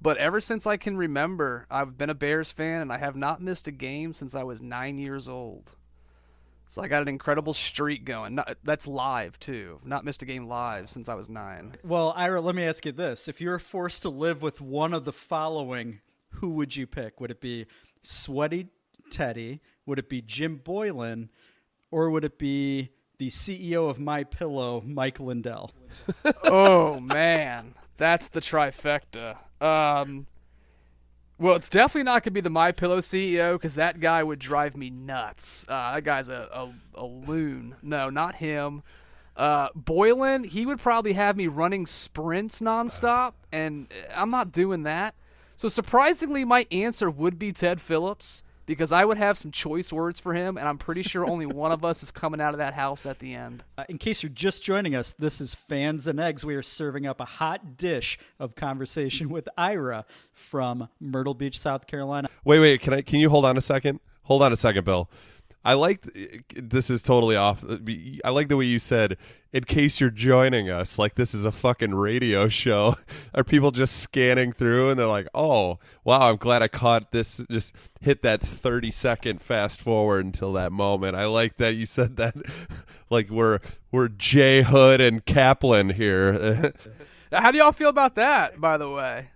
[0.00, 3.42] But ever since I can remember, I've been a Bears fan and I have not
[3.42, 5.72] missed a game since I was nine years old.
[6.68, 8.36] So I got an incredible streak going.
[8.36, 9.80] Not, that's live too.
[9.84, 11.76] Not missed a game live since I was nine.
[11.82, 14.92] Well, Ira, let me ask you this: If you were forced to live with one
[14.92, 16.00] of the following,
[16.34, 17.20] who would you pick?
[17.20, 17.66] Would it be
[18.02, 18.68] Sweaty
[19.10, 19.62] Teddy?
[19.86, 21.30] Would it be Jim Boylen?
[21.90, 25.72] Or would it be the CEO of My Pillow, Mike Lindell?
[26.44, 29.36] oh man, that's the trifecta.
[29.60, 30.26] Um,
[31.38, 34.38] well, it's definitely not going to be the My Pillow CEO because that guy would
[34.38, 35.66] drive me nuts.
[35.68, 37.74] Uh, that guy's a, a, a loon.
[37.82, 38.82] No, not him.
[39.36, 45.14] Uh, Boylen, he would probably have me running sprints nonstop, and I'm not doing that.
[45.56, 50.20] So surprisingly, my answer would be Ted Phillips because I would have some choice words
[50.20, 52.74] for him, and I'm pretty sure only one of us is coming out of that
[52.74, 53.64] house at the end.
[53.76, 56.44] Uh, in case you're just joining us, this is Fans and Eggs.
[56.44, 61.86] We are serving up a hot dish of conversation with Ira from Myrtle Beach, South
[61.86, 62.28] Carolina.
[62.44, 62.80] Wait, wait.
[62.82, 63.00] Can I?
[63.00, 64.00] Can you hold on a second?
[64.24, 65.08] Hold on a second, Bill.
[65.68, 66.00] I like
[66.56, 67.62] this is totally off.
[68.24, 69.18] I like the way you said,
[69.52, 72.96] in case you're joining us, like this is a fucking radio show.
[73.34, 77.44] Are people just scanning through and they're like, oh, wow, I'm glad I caught this,
[77.50, 81.16] just hit that 30 second fast forward until that moment.
[81.16, 82.34] I like that you said that,
[83.10, 83.58] like we're,
[83.92, 86.72] we're Jay Hood and Kaplan here.
[87.30, 89.28] How do y'all feel about that, by the way?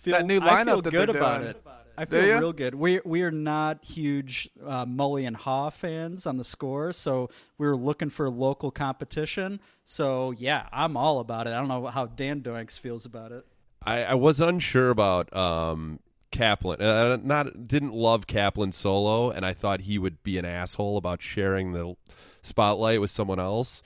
[0.00, 1.50] Feel, that new lineup I feel that good about doing.
[1.50, 1.64] it.
[1.98, 2.76] I feel real good.
[2.76, 7.28] We we are not huge uh, Mully and Haugh fans on the score, so
[7.58, 9.58] we were looking for local competition.
[9.84, 11.50] So yeah, I'm all about it.
[11.50, 13.44] I don't know how Dan Doinks feels about it.
[13.82, 15.98] I, I was unsure about um,
[16.30, 16.80] Kaplan.
[16.80, 21.20] Uh, not didn't love Kaplan solo, and I thought he would be an asshole about
[21.20, 21.96] sharing the
[22.42, 23.82] spotlight with someone else.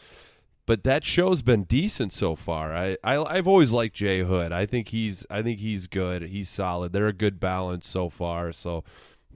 [0.64, 2.72] But that show's been decent so far.
[2.74, 4.52] I, I I've always liked Jay Hood.
[4.52, 6.22] I think he's I think he's good.
[6.22, 6.92] He's solid.
[6.92, 8.52] They're a good balance so far.
[8.52, 8.84] So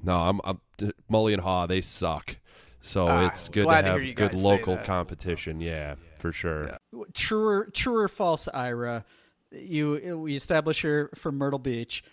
[0.03, 0.61] no, I'm, I'm
[1.11, 1.67] Mully and Haugh.
[1.67, 2.37] They suck.
[2.81, 5.61] So Ah, it's good to glad to have good local competition.
[5.61, 6.79] Yeah, for sure.
[7.15, 9.05] True, true or false, Ira?
[9.51, 12.05] You we established you're from Myrtle Beach.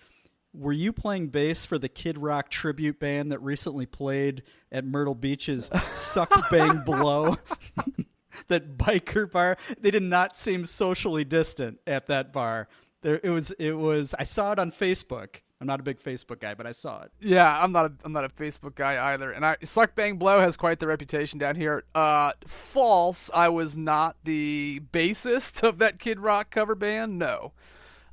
[0.55, 5.15] Were you playing bass for the Kid Rock tribute band that recently played at Myrtle
[5.15, 7.35] Beach's Suck Bang Blow?
[8.47, 9.57] that biker bar.
[9.79, 12.67] They did not seem socially distant at that bar.
[13.01, 13.51] There, it was.
[13.51, 14.15] It was.
[14.17, 15.41] I saw it on Facebook.
[15.63, 17.11] I'm not a big Facebook guy, but I saw it.
[17.21, 19.31] Yeah, I'm not a I'm not a Facebook guy either.
[19.31, 21.85] And I Suck Bang Blow has quite the reputation down here.
[21.95, 27.17] Uh false, I was not the bassist of that Kid Rock cover band.
[27.17, 27.53] No.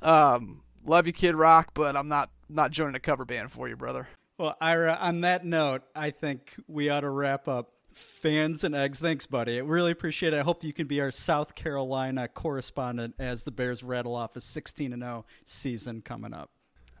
[0.01, 3.75] Um love you Kid Rock, but I'm not not joining a cover band for you,
[3.75, 4.07] brother.
[4.37, 7.73] Well, Ira, on that note, I think we ought to wrap up.
[7.91, 9.57] Fans and eggs, thanks, buddy.
[9.57, 10.39] I really appreciate it.
[10.39, 14.41] I hope you can be our South Carolina correspondent as the Bears rattle off a
[14.41, 16.49] 16 and 0 season coming up.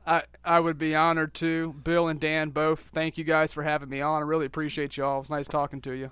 [0.05, 1.73] I I would be honored to.
[1.73, 2.89] Bill and Dan both.
[2.93, 4.21] Thank you guys for having me on.
[4.21, 5.17] I really appreciate y'all.
[5.17, 6.11] It was nice talking to you.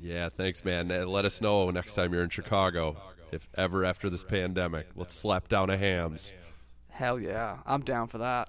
[0.00, 0.90] Yeah, thanks, man.
[0.90, 2.96] Uh, Let us know next time you're in Chicago,
[3.32, 4.88] if ever after this pandemic.
[4.94, 6.32] Let's slap down a hams.
[6.88, 7.58] Hell yeah.
[7.64, 8.48] I'm down for that.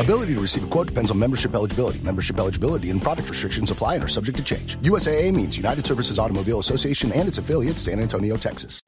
[0.00, 2.00] Ability to receive a quote depends on membership eligibility.
[2.00, 4.76] Membership eligibility and product restrictions apply and are subject to change.
[4.76, 8.80] USAA means United Services Automobile Association and its affiliates, San Antonio, Texas.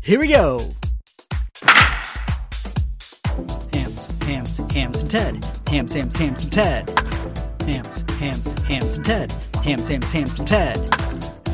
[0.00, 0.58] Here we go.
[3.72, 5.44] Hams, hams, hams, and Ted.
[5.68, 6.90] Hams, hams, hams, and Ted.
[7.60, 9.32] Hams, hams, hams, and Ted.
[9.62, 10.78] Hams, hams, hams, and Ted.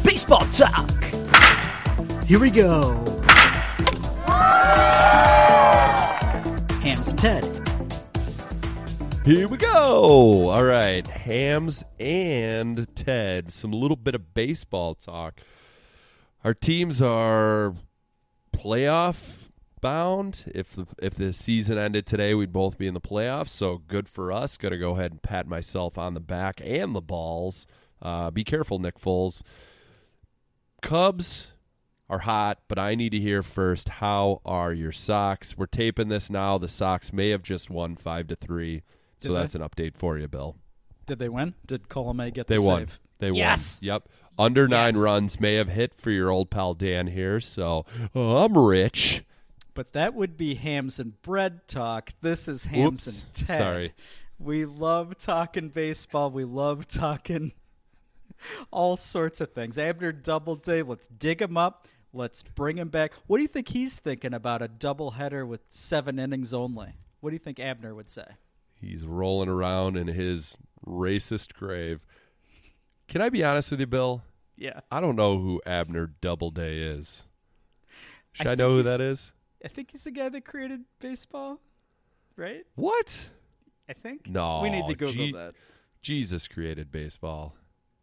[0.05, 0.88] Baseball talk.
[2.22, 2.94] Here we go.
[6.84, 7.61] Hams and Ted.
[9.24, 10.50] Here we go.
[10.50, 13.52] All right, Hams and Ted.
[13.52, 15.40] Some little bit of baseball talk.
[16.42, 17.74] Our teams are
[18.52, 19.48] playoff
[19.80, 20.50] bound.
[20.52, 23.50] If the, if the season ended today, we'd both be in the playoffs.
[23.50, 24.56] So good for us.
[24.56, 27.64] To go ahead and pat myself on the back and the balls.
[28.00, 29.42] Uh, be careful, Nick Foles.
[30.80, 31.52] Cubs
[32.10, 33.88] are hot, but I need to hear first.
[33.88, 35.56] How are your Sox?
[35.56, 36.58] We're taping this now.
[36.58, 38.82] The Sox may have just won five to three,
[39.22, 39.40] so they?
[39.40, 40.56] that's an update for you, Bill.
[41.06, 41.54] Did they win?
[41.66, 42.80] Did Colomé get They the won.
[42.86, 43.00] save?
[43.18, 43.38] They won.
[43.38, 43.80] Yes!
[43.82, 43.86] won.
[43.86, 44.08] Yep.
[44.38, 45.02] Under nine Yes.
[45.02, 49.24] runs may have hit for your old pal Dan here, so uh, I'm rich.
[49.74, 52.12] But that would be hams and bread talk.
[52.20, 53.24] This is hams Whoops.
[53.40, 53.58] and Ted.
[53.58, 53.92] Sorry.
[54.38, 56.30] We love talking baseball.
[56.30, 57.52] We love talking
[58.70, 59.78] all sorts of things.
[59.78, 61.86] Abner Doubleday, let's dig him up.
[62.12, 63.12] Let's bring him back.
[63.26, 66.94] What do you think he's thinking about a doubleheader with seven innings only?
[67.20, 68.26] What do you think Abner would say?
[68.83, 72.01] He's rolling around in his racist grave.
[73.07, 74.22] Can I be honest with you, Bill?
[74.57, 74.80] Yeah.
[74.91, 77.24] I don't know who Abner Doubleday is.
[78.33, 79.33] Should I, I know who that is?
[79.64, 81.61] I think he's the guy that created baseball,
[82.37, 82.64] right?
[82.74, 83.28] What?
[83.89, 84.28] I think.
[84.28, 84.61] No.
[84.62, 85.55] We need to Google that.
[86.01, 87.55] Jesus created baseball.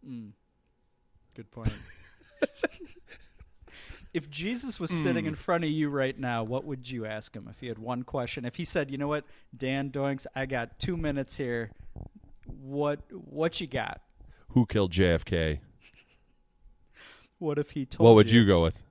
[0.07, 0.31] Mm.
[1.35, 1.73] Good point.
[4.19, 5.29] if Jesus was sitting Hmm.
[5.29, 8.03] in front of you right now, what would you ask him if you had one
[8.03, 8.43] question?
[8.43, 9.23] If he said, "You know what,
[9.55, 11.71] Dan Doinks, I got two minutes here.
[12.45, 14.01] What what you got?"
[14.49, 15.61] Who killed JFK?
[17.37, 18.05] What if he told?
[18.05, 18.83] What would you go with?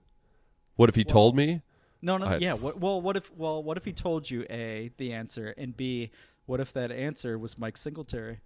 [0.76, 1.60] What if he told me?
[2.00, 2.54] No, no, I- yeah.
[2.54, 3.30] What, well, what if?
[3.36, 6.10] Well, what if he told you a the answer and b
[6.46, 8.40] what if that answer was Mike Singletary?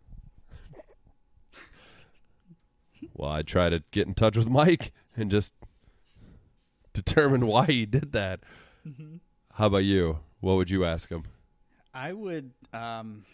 [3.15, 5.53] Well, I'd try to get in touch with Mike and just
[7.05, 8.41] determine why he did that.
[8.87, 9.17] Mm-hmm.
[9.55, 10.19] How about you?
[10.41, 11.25] What would you ask him?
[11.95, 12.51] I would.
[12.73, 13.25] Um,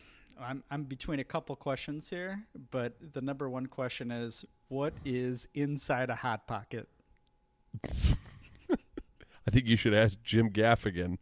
[0.40, 5.48] I'm I'm between a couple questions here, but the number one question is, what is
[5.54, 6.88] inside a hot pocket?
[9.48, 11.18] I think you should ask Jim Gaffigan.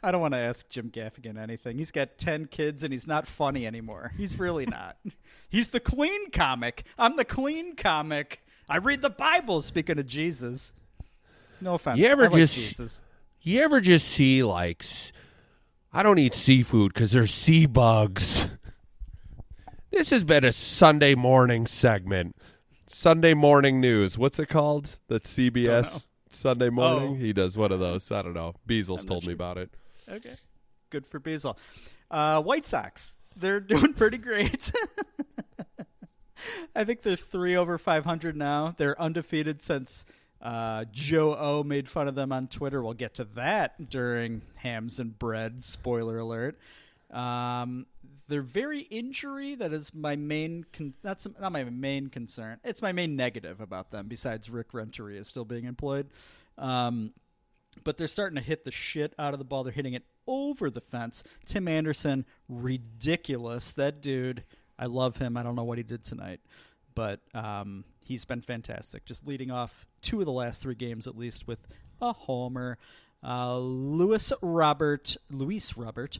[0.00, 1.78] I don't want to ask Jim Gaffigan anything.
[1.78, 4.12] He's got 10 kids and he's not funny anymore.
[4.16, 4.96] He's really not.
[5.48, 6.84] he's the clean comic.
[6.96, 8.42] I'm the clean comic.
[8.68, 10.74] I read the Bible, speaking of Jesus.
[11.60, 11.98] No offense.
[11.98, 13.00] You ever like just Jesus.
[13.40, 14.84] you ever just see like
[15.92, 18.48] I don't eat seafood because there's sea bugs.
[19.90, 22.36] This has been a Sunday morning segment.
[22.86, 24.18] Sunday morning news.
[24.18, 24.98] What's it called?
[25.08, 27.12] That CBS Sunday morning.
[27.12, 27.14] Oh.
[27.14, 28.10] He does one of those.
[28.10, 28.54] I don't know.
[28.68, 29.70] Beazles told me about it.
[30.08, 30.34] Okay.
[30.90, 31.56] Good for Beazle.
[32.10, 33.16] Uh, White Sox.
[33.36, 34.70] They're doing pretty great.
[36.74, 38.74] I think they're three over 500 now.
[38.76, 40.04] They're undefeated since
[40.40, 42.82] uh, Joe O made fun of them on Twitter.
[42.82, 45.64] We'll get to that during Hams and Bread.
[45.64, 46.58] Spoiler alert.
[47.10, 47.86] Um,
[48.28, 49.54] they're very injury.
[49.54, 50.66] That is my main.
[50.72, 52.58] Con- that's not my main concern.
[52.64, 54.08] It's my main negative about them.
[54.08, 56.08] Besides Rick Renteria is still being employed.
[56.58, 57.12] Um,
[57.84, 59.64] but they're starting to hit the shit out of the ball.
[59.64, 61.22] They're hitting it over the fence.
[61.44, 63.72] Tim Anderson, ridiculous.
[63.72, 64.44] That dude,
[64.78, 65.36] I love him.
[65.36, 66.40] I don't know what he did tonight,
[66.94, 69.04] but um, he's been fantastic.
[69.04, 71.66] Just leading off two of the last three games, at least, with
[72.00, 72.78] a homer.
[73.24, 76.18] Uh, Lewis Robert, Luis Robert,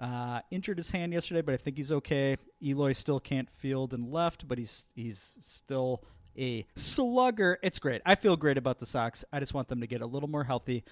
[0.00, 2.36] uh, injured his hand yesterday, but I think he's okay.
[2.62, 6.04] Eloy still can't field and left, but he's he's still
[6.38, 7.58] a slugger.
[7.62, 8.02] It's great.
[8.04, 9.24] I feel great about the Sox.
[9.32, 10.84] I just want them to get a little more healthy.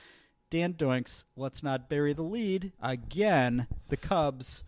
[0.50, 3.66] Dan Doinks, let's not bury the lead again.
[3.88, 4.64] The Cubs,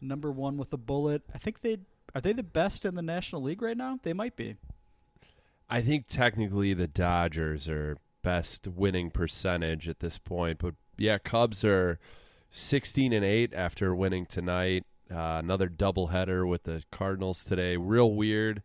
[0.00, 1.22] number one with a bullet.
[1.34, 1.78] I think they
[2.14, 3.98] are they the best in the National League right now.
[4.02, 4.56] They might be.
[5.68, 11.64] I think technically the Dodgers are best winning percentage at this point, but yeah, Cubs
[11.64, 11.98] are
[12.50, 14.84] 16 and 8 after winning tonight.
[15.10, 17.76] Uh, another doubleheader with the Cardinals today.
[17.76, 18.62] Real weird.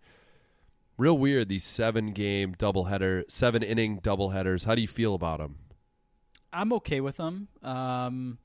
[0.97, 4.65] Real weird these 7 game doubleheader, 7 inning doubleheaders.
[4.65, 5.57] How do you feel about them?
[6.51, 7.47] I'm okay with them.
[7.63, 8.37] Um,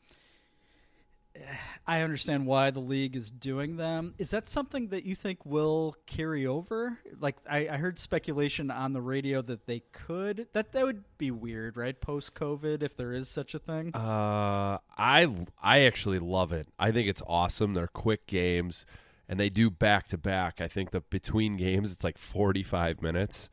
[1.86, 4.14] I understand why the league is doing them.
[4.18, 6.98] Is that something that you think will carry over?
[7.18, 10.48] Like I, I heard speculation on the radio that they could.
[10.52, 11.98] That that would be weird, right?
[11.98, 13.94] Post COVID, if there is such a thing.
[13.94, 15.28] Uh, I
[15.62, 16.68] I actually love it.
[16.78, 17.74] I think it's awesome.
[17.74, 18.84] They're quick games,
[19.28, 20.60] and they do back to back.
[20.60, 23.48] I think the between games it's like forty five minutes.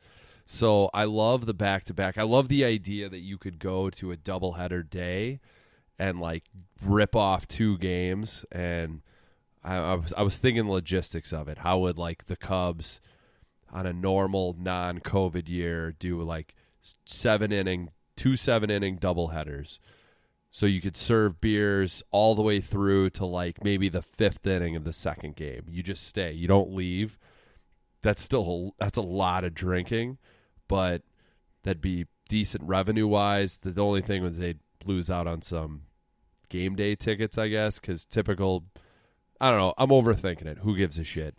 [0.48, 2.16] So I love the back to back.
[2.16, 5.40] I love the idea that you could go to a doubleheader day
[5.98, 6.44] and like
[6.82, 8.44] rip off two games.
[8.52, 9.02] And
[9.64, 11.58] I, I was I was thinking logistics of it.
[11.58, 13.00] How would like the Cubs
[13.72, 16.54] on a normal non COVID year do like
[17.04, 19.78] seven inning, two seven inning doubleheaders?
[20.50, 24.74] So you could serve beers all the way through to like maybe the fifth inning
[24.74, 25.64] of the second game.
[25.68, 26.32] You just stay.
[26.32, 27.18] You don't leave.
[28.02, 30.18] That's still that's a lot of drinking,
[30.68, 31.02] but
[31.64, 33.58] that'd be decent revenue wise.
[33.58, 35.82] The only thing was they'd lose out on some
[36.48, 38.64] game day tickets, I guess, because typical.
[39.40, 39.74] I don't know.
[39.76, 40.58] I'm overthinking it.
[40.58, 41.36] Who gives a shit?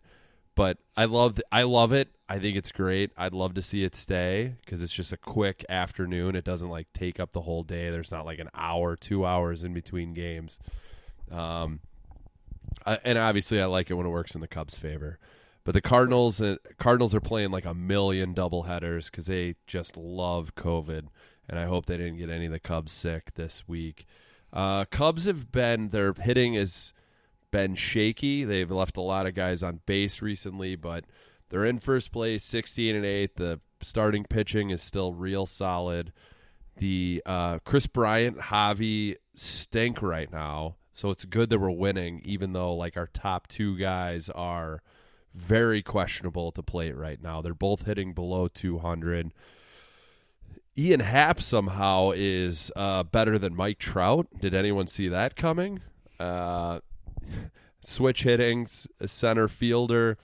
[0.56, 2.10] But I love I love it.
[2.28, 3.12] I think it's great.
[3.16, 6.36] I'd love to see it stay because it's just a quick afternoon.
[6.36, 7.90] It doesn't like take up the whole day.
[7.90, 10.58] There's not like an hour, two hours in between games.
[11.32, 11.80] Um,
[12.86, 15.20] I, and obviously I like it when it works in the Cubs' favor.
[15.64, 19.98] But the Cardinals, uh, Cardinals are playing like a million double headers because they just
[19.98, 21.08] love COVID,
[21.50, 24.08] and I hope they didn't get any of the Cubs sick this week.
[24.58, 26.92] Uh, Cubs have been their hitting has
[27.52, 28.44] been shaky.
[28.44, 31.06] They've left a lot of guys on base recently, but
[31.50, 33.36] they're in first place, sixteen and eight.
[33.36, 36.12] The starting pitching is still real solid.
[36.78, 40.76] the uh, Kris Bryant, Javi stink right now.
[40.94, 44.82] So it's good that we're winning, even though like our top two guys are
[45.36, 47.42] very questionable at the plate right now.
[47.42, 49.34] They're both hitting below 200.
[50.78, 54.28] Ian Happ somehow is uh, better than Mike Trout.
[54.40, 55.82] Did anyone see that coming?
[56.20, 56.82] Uh,
[57.82, 58.68] switch hitting,
[59.00, 60.18] a center fielder.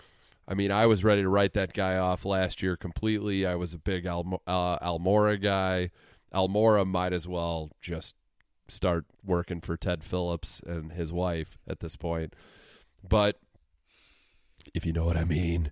[0.47, 3.45] I mean, I was ready to write that guy off last year completely.
[3.45, 5.89] I was a big Al- uh, Almora guy.
[6.33, 8.15] Almora might as well just
[8.67, 12.35] start working for Ted Phillips and his wife at this point.
[13.07, 13.39] But
[14.73, 15.71] if you know what I mean.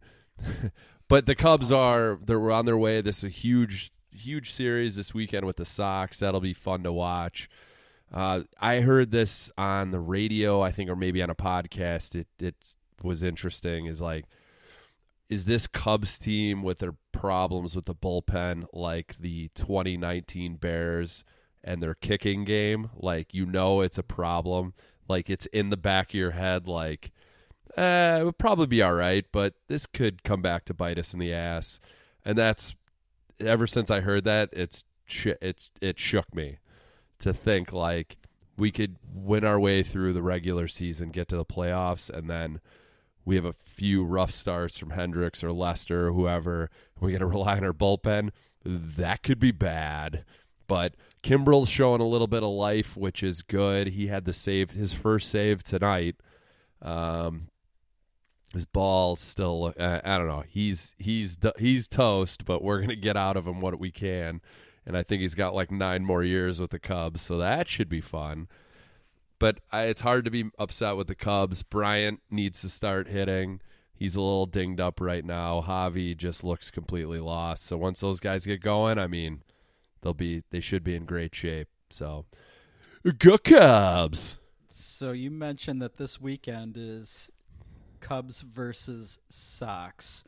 [1.07, 3.01] but the Cubs are they're on their way.
[3.01, 6.19] This is a huge huge series this weekend with the Sox.
[6.19, 7.49] That'll be fun to watch.
[8.13, 12.15] Uh, I heard this on the radio, I think, or maybe on a podcast.
[12.15, 12.55] It it
[13.01, 13.85] was interesting.
[13.85, 14.25] Is like,
[15.29, 21.23] is this Cubs team with their problems with the bullpen like the 2019 Bears
[21.63, 22.89] and their kicking game?
[22.95, 24.73] Like, you know, it's a problem.
[25.07, 26.67] Like, it's in the back of your head.
[26.67, 27.11] Like,
[27.77, 31.13] eh, it would probably be all right, but this could come back to bite us
[31.13, 31.79] in the ass.
[32.25, 32.75] And that's
[33.41, 34.83] ever since I heard that, it's
[35.41, 36.59] it's it shook me
[37.19, 38.17] to think like
[38.57, 42.59] we could win our way through the regular season, get to the playoffs, and then
[43.25, 46.69] we have a few rough starts from Hendricks or Lester or whoever.
[46.99, 48.29] We got to rely on our bullpen.
[48.63, 50.25] That could be bad.
[50.67, 53.87] But Kimbrel's showing a little bit of life, which is good.
[53.89, 56.15] He had the save, his first save tonight.
[56.81, 57.49] Um,
[58.53, 60.43] his ball still, uh, I don't know.
[60.47, 64.41] He's he's he's toast, but we're gonna get out of him what we can
[64.85, 67.89] and I think he's got like nine more years with the Cubs, so that should
[67.89, 68.47] be fun.
[69.39, 71.63] But I, it's hard to be upset with the Cubs.
[71.63, 73.61] Bryant needs to start hitting.
[73.93, 75.61] He's a little dinged up right now.
[75.61, 77.63] Javi just looks completely lost.
[77.63, 79.43] So once those guys get going, I mean,
[80.01, 81.67] they'll be they should be in great shape.
[81.91, 82.25] So
[83.19, 84.37] go Cubs.
[84.69, 87.31] So you mentioned that this weekend is
[88.01, 90.23] Cubs versus Sox.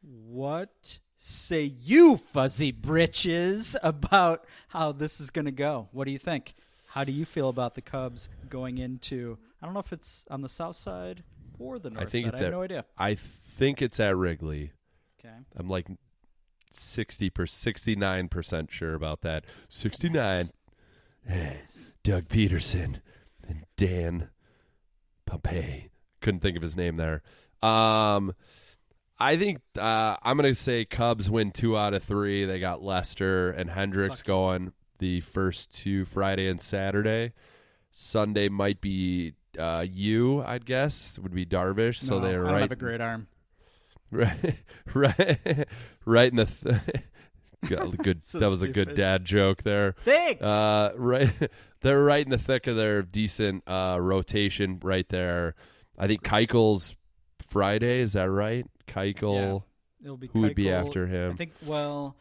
[0.00, 5.88] What say you, fuzzy britches, about how this is going to go?
[5.92, 6.54] What do you think?
[6.88, 9.38] How do you feel about the Cubs going into?
[9.60, 11.22] I don't know if it's on the south side
[11.58, 12.34] or the north I think side.
[12.34, 12.84] it's I have at, no idea.
[12.98, 14.72] I think it's at Wrigley.
[15.20, 15.34] Okay.
[15.56, 15.86] I'm like
[16.70, 19.44] 60 per 69% sure about that.
[19.68, 20.46] 69.
[21.28, 21.96] Yes.
[22.02, 23.00] Doug Peterson
[23.46, 24.30] and Dan
[25.24, 25.88] Pompei.
[26.22, 27.22] Couldn't think of his name there.
[27.62, 28.34] Um
[29.18, 32.44] I think uh, I'm going to say Cubs win two out of three.
[32.44, 34.26] They got Lester and Hendricks Fuck.
[34.26, 37.32] going the first two Friday and Saturday.
[37.92, 41.18] Sunday might be uh, you, I'd guess.
[41.20, 42.02] Would be Darvish.
[42.02, 43.28] so they're right, have a great arm.
[44.10, 44.56] right,
[44.92, 45.68] right,
[46.04, 46.46] right in the.
[46.46, 46.80] Th-
[47.68, 47.98] Good.
[47.98, 49.94] good So that was a good dad joke there.
[50.04, 50.44] Thanks.
[50.44, 51.30] Uh, right,
[51.80, 54.80] they're right in the thick of their decent uh, rotation.
[54.82, 55.54] Right there,
[56.02, 56.96] I think Keuchel's
[57.46, 58.00] Friday.
[58.00, 58.66] Is that right?
[58.88, 59.62] Keuchel.
[60.02, 61.30] It'll be who would be after him?
[61.30, 61.52] I think.
[61.64, 62.16] Well,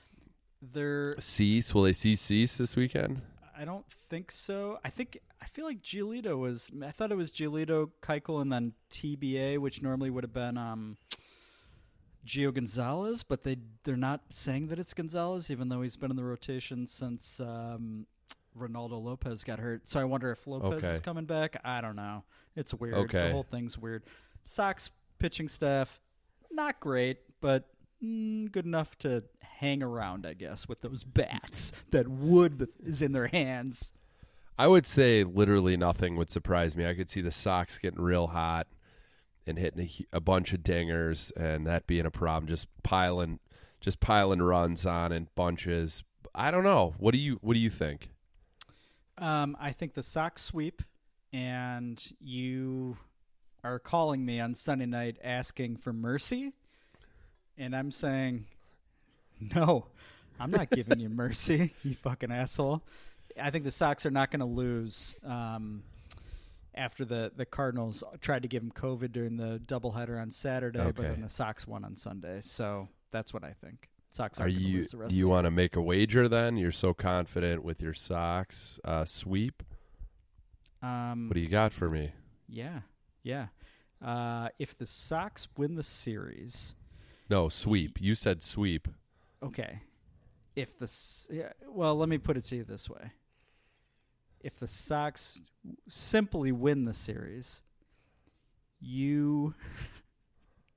[0.62, 1.20] they're.
[1.20, 1.74] Cease.
[1.74, 3.24] Will they see Cease this weekend?
[3.58, 4.78] I don't think so.
[4.86, 6.70] I think I feel like Giolito was.
[6.86, 10.98] I thought it was Giolito, Keuchel, and then TBA, which normally would have been um,
[12.24, 16.18] Gio Gonzalez, but they they're not saying that it's Gonzalez, even though he's been in
[16.18, 18.06] the rotation since um,
[18.58, 19.88] Reynaldo Lopez got hurt.
[19.88, 20.94] So I wonder if Lopez Okay.
[20.94, 21.60] is coming back.
[21.64, 22.24] I don't know.
[22.56, 22.96] It's weird.
[22.96, 23.28] Okay.
[23.28, 24.04] The whole thing's weird.
[24.44, 24.90] Sox
[25.20, 26.00] pitching staff,
[26.52, 27.70] not great, but
[28.04, 31.72] mm, good enough to hang around, I guess, with those bats.
[31.92, 33.94] That wood that is in their hands.
[34.58, 36.86] I would say literally nothing would surprise me.
[36.86, 38.68] I could see the Sox getting real hot
[39.48, 39.82] and hitting
[40.12, 42.48] a, a bunch of dingers, and that being a problem.
[42.48, 43.40] Just piling,
[43.80, 46.04] just piling runs on in bunches.
[46.36, 46.94] I don't know.
[47.00, 48.10] What do you What do you think?
[49.18, 50.82] Um, I think the Sox sweep,
[51.34, 52.98] and you
[53.64, 56.54] are calling me on Sunday night asking for mercy,
[57.58, 58.46] and I'm saying,
[59.56, 59.86] no,
[60.40, 62.82] I'm not giving you mercy, you fucking asshole.
[63.42, 65.16] I think the Sox are not going to lose.
[65.24, 65.84] Um,
[66.74, 71.04] after the, the Cardinals tried to give him COVID during the doubleheader on Saturday, but
[71.04, 72.40] then the Sox won on Sunday.
[72.42, 73.90] So that's what I think.
[74.12, 76.28] Sox Are you lose the rest Do you want to make a wager?
[76.28, 79.64] Then you're so confident with your Sox uh, sweep.
[80.82, 82.12] Um, What do you got for me?
[82.48, 82.82] Yeah,
[83.24, 83.48] yeah.
[84.04, 86.76] Uh, if the Sox win the series,
[87.30, 88.02] No sweep.
[88.02, 88.88] You said sweep.
[89.42, 89.82] okay.
[90.54, 90.92] If the
[91.30, 93.14] yeah, well, let me put it to you this way:
[94.42, 95.40] if the Sox
[95.88, 97.62] simply win the series,
[98.82, 99.54] you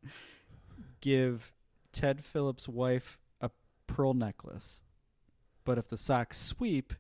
[1.01, 1.53] give
[1.93, 3.19] Ted Phillips' wife
[3.95, 4.83] pearl necklace,
[5.65, 6.93] But if the Sox sweep,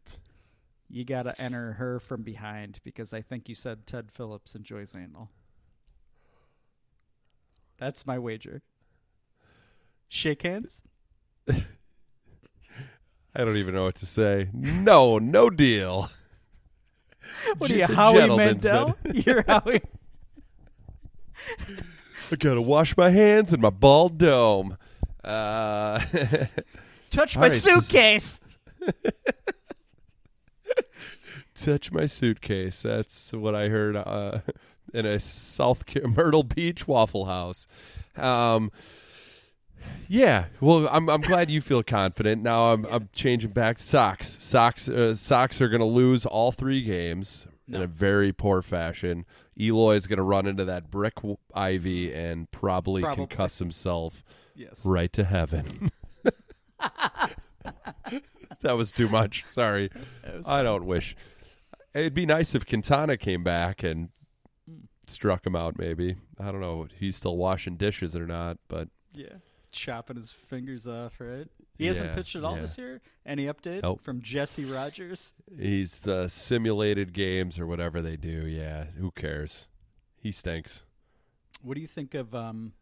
[0.89, 4.95] you got to enter her from behind because I think you said Ted Phillips enjoys
[4.95, 5.31] anal.
[7.79, 8.63] That's my wager.
[10.09, 10.85] Shake hands.
[11.51, 11.65] I
[13.35, 14.51] don't even know what to say.
[14.53, 16.11] No, no deal.
[17.59, 18.97] What are you, Howie Mandel?
[19.13, 19.83] You're Howie.
[22.31, 24.77] I gotta wash my hands in my bald dome.
[25.25, 26.01] Uh,
[27.15, 28.41] Touch my right, suitcase.
[31.55, 32.83] touch my suitcase.
[32.83, 34.41] That's what I heard uh,
[34.95, 37.67] in a South Car- Myrtle Beach Waffle House.
[38.17, 38.71] Um,
[40.09, 42.43] yeah, well, I'm I'm glad you feel confident.
[42.43, 44.37] Now I'm I'm changing back socks.
[44.41, 49.25] Socks uh, Sox are going to lose all three games in a very poor fashion.
[49.59, 53.27] Eloy is going to run into that brick w- ivy and probably, Probably.
[53.27, 54.25] concuss himself
[54.57, 54.85] Yes.
[54.85, 55.91] right to heaven.
[58.63, 59.45] that was too much.
[59.49, 59.91] Sorry.
[60.47, 61.17] I don't wish.
[61.95, 64.09] It'd be nice if Quintana came back and
[64.69, 64.85] Hmm.
[65.07, 65.79] struck him out.
[65.79, 66.89] Maybe I don't know.
[66.99, 69.35] He's still washing dishes or not, but Yeah.
[69.73, 71.49] Chopping his fingers off, right?
[71.77, 72.61] He hasn't pitched at all yeah.
[72.63, 73.01] this year?
[73.27, 74.01] Any update Nope.
[74.03, 75.33] from Jesse Rogers?
[75.59, 78.47] he's the simulated games or whatever they do.
[78.47, 79.67] Yeah, who cares?
[80.21, 80.85] He stinks.
[81.63, 82.73] What do you think of um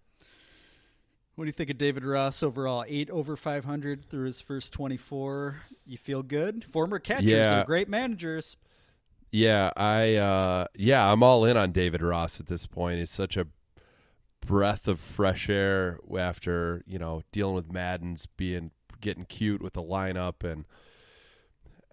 [1.34, 2.84] what do you think of David Ross overall?
[2.88, 5.56] Eight over five hundred through his first twenty four.
[5.86, 6.64] You feel good?
[6.64, 7.60] Former catchers Yeah.
[7.60, 8.56] are great managers.
[9.30, 12.98] Yeah, I uh yeah, I'm all in on David Ross at this point.
[12.98, 13.46] He's such a
[14.44, 19.82] breath of fresh air after, you know, dealing with Maddon's being getting cute with the
[19.82, 20.64] lineup and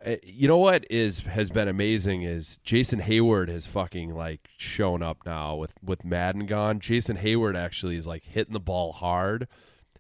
[0.02, 5.04] Eh, you know what is has been amazing is Jason Heyward has fucking like shown
[5.04, 6.80] up now with with Maddon gone.
[6.80, 9.48] Jason Heyward actually is like hitting the ball hard.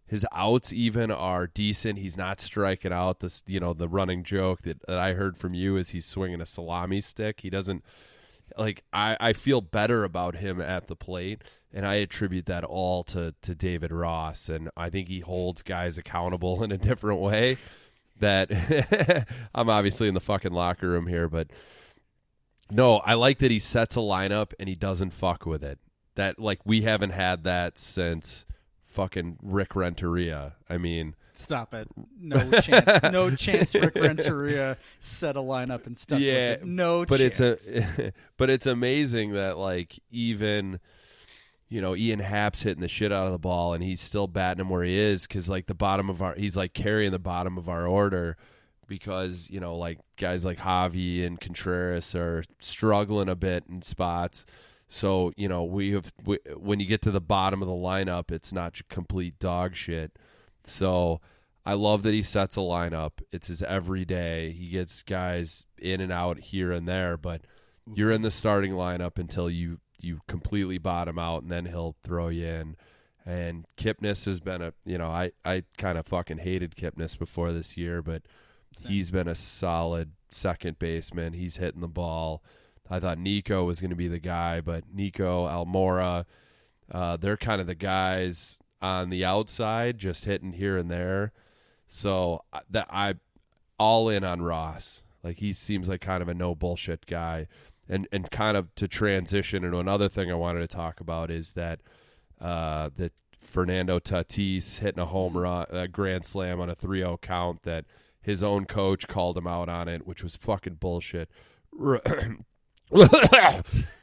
[0.05, 1.99] His outs even are decent.
[1.99, 3.19] He's not striking out.
[3.19, 6.41] This you know the running joke that, that I heard from you is he's swinging
[6.41, 7.41] a salami stick.
[7.41, 7.83] He doesn't
[8.57, 11.43] like I, I feel better about him at the plate
[11.73, 15.97] and I attribute that all to to David Ross and I think he holds guys
[15.97, 17.57] accountable in a different way
[18.19, 21.47] that I'm obviously in the fucking locker room here but
[22.71, 25.79] no I like that he sets a lineup and he doesn't fuck with it
[26.15, 28.45] that like we haven't had that since
[28.85, 31.87] fucking Rick Renteria I mean Stop it.
[32.19, 33.03] No chance.
[33.13, 36.19] No chance Rick Renteria set a lineup and stuff.
[36.19, 36.65] yeah, with it.
[36.65, 37.39] No but chance.
[37.39, 40.81] it's a but it's amazing that like even
[41.69, 44.61] you know Ian Happ's hitting the shit out of the ball and he's still batting
[44.61, 47.57] him where he is because like the bottom of our he's like carrying the bottom
[47.57, 48.35] of our order
[48.87, 54.45] because you know like guys like Javi and Contreras are struggling a bit in spots.
[54.89, 58.31] So you know we have we, when you get to the bottom of the lineup,
[58.31, 60.17] it's not complete dog shit.
[60.65, 61.21] So
[61.65, 63.11] I love that he sets a lineup.
[63.31, 64.51] It's his every day.
[64.51, 67.41] He gets guys in and out here and there, but
[67.93, 72.29] you're in the starting lineup until you you completely bottom out, and then he'll throw
[72.29, 72.75] you in.
[73.25, 77.51] And Kipnis has been a you know I I kind of fucking hated Kipnis before
[77.51, 78.23] this year, but
[78.87, 81.33] he's been a solid second baseman.
[81.33, 82.43] He's hitting the ball.
[82.89, 86.25] I thought Nico was going to be the guy, but Nico Almora,
[86.91, 91.31] uh, they're kind of the guys on the outside, just hitting here and there.
[91.85, 93.15] So that I
[93.77, 95.03] all in on Ross.
[95.23, 97.47] Like he seems like kind of a no bullshit guy.
[97.89, 101.53] And and kind of to transition into another thing I wanted to talk about is
[101.53, 101.79] that
[102.39, 107.63] uh that Fernando Tatis hitting a home run, a grand slam on a 3-0 count
[107.63, 107.85] that
[108.21, 111.29] his own coach called him out on it, which was fucking bullshit.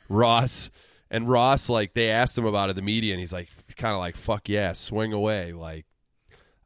[0.08, 0.70] Ross
[1.10, 4.00] and Ross, like they asked him about it the media, and he's like, kind of
[4.00, 5.86] like, "Fuck yeah, swing away." Like,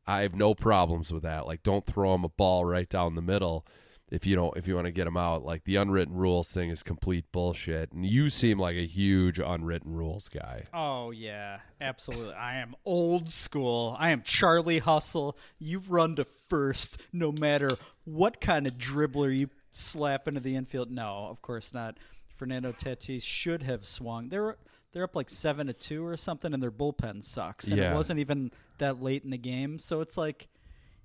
[0.07, 1.47] I have no problems with that.
[1.47, 3.67] Like, don't throw him a ball right down the middle
[4.11, 5.45] if you don't if you want to get them out.
[5.45, 7.93] Like the unwritten rules thing is complete bullshit.
[7.93, 10.65] And you seem like a huge unwritten rules guy.
[10.74, 12.35] Oh yeah, absolutely.
[12.35, 13.97] I am old school.
[13.99, 15.37] I am Charlie Hustle.
[15.59, 17.70] You run to first, no matter
[18.05, 20.91] what kind of dribbler you slap into the infield.
[20.91, 21.97] No, of course not.
[22.37, 24.28] Fernando Tatis should have swung.
[24.31, 24.57] They're
[24.93, 27.69] they're up like seven to two or something, and their bullpen sucks.
[27.69, 27.93] And Yeah.
[27.93, 30.49] it wasn't even that late in the game, so it's like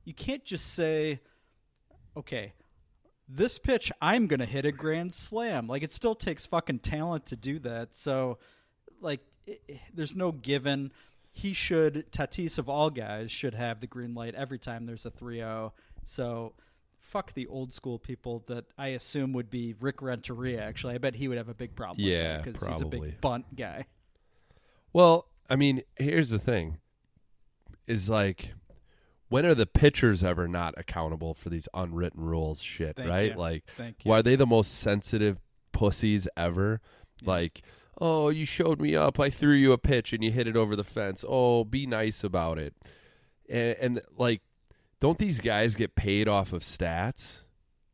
[0.06, 1.20] you can't just say,
[2.18, 2.54] okay.
[3.28, 5.68] This pitch, I'm gonna hit a grand slam.
[5.68, 7.96] Like it still takes fucking talent to do that.
[7.96, 8.38] So,
[9.02, 10.92] like i i- there's no given.
[11.32, 15.12] He should Tatis of all guys should have the green light every time there's a
[15.12, 15.72] 3-0
[16.06, 16.54] so
[17.00, 20.94] fuck the old school people that I assume would be Rick Renteria actually.
[20.96, 23.86] I bet he would have a big problem Yeah, because he's a big bunt guy.
[24.94, 26.78] Well, I mean, here's the thing:
[27.86, 28.54] is like
[29.30, 33.32] when are the pitchers ever not accountable for these unwritten rules shit, Thank right?
[33.32, 33.38] you.
[33.38, 33.64] Like
[34.04, 35.40] why are they the most sensitive
[35.72, 36.82] pussies ever?
[37.24, 37.62] Like,
[38.00, 40.76] oh, you showed me up, I threw you a pitch and you hit it over
[40.76, 41.24] the fence.
[41.28, 42.74] Oh, be nice about it.
[43.50, 44.42] And, and like
[45.00, 47.44] don't these guys get paid off of stats?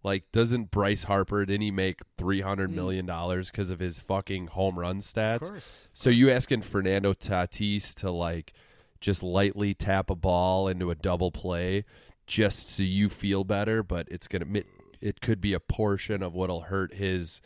[0.03, 2.75] Like, doesn't Bryce Harper didn't he make three hundred hmm.
[2.75, 5.49] million dollars because of his fucking home run stats?
[5.49, 8.53] course, So you asking Fernando Tatis to like
[9.01, 11.83] just lightly tap a ball into a double play
[12.27, 14.67] just so you feel better, but it's gonna it,
[15.01, 17.41] it could be a portion of what'll hurt his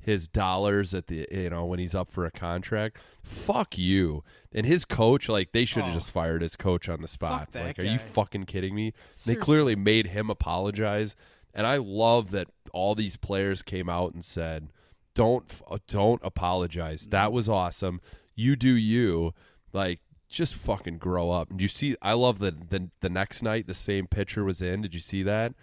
[0.00, 2.98] his dollars at the you know when he's up for a contract.
[3.22, 4.24] Fuck you.
[4.52, 5.94] And his coach, like they should have Oh.
[5.98, 7.48] just fired his coach on the spot.
[7.54, 8.92] Like, are you fucking kidding me?
[9.26, 11.14] They clearly made him apologize,
[11.54, 14.68] and I love that all these players came out and said,
[15.14, 15.44] "Don't
[15.86, 17.06] don't apologize.
[17.08, 18.00] That was awesome.
[18.34, 19.34] You do you."
[19.72, 21.50] Like just fucking grow up.
[21.50, 24.82] And you see I love that the the next night the same pitcher was in.
[24.82, 25.54] Did you see that?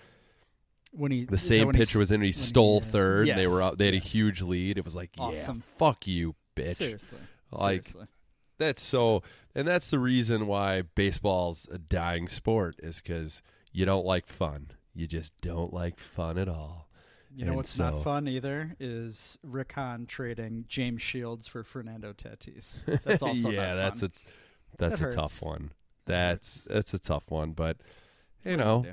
[0.92, 3.38] when he The same when he pitcher was in and he stole uh, third and
[3.38, 4.78] they were yes, out they had a huge lead.
[4.78, 5.58] It was like, Awesome.
[5.58, 6.76] yeah, fuck you, bitch.
[6.76, 7.20] Seriously,
[7.52, 8.06] Like seriously.
[8.58, 9.22] that's so
[9.54, 13.42] and that's the reason why baseball's a dying sport is cuz
[13.74, 14.72] you don't like fun.
[14.94, 16.88] You just don't like fun at all.
[17.36, 21.66] You know And what's so- not fun either is Rick Hahn trading James Shields for
[21.66, 22.84] Fernando Tatis.
[23.04, 24.12] That's also yeah, not that's a
[24.78, 25.72] that's That a tough one.
[26.06, 27.78] That's that's a tough one, but
[28.44, 28.86] you know,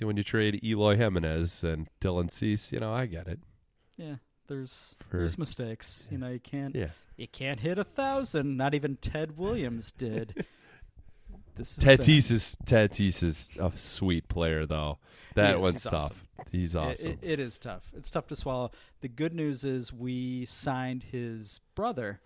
[0.00, 3.40] when you trade Eloy Jimenez and Dylan Cease, you know, I get it.
[3.96, 4.16] Yeah,
[4.48, 6.08] there's For- there's mistakes.
[6.10, 6.90] You know, you can't Yeah.
[7.16, 8.56] you can't hit a thousand.
[8.56, 10.46] Not even Ted Williams did.
[11.60, 14.98] this is Tatis is Tatis is a sweet player though.
[15.34, 15.60] That is.
[15.60, 15.94] one's tough.
[15.94, 16.16] awesome.
[16.50, 17.10] He's It- awesome.
[17.12, 17.92] It, it is tough.
[17.96, 18.70] It's tough to swallow.
[19.02, 22.20] The good news is we signed his brother,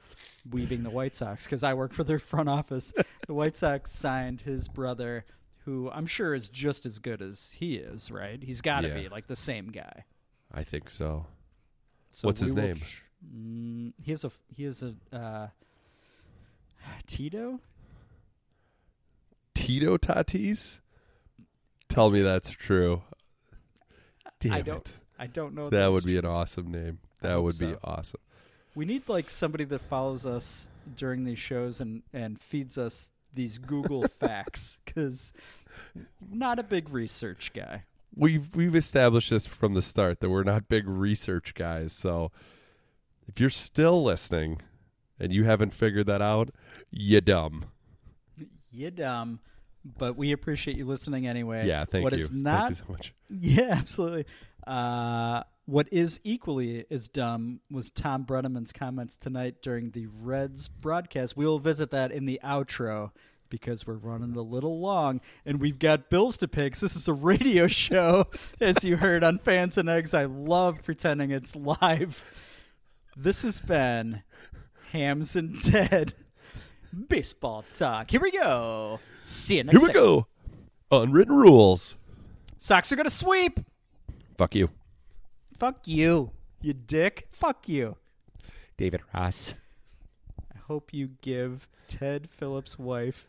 [0.48, 2.94] weaving the White Sox, because I work for their front office.
[3.26, 5.24] The White Sox signed his brother,
[5.64, 8.10] who I'm sure is just as good as he is.
[8.10, 8.42] Right?
[8.42, 8.94] He's got to Yeah.
[8.94, 10.04] be like the same guy.
[10.52, 11.26] I think so.
[12.12, 12.76] So What's his will name?
[12.76, 13.02] tr-
[13.34, 15.48] Mm, he has a he has a uh,
[17.06, 17.58] Tito.
[19.66, 20.80] Tito Tatis?
[21.88, 23.02] Tell me that's true.
[24.40, 24.88] Damn I don't.
[24.88, 24.98] it.
[25.18, 25.70] I don't know.
[25.70, 26.18] That would be true.
[26.20, 26.98] an awesome name.
[27.22, 28.20] That would be awesome.
[28.74, 33.58] We need like somebody that follows us during these shows and and feeds us these
[33.58, 35.32] Google facts because
[36.30, 37.84] not a big research guy.
[38.14, 41.92] We've we've established this from the start that we're not big research guys.
[41.92, 42.30] So
[43.26, 44.60] if you're still listening
[45.18, 46.50] and you haven't figured that out,
[46.90, 47.66] you dumb.
[48.70, 49.38] You dumb,
[49.84, 51.66] but we appreciate you listening anyway.
[51.66, 52.20] Yeah, thank What you.
[52.20, 53.14] is Thank not you so much.
[53.30, 54.26] Yeah, absolutely.
[54.66, 61.36] Uh, what is equally as dumb was Thom Brennaman's comments tonight during the Reds broadcast.
[61.36, 63.10] We will visit that in the outro
[63.50, 66.68] because we're running a little long and we've got bills to pay.
[66.70, 68.26] This is a radio show,
[68.60, 70.12] as you heard on Fans and Eggs.
[70.14, 72.24] I love pretending it's live.
[73.16, 74.22] This has been
[74.92, 76.14] Hams and Ted
[76.94, 78.10] Baseball Talk.
[78.10, 79.00] Here we go.
[79.22, 80.26] See you next Here we segment.
[80.90, 81.02] go.
[81.02, 81.96] Unwritten rules.
[82.58, 83.60] Sox are going to sweep.
[84.38, 84.70] Fuck you.
[85.56, 86.30] Fuck you,
[86.60, 87.28] you dick.
[87.30, 87.96] Fuck you.
[88.76, 89.54] David Ross.
[90.54, 93.28] I hope you give Ted Phillips' wife,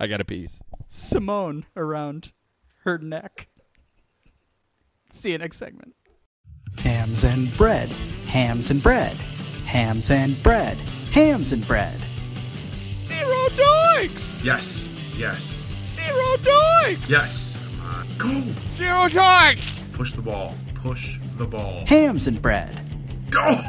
[0.00, 0.60] I got a piece.
[0.88, 2.32] Simone, around
[2.84, 3.48] her neck.
[5.10, 5.94] See you next segment.
[6.78, 7.88] Hams and bread.
[8.28, 9.16] Hams and bread.
[9.68, 10.78] Hams and bread.
[11.12, 12.00] Hams and bread.
[13.00, 14.42] Zero doinks!
[14.42, 14.88] Yes.
[15.14, 15.66] Yes.
[15.90, 17.10] Zero doinks!
[17.10, 17.58] Yes.
[18.16, 18.44] Come on.
[18.46, 18.52] Go.
[18.76, 19.92] Zero doinks!
[19.92, 20.54] Push the ball.
[20.76, 21.84] Push the ball.
[21.86, 22.80] Hams and bread.
[23.28, 23.60] Go.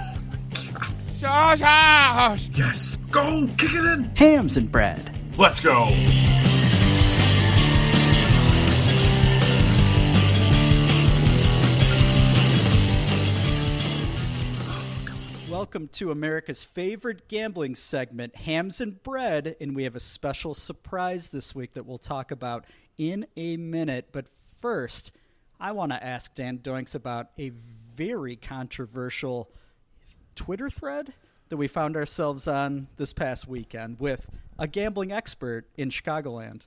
[1.11, 2.49] Sausage!
[2.57, 2.97] Yes.
[3.11, 3.49] Go.
[3.57, 4.05] Kick it in.
[4.15, 5.19] Hams and bread.
[5.37, 5.89] Let's go.
[15.69, 21.29] Welcome to America's favorite gambling segment, Hams and Bread, and we have a special surprise
[21.29, 22.65] this week that we'll talk about
[22.97, 24.07] in a minute.
[24.11, 24.25] But
[24.59, 25.11] first,
[25.59, 29.51] I want to ask Dan Doinks about a very controversial
[30.33, 31.13] Twitter thread
[31.49, 34.25] that we found ourselves on this past weekend with
[34.57, 36.65] a gambling expert in Chicagoland.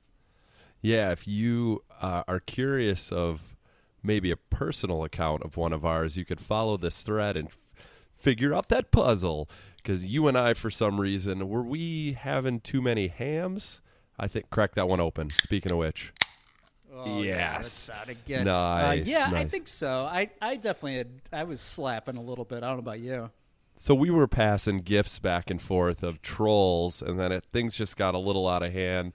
[0.81, 3.57] Yeah, if you uh, are curious of
[4.01, 7.49] maybe a personal account of one of ours, you could follow this thread and
[8.23, 9.49] figure out that puzzle.
[9.77, 13.81] Because you and I, for some reason, were we having too many hams?
[14.19, 15.29] I think crack that one open.
[15.31, 16.13] Speaking of which,
[16.95, 17.91] Oh, yeah, Yes.
[18.07, 18.45] again.
[18.45, 20.05] Nice, Uh, yeah, I think so.
[20.05, 22.59] I, I definitely had, I was slapping a little bit.
[22.59, 23.31] I don't know about you.
[23.77, 27.97] so we were passing gifts back and forth of trolls, and then it, things just
[27.97, 29.15] got a little out of hand.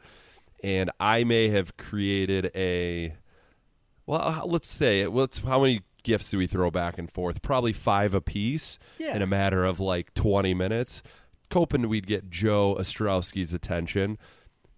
[0.63, 3.13] and I may have created a.
[4.05, 7.41] Well, let's say let's how many gifts do we throw back and forth?
[7.41, 9.15] Probably five apiece Yeah.
[9.15, 11.03] in a matter of like twenty minutes.
[11.53, 14.17] Hoping we'd get Joe Ostrowski's attention.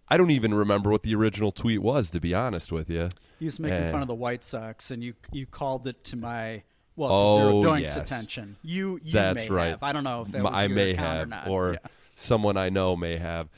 [0.08, 3.10] I don't even remember what the original tweet was, to be honest with you.
[3.40, 6.16] He was making And- fun of the White Sox, and you you called it to
[6.18, 6.64] my
[6.96, 7.98] well to Oh, Zero Doink's yes.
[7.98, 8.56] attention.
[8.64, 9.70] You you That's may right.
[9.70, 9.84] have.
[9.84, 11.48] I don't know if that was I may have, or not.
[11.48, 11.80] or Yeah.
[12.16, 13.50] someone I know may have.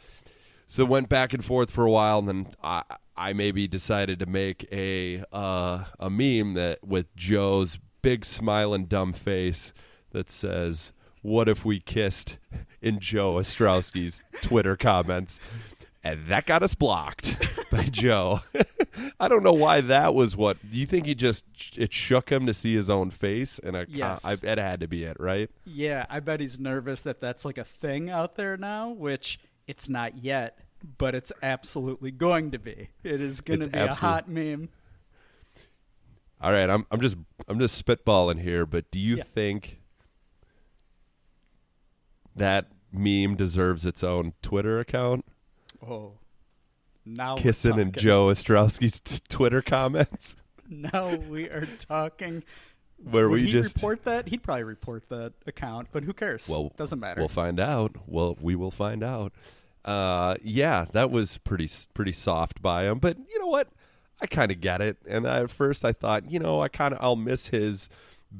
[0.71, 2.83] So it went back and forth for a while, and then I,
[3.17, 9.11] I maybe decided to make a uh, a meme that with Joe's big smiling dumb
[9.11, 9.73] face
[10.11, 10.93] that says,
[11.23, 12.37] "What if we kissed?"
[12.81, 15.41] in Joe Ostrowski's Twitter comments.
[16.05, 17.35] And that got us blocked
[17.71, 18.39] by Joe.
[19.19, 20.57] I don't know why that was what.
[20.67, 21.45] Do you think he just
[21.77, 23.59] it shook him to see his own face?
[23.59, 24.25] And a, Yes.
[24.25, 25.49] I, it had to be it, right?
[25.65, 29.37] Yeah, I bet he's nervous that that's like a thing out there now, which
[29.71, 30.59] it's not yet,
[30.97, 32.89] but it's absolutely going to be.
[33.03, 34.67] It is going to be a hot meme.
[36.41, 37.15] All right, I'm I'm just
[37.47, 39.23] I'm just spitballing here, but do you Yeah.
[39.23, 39.79] think
[42.35, 45.25] that meme deserves its own Twitter account?
[45.87, 46.13] Oh,
[47.05, 47.97] now Kissing and.
[47.97, 50.35] Joe Ostrowski's t- Twitter comments,
[50.69, 52.43] Now we are talking.
[53.03, 54.27] where Would we he just report that?
[54.27, 56.47] He'd probably report that account, but who cares?
[56.49, 57.21] well doesn't matter.
[57.21, 57.95] We'll find out.
[58.07, 59.31] Well, we will find out.
[59.83, 63.69] Uh, yeah, that was pretty pretty soft by him, but you know what?
[64.21, 64.97] I kind of get it.
[65.07, 67.89] And I, at first, I thought, you know, I kind of I'll miss his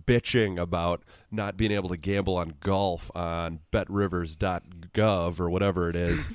[0.05, 6.27] bitching about not being able to gamble on golf on betrivers.gov or whatever it is.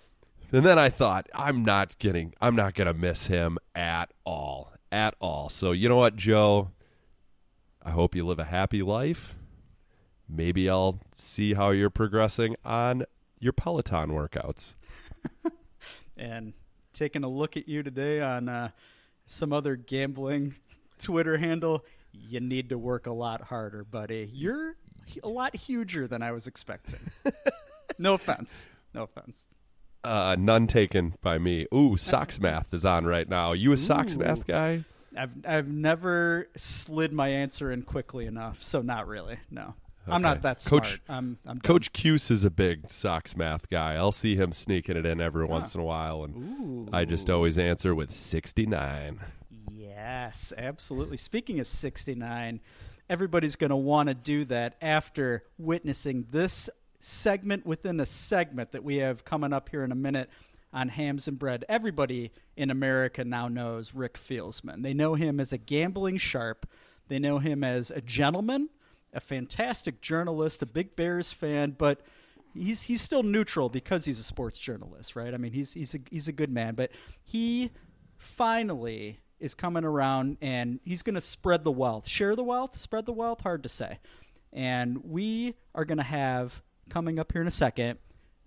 [0.52, 4.72] and then I thought, I'm not getting, I'm not going to miss him at all,
[4.90, 5.48] at all.
[5.48, 6.70] So you know what, Joe?
[7.84, 9.34] I hope you live a happy life.
[10.28, 13.04] Maybe I'll see how you're progressing on
[13.42, 14.74] your Peloton workouts.
[16.16, 16.52] and
[16.92, 18.70] taking a look at you today on uh,
[19.26, 20.54] some other gambling
[20.98, 24.30] Twitter handle, you need to work a lot harder, buddy.
[24.32, 24.76] You're
[25.24, 27.00] a lot huger than I was expecting.
[27.98, 28.70] no offense.
[28.94, 29.48] No offense.
[30.04, 31.66] Uh, none taken by me.
[31.74, 33.52] Ooh, Sox Math is on right now.
[33.52, 33.76] You a
[34.14, 34.18] Ooh.
[34.18, 34.84] Math guy?
[35.16, 39.38] I've I've never slid my answer in quickly enough, so not really.
[39.50, 39.74] No,
[40.06, 40.84] I'm not that smart.
[40.84, 41.60] Coach, I'm, I'm.
[41.60, 43.94] Coach Cuse is a big Sox Math guy.
[43.94, 45.50] I'll see him sneaking it in every ah.
[45.50, 49.20] once in a while, and I just always answer with 69.
[49.72, 51.16] Yes, absolutely.
[51.16, 52.60] Speaking of 69,
[53.08, 56.68] everybody's going to want to do that after witnessing this
[56.98, 60.30] segment within a segment that we have coming up here in a minute
[60.72, 61.64] on Hams and Bread.
[61.68, 64.82] Everybody in America now knows Rick Fieldsman.
[64.82, 66.68] They know him as a gambling sharp,
[67.08, 68.70] they know him as a gentleman,
[69.12, 72.00] a fantastic journalist, a big Bears fan, but
[72.54, 75.34] he's he's still neutral because he's a sports journalist, right?
[75.34, 76.90] I mean, he's he's a he's a good man, but
[77.22, 77.70] he
[78.16, 83.06] finally is coming around and he's going to spread the wealth, share the wealth, spread
[83.06, 83.40] the wealth.
[83.40, 83.98] Hard to say.
[84.52, 87.98] And we are going to have coming up here in a second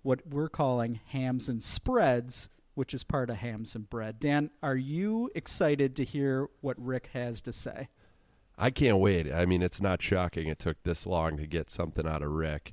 [0.02, 4.20] what we're calling hams and spreads, which is part of hams and bread.
[4.20, 7.88] Dan, are you excited to hear what Rick has to say?
[8.58, 9.30] I can't wait.
[9.32, 12.72] I mean, it's not shocking it took this long to get something out of Rick.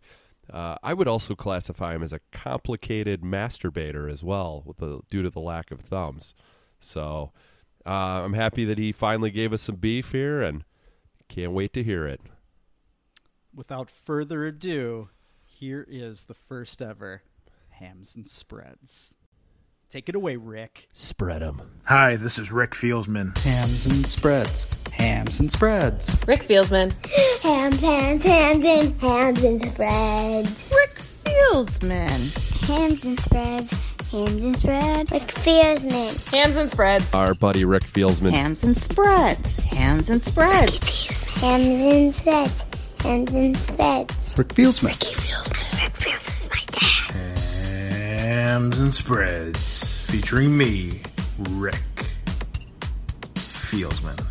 [0.52, 5.30] Uh, I would also classify him as a complicated masturbator as well, the, due to
[5.30, 6.36] the lack of thumbs.
[6.80, 7.32] So
[7.86, 10.64] uh, I'm happy that he finally gave us some beef here, and
[11.30, 12.22] can't wait to hear it.
[13.54, 15.10] Without further ado,
[15.46, 17.24] here is the first ever
[17.70, 19.16] hams and spreads.
[19.94, 20.88] Take it away, Rick.
[20.94, 21.62] Spread them.
[21.86, 23.38] Hi, this is Rick Fieldsman.
[23.38, 24.66] Hams and spreads.
[24.92, 26.18] Hams and spreads.
[26.28, 26.92] Rick Fieldsman.
[27.44, 30.72] Hams, hams, hams, and hams and spreads.
[30.74, 32.66] Rick Fieldsman.
[32.66, 33.72] Hams and spreads.
[34.12, 35.12] Hams and spreads.
[35.12, 36.32] Rick Fieldsman.
[36.32, 37.14] Hams and spreads.
[37.14, 38.32] Our buddy Rick Fieldsman.
[38.32, 39.58] Hams and spreads.
[39.58, 41.36] Hams and spreads.
[41.40, 42.66] Hams and spreads.
[43.00, 44.38] Hams and spreads.
[44.40, 44.86] Rick Fieldsman.
[44.88, 45.84] Ricky Fieldsman.
[45.84, 47.14] Rick Fieldsman's my dad.
[48.24, 49.60] Hams and Spreads,
[50.14, 51.02] featuring me,
[51.50, 52.12] Rick
[53.34, 54.24] Fieldsman.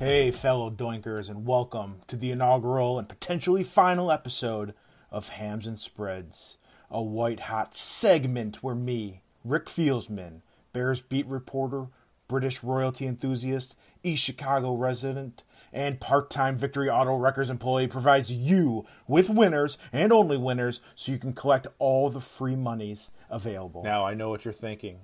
[0.00, 4.74] Hey, fellow doinkers, and welcome to the inaugural and potentially final episode
[5.12, 6.58] of Hams and Spreads,
[6.90, 10.40] a white hot segment where me, Rick Fieldsman,
[10.72, 11.90] Bears beat reporter,
[12.26, 18.86] British royalty enthusiast, East Chicago resident, and part time Victory Auto Records employee provides you
[19.06, 23.82] with winners and only winners so you can collect all the free monies available.
[23.82, 25.00] Now, I know what you're thinking.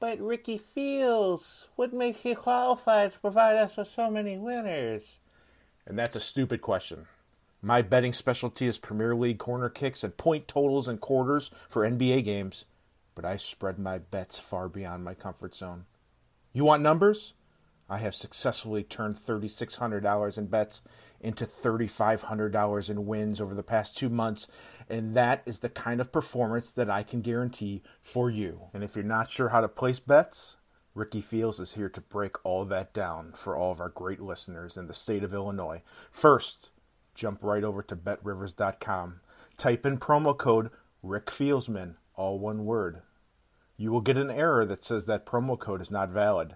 [0.00, 5.20] But Ricky Fields, what makes you qualified to provide us with so many winners?
[5.86, 7.06] And that's a stupid question.
[7.62, 12.24] My betting specialty is Premier League corner kicks and point totals and quarters for NBA
[12.24, 12.66] games,
[13.14, 15.86] but I spread my bets far beyond my comfort zone.
[16.52, 17.32] You want numbers?
[17.88, 20.82] I have successfully turned $3,600 in bets
[21.20, 24.48] into $3,500 in wins over the past two months,
[24.88, 28.68] and that is the kind of performance that I can guarantee for you.
[28.72, 30.56] And if you're not sure how to place bets,
[30.94, 34.76] Ricky Fields is here to break all that down for all of our great listeners
[34.76, 35.82] in the state of Illinois.
[36.10, 36.70] First,
[37.14, 39.20] jump right over to betrivers.com.
[39.58, 40.70] Type in promo code
[41.04, 43.02] RickFieldsman, all one word.
[43.76, 46.54] You will get an error that says that promo code is not valid.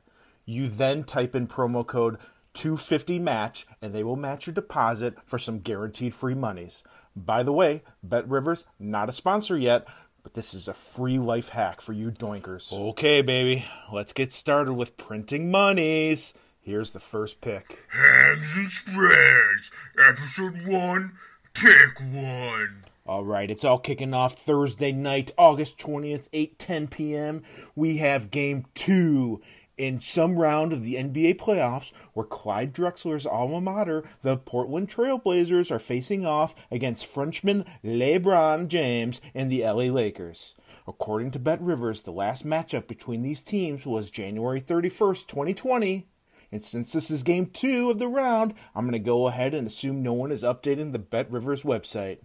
[0.49, 2.17] You then type in promo code
[2.55, 6.83] 250match and they will match your deposit for some guaranteed free monies.
[7.15, 9.87] By the way, Bet Rivers not a sponsor yet,
[10.23, 12.73] but this is a free life hack for you doinkers.
[12.73, 16.33] Okay, baby, let's get started with printing monies.
[16.63, 17.85] Here's the first pick.
[17.91, 19.71] Hams and Spreads,
[20.03, 21.13] Episode 1,
[21.53, 22.85] Pick 1.
[23.07, 27.43] All right, it's all kicking off Thursday night, August 20th, 8:10 p.m.
[27.75, 29.41] We have game 2
[29.79, 35.71] in some round of the NBA playoffs where Clyde Drexler's alma mater, the Portland Trailblazers,
[35.71, 40.55] are facing off against Frenchman LeBron James and the LA Lakers.
[40.87, 46.09] According to Bet Rivers, the last matchup between these teams was January 31st, 2020.
[46.51, 49.67] And since this is game two of the round, I'm going to go ahead and
[49.67, 52.19] assume no one is updating the Bet Rivers website.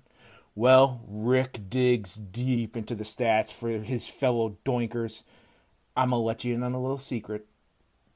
[0.56, 5.24] Well, Rick digs deep into the stats for his fellow doinkers.
[5.96, 7.46] I'm going to let you in on a little secret.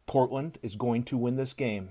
[0.05, 1.89] Portland is going to win this game.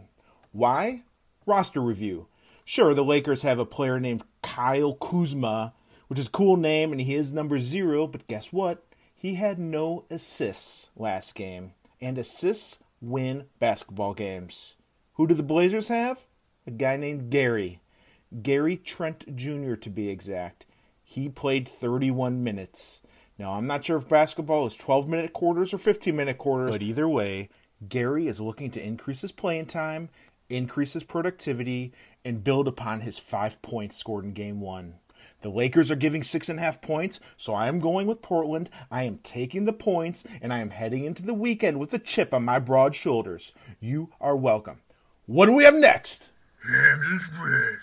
[0.53, 1.03] Why?
[1.45, 2.27] Roster review.
[2.65, 5.75] Sure, the Lakers have a player named Kyle Kuzma,
[6.09, 8.85] which is a cool name, and he is number zero, but guess what?
[9.15, 14.75] He had no assists last game, and assists win basketball games.
[15.15, 16.25] Who do the Blazers have?
[16.67, 17.81] A guy named Gary.
[18.43, 20.67] Gary Trent Jr., to be exact.
[21.05, 23.03] He played 31 minutes.
[23.39, 26.83] Now, I'm not sure if basketball is 12 minute quarters or 15 minute quarters, but
[26.83, 27.51] either way,
[27.87, 30.09] Gary is looking to increase his playing time,
[30.49, 31.93] increase his productivity,
[32.25, 34.95] and build upon his five points scored in game one.
[35.43, 38.71] The Lakers are giving six and a half points, so I am going with Portland.
[38.91, 42.33] I am taking the points, and I am heading into the weekend with a chip
[42.33, 43.53] on my broad shoulders.
[43.79, 44.81] You are welcome.
[45.27, 46.31] What do we have next?
[46.65, 47.83] Hams and Spreads,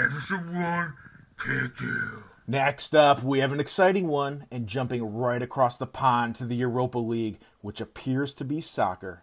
[0.00, 0.94] Episode 1,
[1.38, 2.22] Pick 2.
[2.46, 6.56] Next up, we have an exciting one, and jumping right across the pond to the
[6.56, 9.22] Europa League, which appears to be soccer.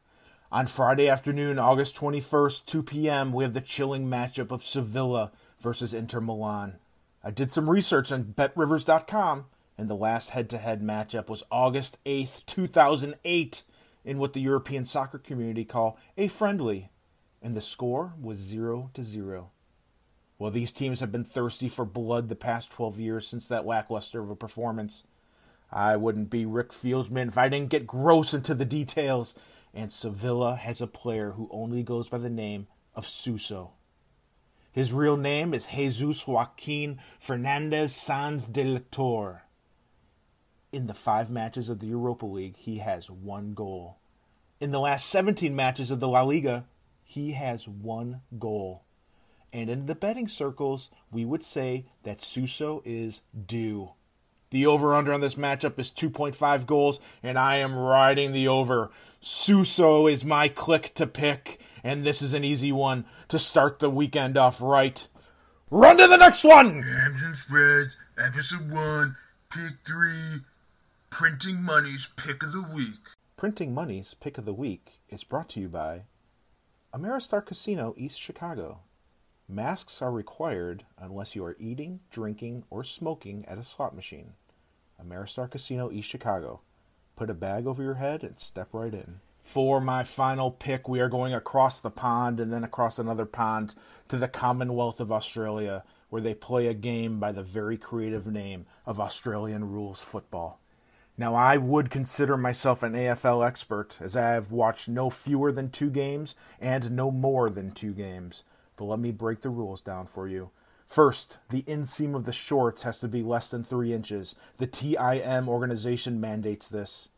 [0.54, 5.94] On Friday afternoon, August 21st, 2 p.m., we have the chilling matchup of Sevilla versus
[5.94, 6.78] Inter Milan.
[7.22, 9.46] I did some research on betrivers.com,
[9.78, 13.64] and the last head to head matchup was August 8th, 2008,
[14.06, 16.90] in what the European soccer community call a friendly,
[17.41, 19.52] and the score was 0 to 0.
[20.40, 24.22] Well, these teams have been thirsty for blood the past 12 years since that lackluster
[24.22, 25.03] of a performance.
[25.70, 29.36] I wouldn't be Rick Fieldsman if I didn't get gross into the details,
[29.74, 33.72] and Sevilla has a player who only goes by the name of Suso.
[34.72, 39.44] His real name is Jesus Joaquin Fernandez Sanz de la Torre.
[40.72, 43.98] In the five matches of the Europa League, he has one goal.
[44.61, 46.66] In the last 17 matches of the La Liga,
[47.03, 48.84] he has one goal.
[49.52, 53.92] And in the betting circles, we would say that Suso is due.
[54.52, 58.90] The over under on this matchup is 2.5 goals, and I am riding the over.
[59.22, 63.90] Suso is my click to pick, and this is an easy one to start the
[63.90, 65.08] weekend off right.
[65.70, 66.82] Run to the next one!
[66.82, 69.16] Hams and Spreads, Episode 1,
[69.52, 70.42] Pick 3,
[71.12, 73.00] Printing Money's Pick of the Week.
[73.38, 76.06] Printing Money's Pick of the Week is brought to you by
[76.92, 78.80] Ameristar Casino East Chicago.
[79.52, 84.34] Masks are required unless you are eating, drinking, or smoking at a slot machine.
[85.04, 86.62] Ameristar Casino East Chicago.
[87.16, 89.22] Put a bag over your head and step right in.
[89.42, 93.74] For my final pick, we are going across the pond and then across another pond
[94.10, 98.68] to the Commonwealth of Australia, where they play a game by the very creative name
[98.86, 100.60] of Australian Rules Football.
[101.18, 105.72] Now, I would consider myself an AFL expert, as I have watched no fewer than
[105.72, 108.44] two games and no more than two games.
[108.80, 110.51] But let me break the rules down for you.
[110.88, 114.38] First, the inseam of the shorts has to be less than three inches.
[114.57, 117.10] The TIM organization mandates this.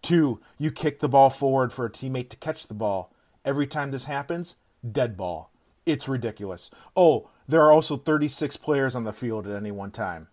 [0.00, 3.12] Two, you kick the ball forward for a teammate to catch the ball.
[3.44, 4.56] Every time this happens,
[4.90, 5.50] dead ball.
[5.84, 6.70] It's ridiculous.
[6.96, 10.28] Oh, there are also 36 players on the field at any one time.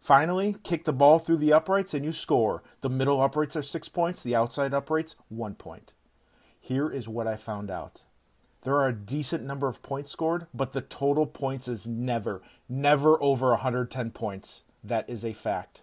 [0.00, 2.64] Finally, kick the ball through the uprights and you score.
[2.80, 5.92] The middle uprights are six points, the outside uprights, one point.
[6.60, 8.02] Here is what I found out
[8.62, 13.20] there are a decent number of points scored, but the total points is never, never
[13.22, 14.62] over 110 points.
[14.84, 15.82] That is a fact.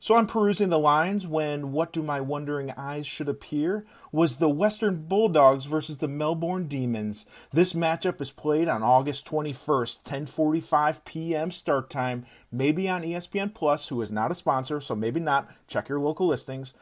[0.00, 4.50] So I'm perusing the lines when what do my wondering eyes should appear was the
[4.50, 7.24] Western Bulldogs versus the Melbourne Demons.
[7.54, 11.50] This matchup is played on August 21st, 10:45 p.m.
[11.50, 15.50] start time, maybe on ESPN Plus, who is not a sponsor, so maybe not.
[15.66, 16.74] Check your local listings,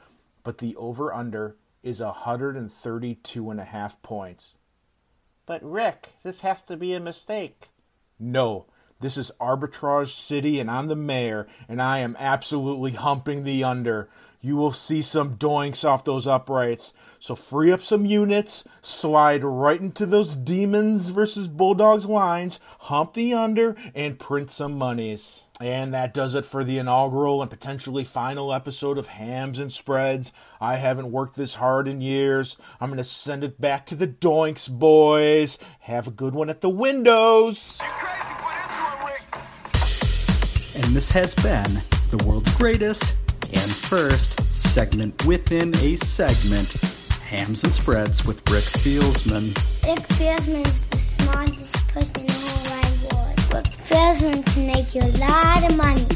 [0.43, 1.55] but the over under
[1.85, 4.55] is 132 and a half points.
[5.47, 7.69] But Rick, this has to be a mistake.
[8.19, 8.67] No,
[9.01, 14.09] this is Arbitrage City, and I'm the mayor, and I am absolutely humping the under.
[14.45, 16.93] You will see some doinks off those uprights.
[17.21, 23.33] So free up some units, slide right into those Demons versus Bulldogs lines, hump the
[23.33, 25.45] under, and print some monies.
[25.61, 30.33] And that does it for the inaugural and potentially final episode of Hams and Spreads.
[30.61, 32.57] I haven't worked this hard in years.
[32.81, 35.59] I'm going to send it back to the Doinks, boys.
[35.83, 37.81] Have a good one at the windows.
[40.75, 43.15] And this has been the world's greatest
[43.53, 46.73] and first segment within a segment
[47.33, 49.55] Hams and Spreads with Rick Fieldsman.
[49.87, 53.55] Rick Fieldsman is the smartest person in the whole wide world.
[53.55, 56.07] Rick Fieldsman can make you a lot of money.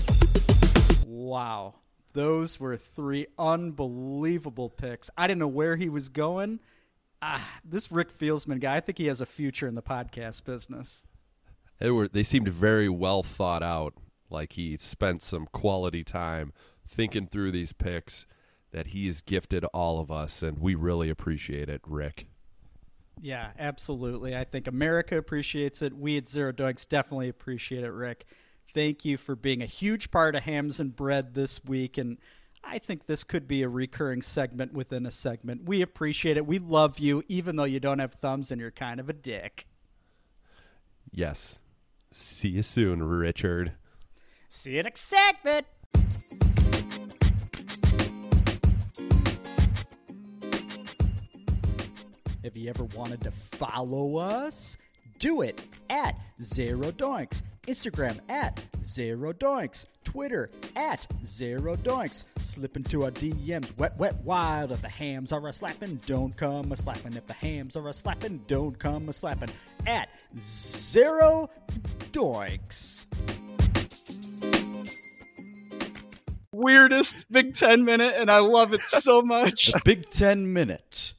[1.06, 1.74] Wow.
[2.12, 5.10] Those were three unbelievable picks.
[5.16, 6.60] I didn't know where he was going.
[7.22, 11.04] Ah, this Rick Fieldsman guy, I think he has a future in the podcast business.
[11.78, 13.94] They were they seemed very well thought out.
[14.30, 16.52] Like he spent some quality time
[16.86, 18.26] thinking through these picks
[18.72, 22.26] that he's gifted all of us, and we really appreciate it, Rick.
[23.20, 24.36] Yeah, absolutely.
[24.36, 25.96] I think America appreciates it.
[25.96, 28.26] We at Zero Dogs definitely appreciate it, Rick.
[28.74, 31.96] Thank you for being a huge part of Hams and Bread this week.
[31.96, 32.18] And
[32.62, 35.64] I think this could be a recurring segment within a segment.
[35.64, 36.46] We appreciate it.
[36.46, 39.66] We love you, even though you don't have thumbs and you're kind of a dick.
[41.10, 41.60] Yes.
[42.12, 43.72] See you soon, Richard.
[44.48, 45.66] See you next segment.
[52.47, 54.77] If you ever wanted to follow us,
[55.18, 55.60] do it
[55.90, 57.43] at Zero Doinks.
[57.66, 59.86] Instagram at Zero Doinks.
[60.05, 62.24] Twitter at Zero Doinks.
[62.44, 64.70] Slip into our DMs, wet, wet, wild.
[64.70, 67.14] If the hams are a slapping, don't come a slapping.
[67.14, 69.51] If the hams are a slapping, don't come a slapping.
[69.85, 70.09] At
[70.39, 71.51] Zero
[72.12, 73.06] Doinks.
[76.52, 79.73] Weirdest Big Ten minute, and I love it so much.
[79.85, 81.14] Big Ten minute.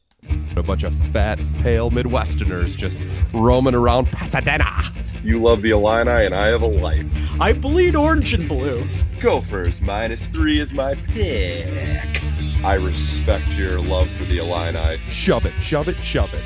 [0.57, 2.99] A bunch of fat, pale Midwesterners just
[3.31, 4.83] roaming around Pasadena.
[5.23, 7.05] You love the Illini, and I have a life.
[7.39, 8.87] I bleed orange and blue.
[9.21, 12.23] Gophers minus three is my pick.
[12.65, 14.97] I respect your love for the Illini.
[15.09, 16.43] Shove it, shove it, shove it.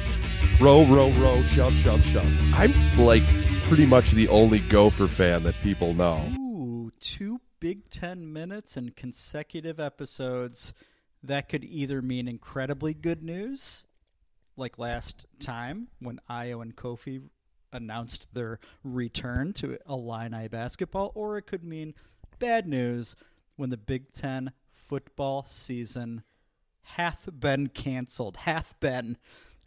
[0.60, 2.30] Row, row, row, shove, shove, shove.
[2.54, 3.24] I'm like
[3.70, 6.22] pretty much the only Gopher fan that people know.
[6.38, 10.74] Ooh, two Big Ten minutes and consecutive episodes.
[11.24, 13.86] That could either mean incredibly good news,
[14.58, 17.22] like last time when Ayo and Kofi
[17.74, 21.94] announced their return to Illini basketball, or it could mean
[22.40, 23.16] bad news
[23.56, 26.24] when the Big Ten football season
[26.82, 28.38] hath been canceled.
[28.38, 29.18] Hath been.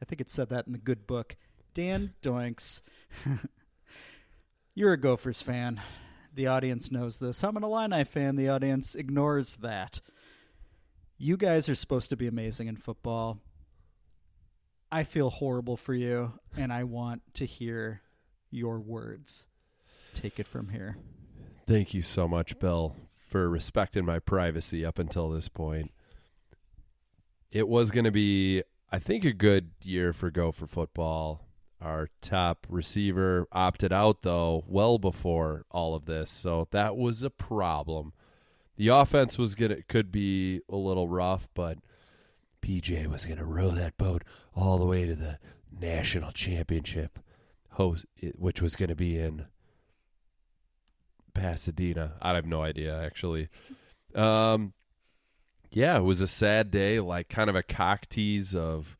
[0.02, 1.36] I think it said that in the good book.
[1.72, 2.80] Dan Doinks.
[4.74, 5.80] You're a Gophers fan.
[6.34, 7.44] The audience knows this.
[7.44, 8.36] I'm an Illini fan.
[8.36, 10.00] The audience ignores that.
[11.16, 13.38] You guys are supposed to be amazing in football.
[14.94, 18.02] I feel horrible for you, and I want to hear
[18.52, 19.48] your words.
[20.12, 20.98] Take it from here.
[21.66, 25.90] Thank you so much, Bill, for respecting my privacy up until this point.
[27.50, 28.62] It was going to be,
[28.92, 31.40] I think, a good year for Gopher football.
[31.80, 37.30] Our top receiver opted out, though, well before all of this, so that was a
[37.30, 38.12] problem.
[38.76, 41.78] The offense was gonna could be a little rough, but
[42.64, 44.24] PJ was gonna row that boat
[44.56, 45.38] all the way to the
[45.70, 47.18] national championship,
[48.38, 49.44] which was gonna be in
[51.34, 52.14] Pasadena.
[52.22, 53.50] I have no idea actually.
[54.14, 54.72] Um,
[55.72, 58.96] yeah, it was a sad day, like kind of a cock tease of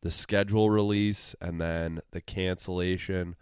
[0.00, 3.36] the schedule release and then the cancellation.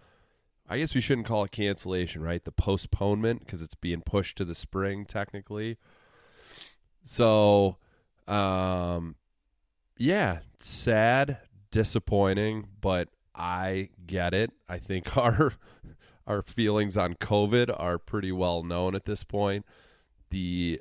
[0.69, 2.45] I guess we shouldn't call it cancellation, right?
[2.45, 5.79] The postponement because it's being pushed to the spring technically.
[7.05, 7.79] So,
[8.29, 9.17] um,
[9.97, 11.39] yeah, sad,
[11.71, 14.53] disappointing, but I get it.
[14.69, 15.55] I think our
[16.27, 19.67] our feelings on COVID are pretty well known at this point.
[20.31, 20.81] The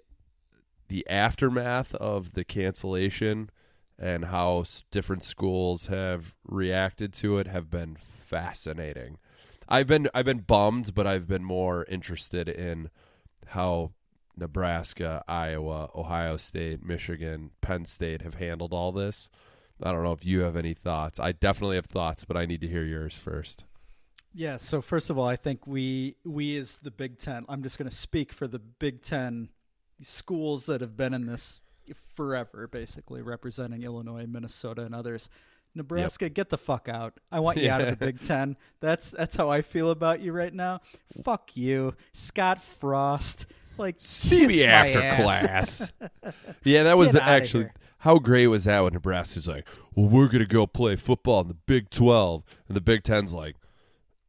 [0.88, 3.50] the aftermath of the cancellation
[3.98, 9.18] and how different schools have reacted to it have been fascinating.
[9.70, 12.90] I've been I've been bummed, but I've been more interested in
[13.48, 13.92] how
[14.42, 19.30] Nebraska, Iowa, Ohio State, Michigan, Penn State have handled all this.
[19.82, 21.20] I don't know if you have any thoughts.
[21.20, 23.64] I definitely have thoughts, but I need to hear yours first.
[24.34, 24.58] Yeah.
[24.58, 27.46] So first of all, I think we we as the Big Ten.
[27.48, 29.50] I'm just going to speak for the Big Ten
[30.02, 31.62] schools that have been in this
[32.16, 35.30] forever, basically representing Illinois, Minnesota, and others.
[35.74, 37.14] Nebraska, get the fuck out.
[37.32, 38.58] I want you out of the Big Ten.
[38.80, 40.82] That's that's how I feel about you right now.
[41.24, 43.46] Fuck you, Scott Frost.
[43.82, 45.18] Like See me after ass.
[45.18, 45.92] class.
[46.64, 47.74] yeah, that was Get outta actually here.
[48.00, 51.54] how great was that when Nebraska's like, "Well, we're gonna go play football in the
[51.56, 53.56] Big 12," and the Big Ten's like,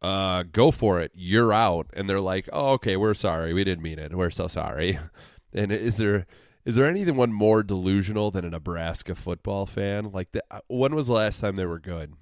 [0.00, 1.12] "Uh, go for it.
[1.14, 3.52] You're out." And they're like, "Oh, okay, we're sorry.
[3.52, 4.14] We didn't mean it.
[4.14, 4.98] We're so sorry."
[5.54, 6.26] And is there
[6.64, 10.10] is there anyone more delusional than a Nebraska football fan?
[10.12, 12.14] Like, the, uh, when was the last time they were good?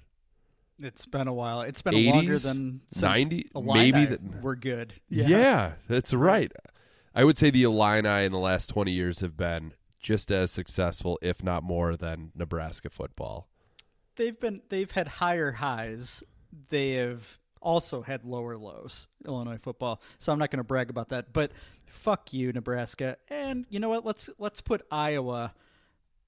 [0.80, 1.60] It's been a while.
[1.60, 2.42] It's been longer 80s?
[2.42, 3.50] than since 90?
[3.54, 4.94] Maybe that- We're good.
[5.08, 5.74] Yeah.
[5.88, 6.50] that's right.
[7.14, 11.18] I would say the Illini in the last 20 years have been just as successful,
[11.20, 13.48] if not more, than Nebraska football.
[14.16, 16.22] they've been they've had higher highs.
[16.70, 19.08] They have also had lower lows.
[19.26, 20.00] Illinois football.
[20.18, 21.52] So I'm not going to brag about that, but
[21.86, 23.16] fuck you, Nebraska.
[23.28, 24.04] And you know what?
[24.06, 25.54] Let's let's put Iowa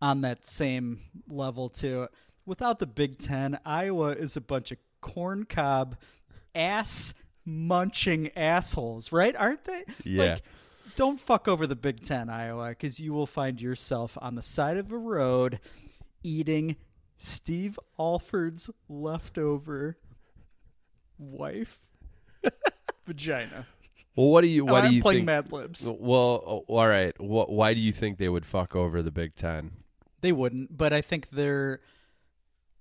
[0.00, 2.08] on that same level too.
[2.44, 5.96] Without the Big Ten, Iowa is a bunch of corn cob
[6.54, 7.14] ass
[7.44, 9.34] munching assholes, right?
[9.36, 9.84] Aren't they?
[10.04, 10.24] Yeah.
[10.24, 10.42] Like,
[10.96, 14.76] don't fuck over the Big Ten, Iowa, because you will find yourself on the side
[14.76, 15.60] of a road
[16.22, 16.76] eating
[17.18, 19.98] Steve Alford's leftover
[21.18, 21.78] wife
[23.06, 23.66] vagina.
[24.16, 25.26] Well, what do you Oh, what I'm do you playing think?
[25.26, 25.84] Mad Libs.
[25.86, 27.16] Well, oh, all right.
[27.18, 29.70] Wh- why do you think they would fuck over the Big Ten?
[30.20, 31.80] They wouldn't, but I think they're.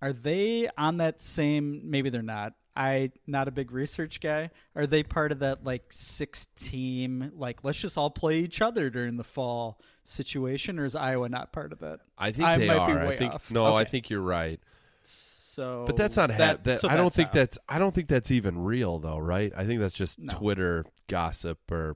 [0.01, 1.81] Are they on that same?
[1.89, 2.53] Maybe they're not.
[2.75, 4.49] I not a big research guy.
[4.75, 8.89] Are they part of that like six team like let's just all play each other
[8.89, 11.99] during the fall situation, or is Iowa not part of that?
[12.17, 12.99] I think they might are.
[12.99, 13.51] Be I think off.
[13.51, 13.75] no.
[13.75, 14.59] I think you're right.
[15.03, 16.63] So, But that's not ha- that.
[16.63, 16.79] that.
[16.79, 17.33] so I don't think out.
[17.33, 17.57] that's.
[17.67, 19.17] I don't think that's even real, though.
[19.17, 19.51] Right?
[19.55, 20.33] I think that's just No.
[20.33, 21.95] Twitter gossip or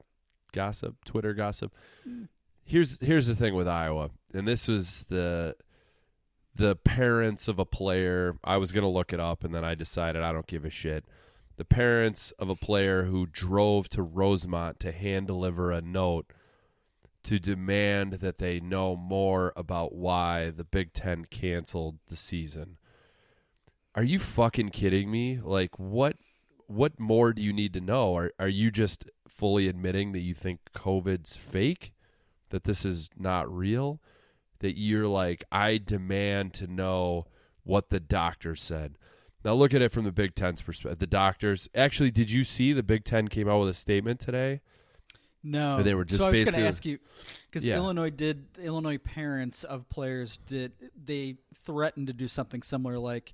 [0.51, 1.73] gossip, Twitter gossip.
[2.07, 2.27] Mm.
[2.65, 5.55] Here's here's the thing with Iowa, and this was the
[6.55, 8.37] the parents of a player.
[8.43, 11.05] I was gonna look it up, and then I decided I don't give a shit.
[11.57, 16.27] The parents of a player who drove to Rosemont to hand deliver a note
[17.23, 22.77] to demand that they know more about why the Big Ten canceled the season.
[23.95, 25.39] Are you fucking kidding me?
[25.41, 26.17] Like what
[26.67, 28.15] what more do you need to know?
[28.15, 31.93] Are are you just fully admitting that you think COVID's fake?
[32.49, 34.01] That this is not real?
[34.59, 37.27] That you're like, I demand to know
[37.63, 38.97] what the doctor said.
[39.43, 40.99] Now look at it from the Big Ten's perspective.
[40.99, 44.61] The doctors actually did you see the Big Ten came out with a statement today?
[45.43, 46.97] No, They were just so I was going to ask you
[47.47, 47.75] because Yeah.
[47.75, 50.71] Illinois did Illinois parents of players did
[51.05, 53.33] they threatened to do something similar like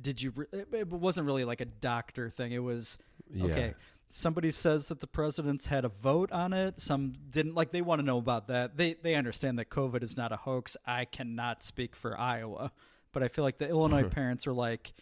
[0.00, 2.98] did you it wasn't really like a doctor thing it was
[3.32, 3.44] Yeah.
[3.46, 3.74] okay
[4.10, 6.80] somebody says that the presidents had a vote on it.
[6.80, 8.76] Some didn't like they want to know about that.
[8.76, 10.76] They they understand that covid is not a hoax.
[10.86, 12.72] I cannot speak for iowa
[13.12, 14.92] but i feel like the illinois parents are like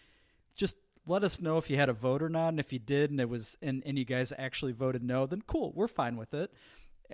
[0.54, 0.76] just
[1.06, 3.20] let us know if you had a vote or not and if you did and
[3.20, 6.52] it was and, and you guys actually voted no then cool we're fine with it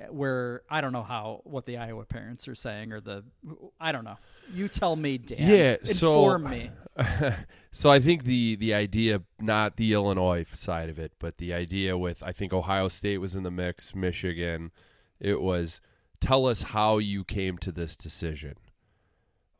[0.08, 3.22] where i don't know how what the iowa parents are saying or the
[3.80, 4.16] i don't know
[4.52, 6.70] you tell me dan Yeah, so inform me
[7.72, 11.98] so I think the the idea, not the Illinois side of it, but the idea
[11.98, 14.70] with I think Ohio State was in the mix, Michigan.
[15.18, 15.80] It was
[16.20, 18.54] tell us how you came to this decision.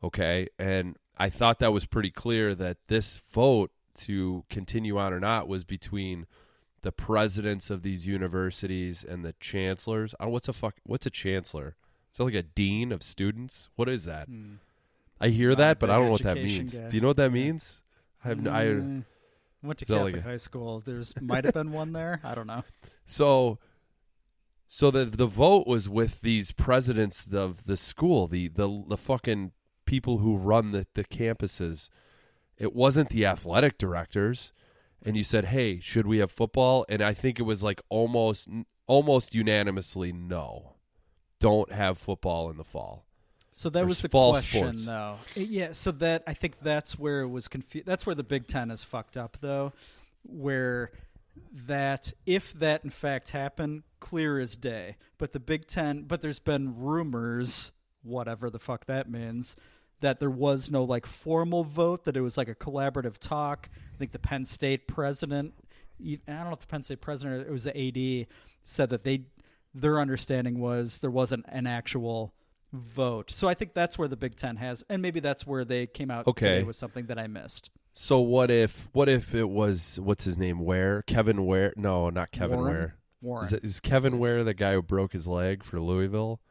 [0.03, 5.19] Okay, and I thought that was pretty clear that this vote to continue on or
[5.19, 6.25] not was between
[6.85, 10.13] the presidents of these universities and the chancellors.
[10.19, 10.75] I don't, what's a fuck?
[10.85, 11.75] What's a chancellor?
[12.11, 13.69] Is that like a dean of students?
[13.75, 14.29] What is that?
[15.19, 16.79] I hear that, but I don't know what that means.
[16.79, 16.87] guy.
[16.89, 17.81] Do you know what that means?
[18.23, 19.03] I have no, I Mm,
[19.63, 20.79] went to Catholic like a- high school.
[20.79, 22.21] There's might have been one there.
[22.23, 22.63] I don't know.
[23.05, 23.57] So,
[24.67, 29.53] so the the vote was with these presidents of the school, the the the fucking
[29.85, 31.89] people who run the the campuses.
[32.57, 34.53] It wasn't the athletic directors,
[35.05, 38.49] and you said, "Hey, should we have football?" And I think it was like almost
[38.87, 40.73] almost unanimously, no,
[41.39, 43.05] don't have football in the fall.
[43.51, 44.85] So that Or was the fall question, sports.
[44.85, 45.15] though.
[45.37, 45.71] Eh, yeah.
[45.71, 47.87] So that I think that's where it was confused.
[47.87, 49.71] That's where the Big Ten is fucked up, though,
[50.23, 50.91] where
[51.53, 54.97] that if that in fact happened, clear as day.
[55.17, 57.71] But the Big Ten, but there's been rumors,
[58.03, 59.55] whatever the fuck that means,
[60.05, 63.69] that there was no like formal vote, that it was like a collaborative talk.
[63.93, 65.53] I think the Penn State president,
[65.99, 68.27] I don't know if the Penn State president, or it was the AD,
[68.65, 69.23] said that they
[69.73, 72.33] their understanding was there wasn't an actual
[72.71, 73.31] vote.
[73.31, 76.11] So I think that's where the Big Ten has, and maybe that's where they came
[76.11, 76.45] out Okay.
[76.45, 77.71] today with something that I missed.
[77.93, 80.59] So what if what if it was what's his name?
[80.59, 81.73] Ware Kevin Ware?
[81.75, 82.73] No, not Kevin Warren?
[82.73, 82.95] Ware.
[83.21, 83.45] Warren.
[83.45, 86.41] Is, it, is Kevin Ware the guy who broke his leg for Louisville?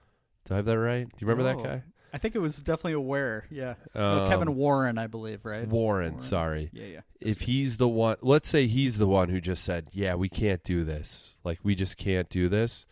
[0.44, 1.09] Do I have that right?
[1.09, 1.62] Do you remember Oh.
[1.62, 1.82] that guy?
[2.15, 3.45] I think it was definitely aware.
[3.51, 5.66] Yeah, Um, Kevin Warren, I believe, right?
[5.66, 6.70] Warren, sorry.
[6.73, 7.01] Yeah, yeah.
[7.20, 10.62] If he's the one, let's say he's the one who just said, "Yeah, we can't
[10.62, 11.39] do this.
[11.43, 12.86] Like we just can't do this."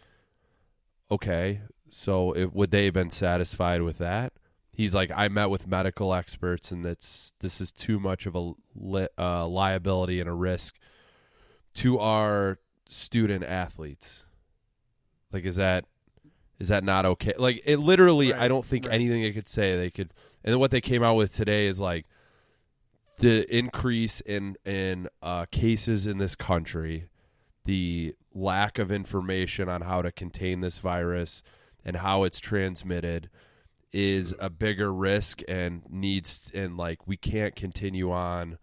[1.09, 4.33] Okay, so it, would they have been satisfied with that?
[4.73, 8.53] He's like, I met with medical experts, and that's this is too much of a
[8.75, 10.79] li- uh, liability and a risk
[11.75, 12.59] to our
[12.89, 14.25] student athletes.
[15.33, 15.85] Like, is that
[16.63, 17.35] is that not okay?
[17.37, 18.95] Like, it literally, I don't think right.
[18.95, 20.15] anything they could say they could.
[20.45, 22.07] And then what they came out with today is like
[23.19, 27.09] the increase in in uh, cases in this country,
[27.65, 31.43] the lack of information on how to contain this virus
[31.85, 33.29] and how it's transmitted
[33.93, 38.57] is a bigger risk and needs and like we can't continue on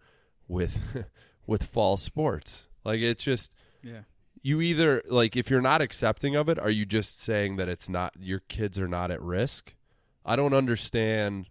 [0.48, 1.04] with
[1.46, 2.66] with fall sports.
[2.82, 4.04] Like it's just Yeah.
[4.42, 7.88] You either like if you're not accepting of it, are you just saying that it's
[7.88, 9.74] not your kids are not at risk?
[10.24, 11.48] I don't understand.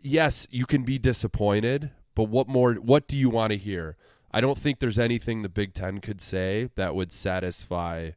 [0.00, 3.96] Yes, you can be disappointed, but what more what do you want to hear?
[4.32, 8.12] I don't think there's anything the Big 10 could say that would satisfy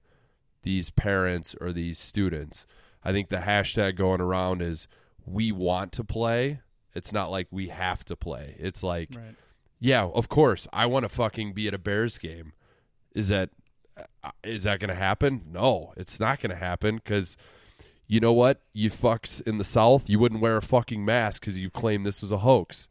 [0.64, 2.66] these parents or these students.
[3.04, 4.88] I think the hashtag going around is
[5.26, 6.62] we want to play.
[6.96, 8.56] It's not like we have to play.
[8.58, 9.36] It's like Right.
[9.80, 12.54] yeah, of course, I want to fucking be at a Bears game.
[13.16, 13.50] Is that
[13.98, 15.42] uh, that going to happen?
[15.52, 17.36] No, it's not going to happen cuz
[18.08, 18.62] you know what?
[18.72, 22.22] You fucks in the South, you wouldn't wear a fucking mask cuz you claim this
[22.22, 22.88] was a hoax.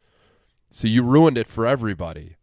[0.69, 2.35] So you ruined it for everybody.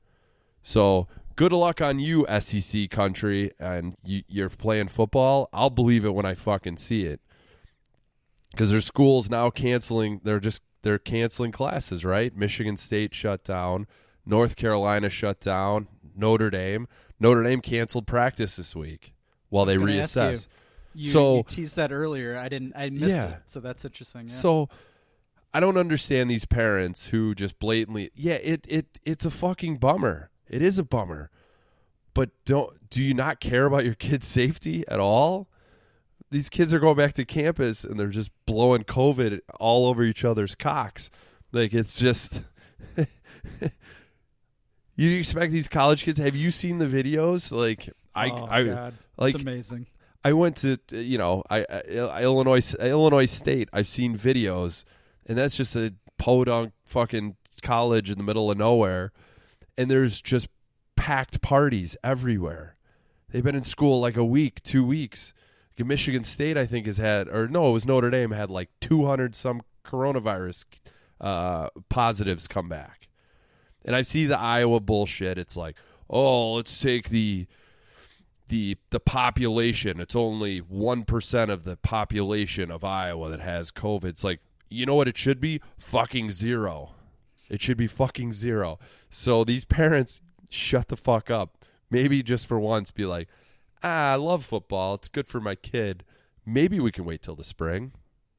[0.63, 1.07] So
[1.37, 5.49] good luck on you, SEC country, and you, you're playing football.
[5.53, 7.21] I'll believe it when I fucking see it.
[8.51, 10.21] Because there's schools now canceling.
[10.25, 12.37] They're just they're canceling classes, right?
[12.37, 13.87] Michigan State shut down.
[14.27, 15.89] North Carolina shut down.
[16.15, 16.87] Notre Dame.
[17.23, 19.15] Notre Dame canceled practice this week
[19.49, 20.47] while they I was gonna ask reassess.
[20.94, 22.36] You, you, so you teased that earlier.
[22.36, 22.73] I didn't.
[22.77, 23.28] I missed Yeah.
[23.28, 23.43] it.
[23.47, 24.28] So that's interesting.
[24.28, 24.35] Yeah.
[24.35, 24.69] so
[25.55, 30.31] I don't understand these parents who just blatantly yeah, it it it's a fucking bummer.
[30.49, 31.31] It is a bummer.
[32.15, 35.49] But don't do you not care about your kids' safety at all?
[36.31, 40.24] These kids are going back to campus and they're just blowing COVID all over each
[40.24, 41.09] other's cocks.
[41.53, 42.43] Like it's just
[44.97, 46.19] You expect these college kids?
[46.19, 47.51] Have you seen the videos?
[47.51, 48.94] Like I, Oh, I God.
[49.16, 49.86] like It's amazing.
[50.24, 53.69] I went to you know I, I Illinois Illinois State.
[53.73, 54.85] I've seen videos,
[55.27, 59.12] and that's just a podunk fucking college in the middle of nowhere,
[59.77, 60.48] and there's just
[60.97, 62.77] packed parties everywhere.
[63.31, 65.32] They've been in school like a week, two weeks.
[65.78, 68.69] Like Michigan State, I think, has had, or no, it was Notre Dame had like
[68.82, 70.66] 200 some coronavirus
[71.20, 73.02] uh, positives come back.
[73.85, 75.39] And I see the Iowa bullshit.
[75.39, 75.77] It's like,
[76.09, 77.47] oh, let's take the
[78.49, 79.99] the the population.
[80.01, 84.05] It's only one percent of the population of Iowa that has COVID.
[84.05, 85.61] It's like, you know what it should be?
[85.79, 86.91] Fucking zero.
[87.49, 88.79] It should be fucking zero.
[89.11, 91.65] So these parents shut the fuck up.
[91.91, 93.29] Maybe just for once be like,
[93.83, 94.95] ah, I love football.
[94.95, 96.05] It's good for my kid.
[96.47, 97.93] Maybe we can wait till the spring.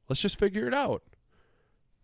[0.08, 1.02] Let's just figure it out.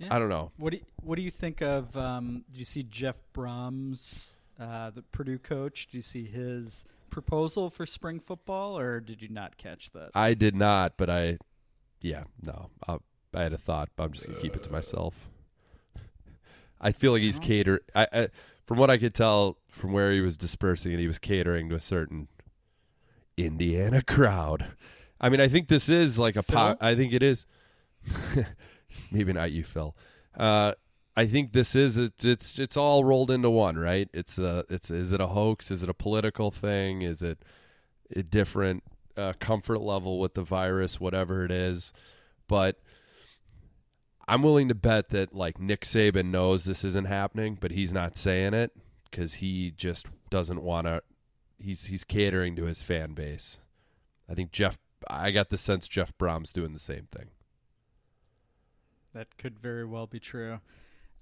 [0.00, 0.14] Yeah.
[0.14, 0.50] I don't know.
[0.56, 1.94] What do you, What do you think of?
[1.96, 5.88] Um, did you see Jeff Brohms, uh, the Purdue coach?
[5.90, 10.10] Do you see his proposal for spring football, or did you not catch that?
[10.14, 11.36] I did not, but I,
[12.00, 12.96] yeah, no, I,
[13.34, 15.28] I had a thought, but I'm just gonna keep it to myself.
[16.80, 17.80] I feel like he's cater.
[17.94, 18.28] I, I,
[18.64, 21.74] from what I could tell from where he was dispersing it, he was catering to
[21.74, 22.28] a certain
[23.36, 24.66] Indiana crowd.
[25.20, 27.44] I mean, I think this is like a po- I think it is.
[29.10, 29.94] Maybe not you, Phil.
[30.36, 30.72] Uh,
[31.16, 34.08] I think this is a, it's it's all rolled into one, right?
[34.14, 35.70] It's a it's is it a hoax?
[35.70, 37.02] Is it a political thing?
[37.02, 37.38] Is it
[38.14, 38.84] a different
[39.16, 41.92] uh, comfort level with the virus, whatever it is?
[42.48, 42.80] But
[44.28, 48.16] I'm willing to bet that like Nick Saban knows this isn't happening, but he's not
[48.16, 48.72] saying it
[49.10, 51.02] because he just doesn't want to.
[51.58, 53.58] He's he's catering to his fan base.
[54.28, 54.78] I think Jeff.
[55.08, 57.30] I got the sense Jeff Brohm's doing the same thing.
[59.14, 60.60] That could very well be true.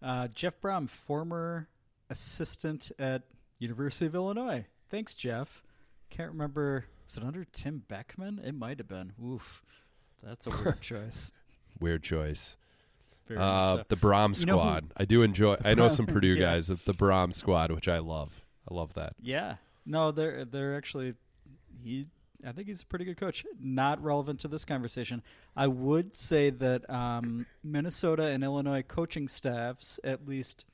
[0.03, 1.69] Uh, Jeff Brohm, former
[2.11, 3.23] assistant at
[3.59, 4.67] University of Illinois.
[4.91, 5.63] Thanks, Jeff.
[6.11, 6.85] Can't remember.
[7.07, 8.41] Was it under Tim Beckman?
[8.45, 9.13] It might have been.
[9.25, 9.63] Oof,
[10.23, 11.33] that's a weird choice.
[11.81, 12.57] Weird choice.
[13.31, 13.85] Uh, so.
[13.89, 14.93] the Brohm You know who- squad.
[14.97, 15.57] I do enjoy.
[15.65, 16.53] I know Brohm- some Purdue yeah.
[16.53, 16.69] guys.
[16.69, 18.43] The Brohm squad, which I love.
[18.71, 19.15] I love that.
[19.21, 19.57] Yeah.
[19.85, 21.15] No, they're they're actually
[21.83, 22.07] he
[22.47, 23.45] I think he's a pretty good coach.
[23.61, 25.23] Not relevant to this conversation.
[25.57, 30.65] I would say that um, Minnesota and Illinois coaching staffs, at least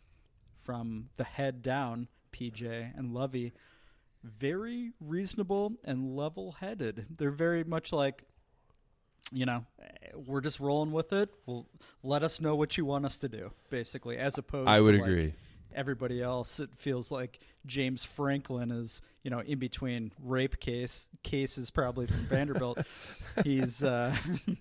[0.57, 3.53] from the head down, PJ and Lovie,
[4.23, 7.07] very reasonable and level-headed.
[7.17, 8.25] They're very much like
[9.33, 11.29] you know, eh, we're just rolling with it.
[11.47, 11.67] Well,
[12.03, 14.99] let us know what you want us to do, basically, as opposed I would to
[14.99, 15.35] like, agree.
[15.75, 16.61] Everybody else.
[16.61, 22.27] It feels like James Franklin is, you know, in between rape case cases, probably from
[22.27, 22.79] Vanderbilt.
[23.45, 24.15] he's uh,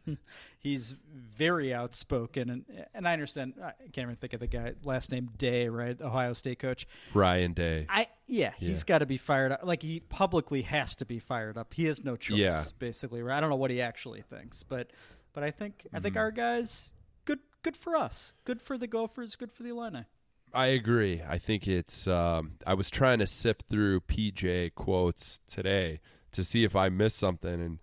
[0.59, 3.53] he's very outspoken, and and I understand.
[3.61, 5.99] I can't even think of the guy last name Day, right?
[6.01, 6.87] Ohio State coach.
[7.13, 7.85] Ryan Day.
[7.89, 8.83] I yeah, he's Yeah.
[8.85, 9.61] got to be fired up.
[9.63, 11.73] Like he publicly has to be fired up.
[11.73, 12.63] He has no choice, Yeah.
[12.79, 13.21] basically.
[13.21, 13.37] Right?
[13.37, 14.91] I don't know what he actually thinks, but
[15.33, 16.19] but I think I think Mhm.
[16.19, 16.91] our guys
[17.25, 20.05] good good for us, good for the Gophers, good for the Illini.
[20.53, 21.21] I agree.
[21.27, 22.07] I think it's.
[22.07, 25.99] Um, I was trying to sift through PJ quotes today
[26.31, 27.79] to see if I missed something, and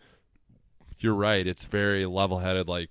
[0.98, 1.47] you're right.
[1.47, 2.68] It's very level-headed.
[2.68, 2.90] Like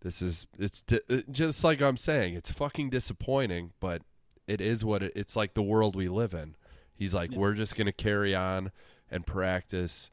[0.00, 0.46] this is.
[0.58, 2.34] It's di- uh, just like I'm saying.
[2.34, 4.02] It's fucking disappointing, but
[4.46, 5.54] it is what it, it's like.
[5.54, 6.56] The world we live in.
[6.94, 7.38] He's like, Yeah.
[7.38, 8.70] we're just gonna carry on
[9.10, 10.10] and practice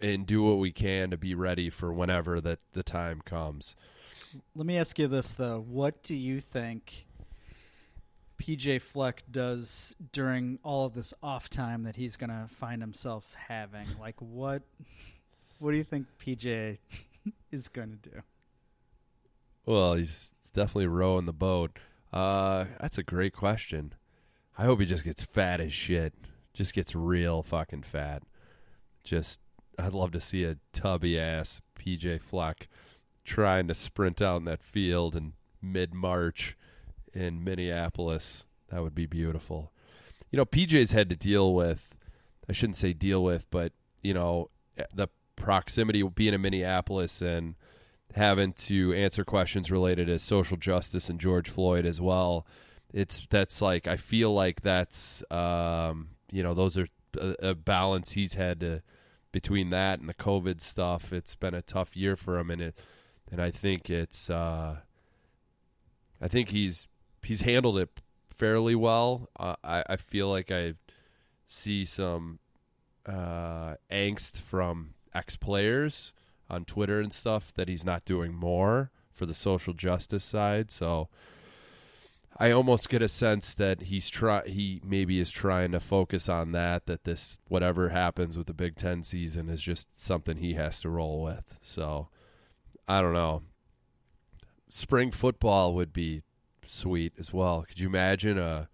[0.00, 3.74] and do what we can to be ready for whenever that the time comes.
[4.54, 7.06] Let me ask you this though: What do you think
[8.42, 13.34] PJ Fleck does during all of this off time that he's going to find himself
[13.48, 13.86] having?
[14.00, 14.62] Like, what?
[15.60, 16.78] What do you think PJ
[17.52, 18.22] is going to do?
[19.64, 21.78] Well, he's definitely rowing the boat.
[22.12, 23.94] Uh, that's a great question.
[24.58, 26.12] I hope he just gets fat as shit.
[26.52, 28.24] Just gets real fucking fat.
[29.04, 29.40] Just,
[29.78, 32.68] I'd love to see a tubby ass PJ Fleck
[33.24, 36.56] trying to sprint out in that field in mid March
[37.14, 38.46] in Minneapolis.
[38.70, 39.72] That would be beautiful.
[40.30, 41.94] You know, PJ's had to deal with,
[42.48, 43.72] I shouldn't say deal with, but,
[44.02, 44.50] you know,
[44.94, 47.54] the proximity of being in Minneapolis and
[48.14, 52.46] having to answer questions related to social justice and George Floyd as well.
[52.92, 58.12] It's that's like I feel like that's um, you know those are a, a balance
[58.12, 58.82] he's had to
[59.32, 61.12] between that and the COVID stuff.
[61.12, 62.78] It's been a tough year for him, and it
[63.30, 64.76] and I think it's uh,
[66.20, 66.86] I think he's
[67.24, 67.88] he's handled it
[68.28, 69.28] fairly well.
[69.38, 70.74] Uh, I I feel like I
[71.46, 72.38] see some
[73.06, 76.12] uh, angst from ex players
[76.48, 80.70] on Twitter and stuff that he's not doing more for the social justice side.
[80.70, 81.08] So
[82.36, 86.52] I almost get a sense that he's try he maybe is trying to focus on
[86.52, 86.86] that.
[86.86, 90.90] That this whatever happens with the Big Ten season is just something he has to
[90.90, 91.58] roll with.
[91.60, 92.08] So
[92.88, 93.42] I don't know.
[94.68, 96.22] Spring football would be
[96.72, 97.64] sweet as well.
[97.68, 98.68] Could you imagine a?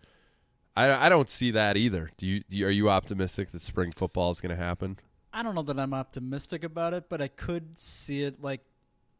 [0.77, 2.11] I I don't see that either.
[2.17, 4.99] Do you, do you are you optimistic that spring football is going to happen?
[5.33, 8.61] I don't know that I'm optimistic about it, but I could see it like,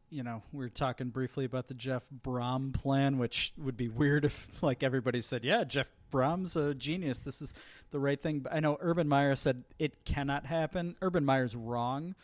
[0.09, 4.25] you know, we were talking briefly about the Jeff Brohm plan, which would be weird
[4.25, 7.19] if like everybody said, yeah, Jeff Brohm's a genius.
[7.19, 7.53] This is
[7.91, 8.45] the right thing.
[8.51, 10.95] I know Urban Meyer said it cannot happen.
[11.01, 12.15] Urban Meyer's wrong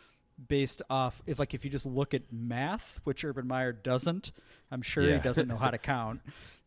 [0.48, 4.32] based off if like if you just look at math, which Urban Meyer doesn't.
[4.70, 5.16] I'm sure Yeah.
[5.16, 6.20] he doesn't know how to count.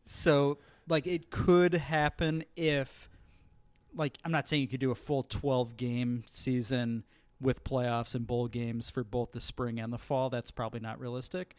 [0.04, 3.08] So like it could happen if
[3.94, 7.04] like I'm not saying you could do a full 12 game season
[7.40, 10.30] with playoffs and bowl games for both the spring and the fall.
[10.30, 11.56] That's probably not realistic,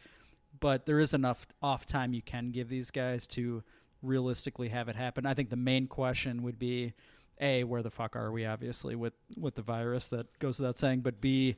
[0.60, 3.62] but there is enough off time you can give these guys to
[4.02, 5.26] realistically have it happen.
[5.26, 6.92] I think the main question would be
[7.40, 11.00] a where the fuck are we obviously with with the virus that goes without saying,
[11.00, 11.56] but b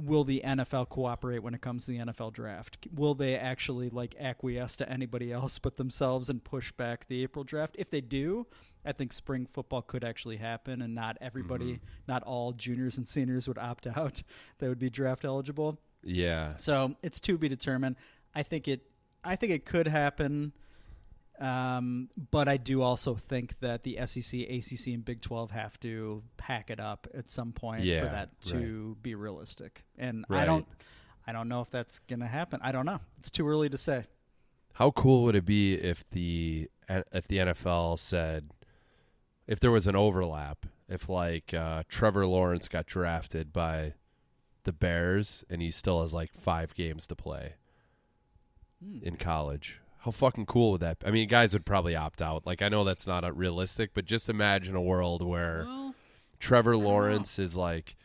[0.00, 2.78] will the NFL cooperate when it comes to the NFL draft?
[2.94, 7.44] Will they actually like acquiesce to anybody else but themselves and push back the April
[7.44, 7.76] draft?
[7.78, 8.46] If they do,
[8.84, 11.80] I think spring football could actually happen and not everybody, Mhm.
[12.08, 14.22] not all juniors and seniors would opt out
[14.58, 15.78] that would be draft eligible.
[16.02, 16.56] Yeah.
[16.56, 17.96] So it's to be determined.
[18.34, 18.86] I think it
[19.22, 20.52] I think it could happen.
[21.40, 26.22] Um, but I do also think that the SEC, ACC, and Big 12 have to
[26.36, 29.84] pack it up at some point Yeah, for that to be realistic.
[29.96, 30.66] And I don't,
[31.26, 32.60] I don't know if that's going to happen.
[32.62, 33.00] I don't know.
[33.18, 34.04] It's too early to say.
[34.74, 38.50] How cool would it be if the if the NFL said
[39.46, 43.94] if there was an overlap, if like uh, Trevor Lawrence got drafted by
[44.64, 47.54] the Bears and he still has like five games to play
[48.82, 48.98] Hmm.
[49.02, 49.79] in college.
[50.00, 50.98] How fucking cool would that?
[51.00, 51.06] Be?
[51.06, 52.46] I mean, guys would probably opt out.
[52.46, 55.94] Like I know that's not realistic, but just imagine a world where Well,
[56.38, 57.96] Trevor Lawrence is like,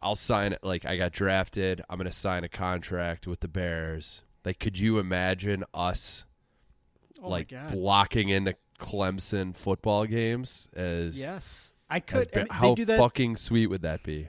[0.00, 0.60] I'll sign it.
[0.62, 1.82] Like I got drafted.
[1.90, 6.24] I'm gonna sign a contract with the Bears, Like, could you imagine us
[7.20, 10.68] Oh like blocking into Clemson football games?
[10.76, 12.28] As Yes, I could.
[12.34, 14.28] I mean, how fucking sweet would that be?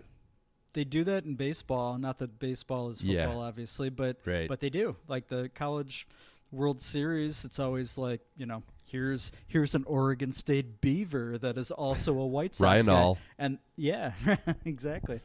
[0.73, 1.97] They do that in baseball.
[1.99, 3.26] Not that baseball is Yeah.
[3.26, 4.47] football, obviously, but Right.
[4.47, 4.95] but they do.
[5.07, 6.07] Like the college
[6.51, 11.71] World Series, it's always like you know, here's here's an Oregon State Beaver that is
[11.71, 12.91] also a White Sox guy.
[12.93, 14.13] Ryan and yeah,
[14.65, 15.21] exactly.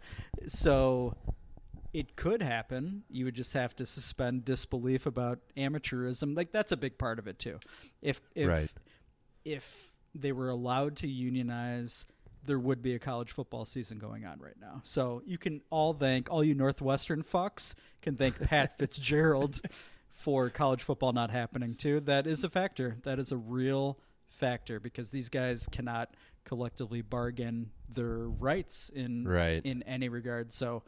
[0.46, 1.16] So
[1.92, 3.04] it could happen.
[3.08, 6.36] You would just have to suspend disbelief about amateurism.
[6.36, 7.58] Like that's a big part of it too.
[8.02, 8.72] If if Right.
[9.44, 12.06] if they were allowed to unionize,
[12.46, 14.80] there would be a college football season going on right now.
[14.84, 19.60] So you can all thank all you Northwestern fucks can thank Pat Fitzgerald
[20.24, 22.00] for college football not happening too.
[22.00, 22.96] That is a factor.
[23.02, 26.14] That is a real factor because these guys cannot
[26.46, 29.62] collectively bargain their rights in Right.
[29.66, 30.50] in any regard.
[30.50, 30.82] So,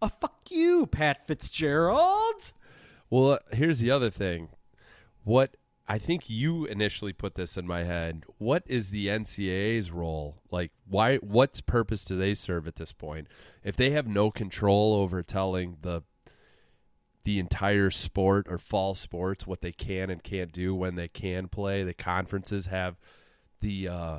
[0.00, 2.54] uh, fuck you, Pat Fitzgerald.
[3.10, 4.48] Well, uh, here's the other thing.
[5.22, 5.56] What
[5.86, 8.24] I think you initially put this in my head.
[8.38, 10.36] What is the NCAA's role?
[10.50, 11.16] Like, why?
[11.18, 13.26] What purpose do they serve at this point?
[13.62, 16.02] If they have no control over telling the
[17.28, 21.46] the entire sport or fall sports what they can and can't do when they can
[21.46, 22.96] play, the conferences have
[23.60, 24.18] the uh,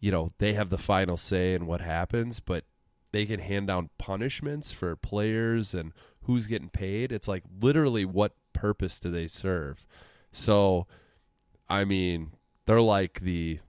[0.00, 2.64] you know they have the final say in what happens, but
[3.12, 5.92] they can hand down punishments for players and
[6.22, 7.12] who's getting paid.
[7.12, 9.86] It's like literally what purpose do they serve?
[10.32, 10.88] So,
[11.68, 12.32] I mean,
[12.66, 13.60] they're like the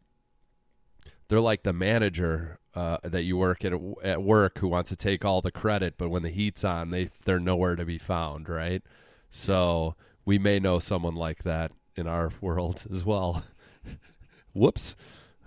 [1.28, 3.74] they're like the manager uh, that you work at
[4.04, 7.10] at work who wants to take all the credit, but when the heat's on, they
[7.26, 8.82] they're nowhere to be found, right?
[9.30, 9.96] So
[10.26, 13.44] we may know someone like that in our world as well.
[14.54, 14.96] Whoops.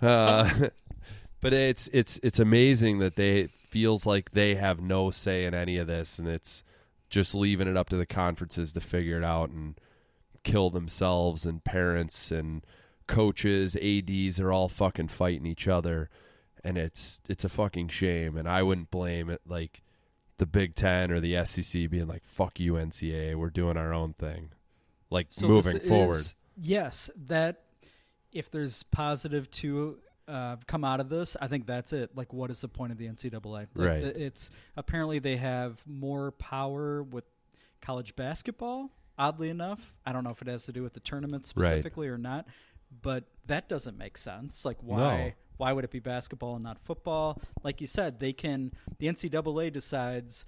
[0.01, 0.69] Uh,
[1.41, 5.53] but it's it's it's amazing that they it feels like they have no say in
[5.53, 6.63] any of this, and it's
[7.09, 9.79] just leaving it up to the conferences to figure it out and
[10.43, 12.65] kill themselves and parents and
[13.07, 16.09] coaches, ads are all fucking fighting each other,
[16.63, 18.37] and it's it's a fucking shame.
[18.37, 19.81] And I wouldn't blame it like
[20.37, 24.13] the Big Ten or the SEC being like "fuck you NCAA, we're doing our own
[24.13, 24.51] thing,"
[25.09, 26.17] like So moving forward.
[26.17, 27.63] is- yes, that
[28.31, 29.97] if there's positive to
[30.27, 32.15] uh, come out of this, I think that's it.
[32.15, 33.45] Like, what is the point of the NCAA?
[33.45, 34.03] Like, Right.
[34.03, 37.23] It's apparently they have more power with
[37.81, 38.91] college basketball.
[39.17, 41.67] Oddly enough, I don't know if it has to do with the tournament Right.
[41.67, 42.45] specifically or not,
[43.01, 44.65] but that doesn't make sense.
[44.65, 44.97] Like, why?
[44.97, 45.31] No.
[45.57, 47.41] Why would it be basketball and not football?
[47.63, 48.73] Like you said, they can.
[48.99, 50.45] The NCAA decides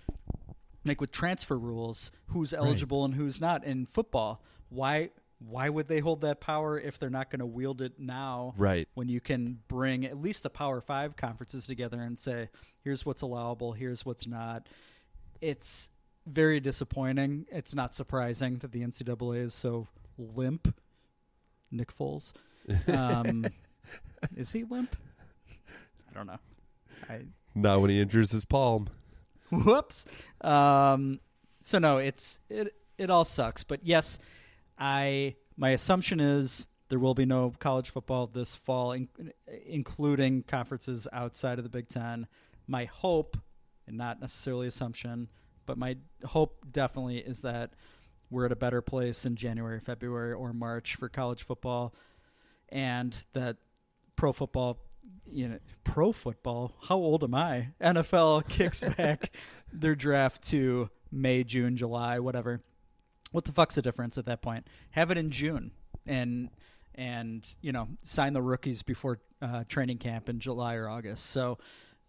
[0.86, 4.42] like with transfer rules, who's eligible and who's not in football.
[4.70, 5.10] Why
[5.40, 8.54] why would they hold that power if they're not going to wield it now?
[8.58, 8.88] Right.
[8.94, 12.50] When you can bring at least the Power 5 conferences together and say,
[12.84, 14.68] here's what's allowable, here's what's not.
[15.40, 15.90] It's
[16.28, 17.46] very disappointing.
[17.50, 19.88] It's not surprising that the NCAA is so
[20.18, 20.76] limp.
[21.72, 22.34] Nick Foles.
[22.88, 23.46] Um,
[24.36, 24.96] is he limp?
[26.10, 26.40] I don't know.
[27.10, 27.22] I
[27.56, 28.90] Not when he injures his palm.
[29.52, 30.06] Whoops.
[30.42, 31.20] Um,
[31.62, 33.64] so no, it's it it all sucks.
[33.64, 34.20] But yes,
[34.78, 39.10] I my assumption is there will be no college football this fall, in,
[39.66, 42.28] including conferences outside of the Big Ten.
[42.68, 43.38] My hope,
[43.88, 45.30] and not necessarily assumption,
[45.66, 47.72] but my hope definitely is that
[48.30, 51.94] we're at a better place in January, February, or March for college football,
[52.70, 53.58] and that
[54.20, 54.78] pro football,
[55.32, 56.76] you know, pro football.
[56.84, 57.70] How old am I?
[57.82, 59.32] NFL kicks back
[59.72, 62.62] their draft to May, June, July, whatever.
[63.32, 64.68] What the fuck's the difference at that point?
[64.92, 65.72] Have it in June
[66.06, 66.50] and
[66.96, 71.28] and you know sign the rookies before uh, training camp in July or August.
[71.28, 71.58] So.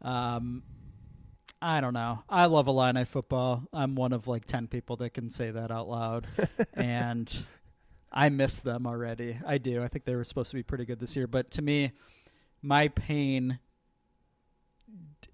[0.03, 0.63] Um,
[1.63, 2.25] I don't know.
[2.27, 3.63] I love Illini football.
[3.71, 6.27] I'm one of like 10 people that can say that out loud.
[6.73, 7.45] and
[8.13, 9.39] I miss them already.
[9.47, 9.83] I do.
[9.83, 11.27] I think they were supposed to be pretty good this year.
[11.27, 11.93] But to me,
[12.63, 13.59] my pain,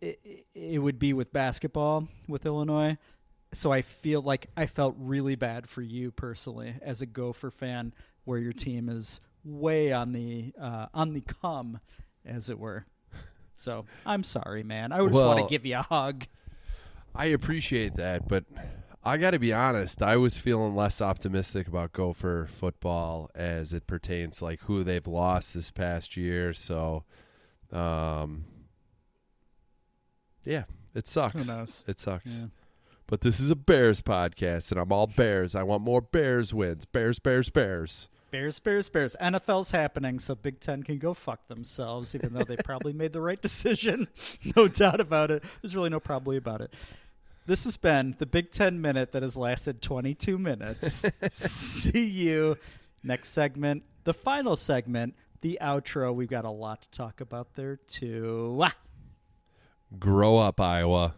[0.00, 2.98] it, it would be with basketball with Illinois.
[3.52, 7.94] So I feel like I felt really bad for you personally as a Gopher fan,
[8.24, 11.80] where your team is way on the uh, on the come,
[12.24, 12.84] as it were.
[13.56, 14.92] So I'm sorry, man.
[14.92, 16.26] I just want to give you a hug.
[17.14, 18.44] I appreciate that, but
[19.06, 20.02] I got to be honest.
[20.02, 25.06] I was feeling less optimistic about Gopher football as it pertains to, like who they've
[25.06, 26.52] lost this past year.
[26.52, 27.04] So,
[27.72, 28.46] um,
[30.42, 31.46] yeah, it sucks.
[31.46, 31.84] Who knows?
[31.86, 32.38] It sucks.
[32.40, 32.46] Yeah.
[33.06, 35.54] But this is a Bears podcast, and I'm all Bears.
[35.54, 36.84] I want more Bears wins.
[36.84, 38.08] Bears, Bears, Bears.
[38.32, 39.14] Bears, Bears, Bears.
[39.22, 43.20] NFL's happening, so Big Ten can go fuck themselves, even though they probably made the
[43.20, 44.08] right decision.
[44.56, 45.44] no doubt about it.
[45.62, 46.74] There's really no probably about it.
[47.46, 51.06] This has been the Big Ten Minute that has lasted 22 minutes.
[51.30, 52.58] See you
[53.04, 56.12] next segment, the final segment, the outro.
[56.12, 58.64] We've got a lot to talk about there, too.
[59.96, 61.14] Grow up, Iowa.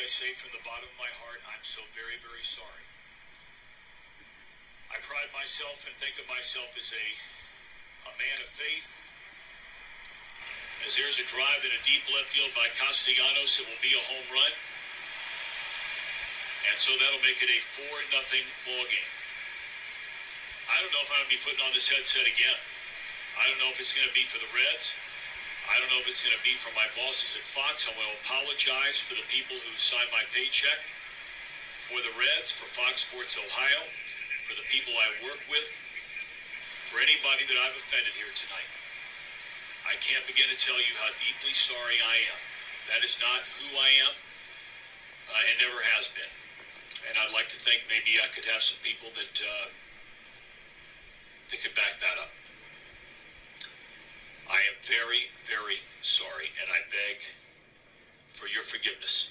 [0.00, 1.38] I say from the bottom of my heart.
[1.46, 2.86] I'm so very, very sorry.
[4.90, 7.06] I pride myself and think of myself as a,
[8.10, 8.86] a man of faith,
[10.82, 14.02] as there's a drive in a deep left field by Castellanos, it will be a
[14.02, 14.52] home run.
[16.68, 19.12] And so that'll make it a 4 nothing ball game.
[20.68, 22.58] I don't know if I'm going to be putting on this headset again.
[23.38, 24.92] I don't know if it's going to be for the Reds.
[25.64, 27.88] I don't know if it's going to be from my bosses at Fox.
[27.88, 30.76] I want to apologize for the people who signed my paycheck,
[31.88, 33.82] for the Reds, for Fox Sports Ohio,
[34.44, 35.64] for the people I work with,
[36.92, 38.70] for anybody that I've offended here tonight.
[39.88, 42.40] I can't begin to tell you how deeply sorry I am.
[42.92, 44.14] That is not who I am,
[45.32, 46.34] uh, and never has been.
[47.08, 49.68] And I'd like to think maybe I could have some people that uh,
[51.52, 52.32] that could back that up.
[54.48, 57.18] I am very, very sorry, and I beg
[58.34, 59.26] for your forgiveness.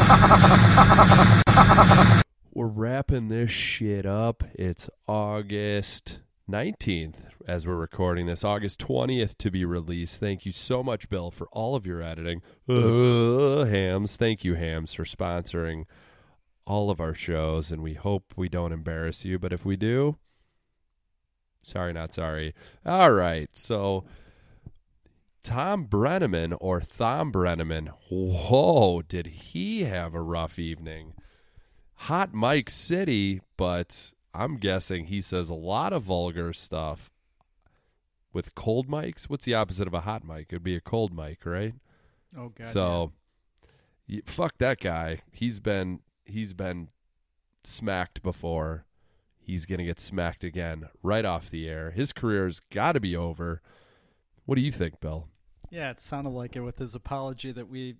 [2.53, 4.43] We're wrapping this shit up.
[4.53, 6.19] It's August
[6.49, 7.15] 19th
[7.47, 10.19] as we're recording this, August 20th to be released.
[10.19, 12.41] Thank you so much, Bill, for all of your editing.
[12.69, 15.85] Uh, hams, thank you, Hams, for sponsoring
[16.65, 20.17] all of our shows, and we hope we don't embarrass you, but if we do,
[21.63, 22.53] sorry, not sorry.
[22.85, 24.05] All right, so
[25.43, 31.13] Tom Brennaman or Thom Brennaman, whoa, did he have a rough evening?
[31.95, 37.11] Hot Mic City, but I'm guessing he says a lot of vulgar stuff
[38.31, 39.25] with cold mics.
[39.25, 40.47] What's the opposite of a hot mic?
[40.49, 41.75] It'd be a cold mic, right?
[42.37, 42.67] Oh god.
[42.67, 43.11] So,
[44.09, 45.21] y fuck that guy.
[45.31, 46.89] He's been he's been
[47.63, 48.85] smacked before.
[49.39, 51.91] He's gonna get smacked again right off the air.
[51.91, 53.61] His career's got to be over.
[54.45, 55.27] What do you think, Bill?
[55.73, 57.95] Yeah, it sounded like it with his apology that we,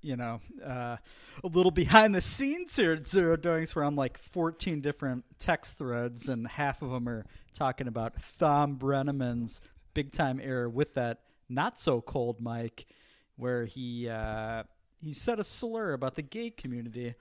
[0.00, 0.96] you know, uh,
[1.44, 3.76] a little behind the scenes here at Zero Doings.
[3.76, 8.76] We're on like 14 different text threads, and half of them are talking about Thom
[8.76, 9.60] Brennaman's
[9.92, 11.20] big time error with that
[11.50, 12.86] not so cold mic,
[13.36, 14.62] where he uh,
[14.98, 17.16] he said a slur about the gay community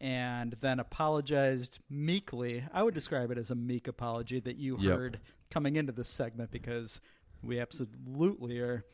[0.00, 2.64] and then apologized meekly.
[2.72, 4.98] I would describe it as a meek apology that you Yep.
[4.98, 7.00] heard coming into this segment because
[7.40, 8.84] we absolutely are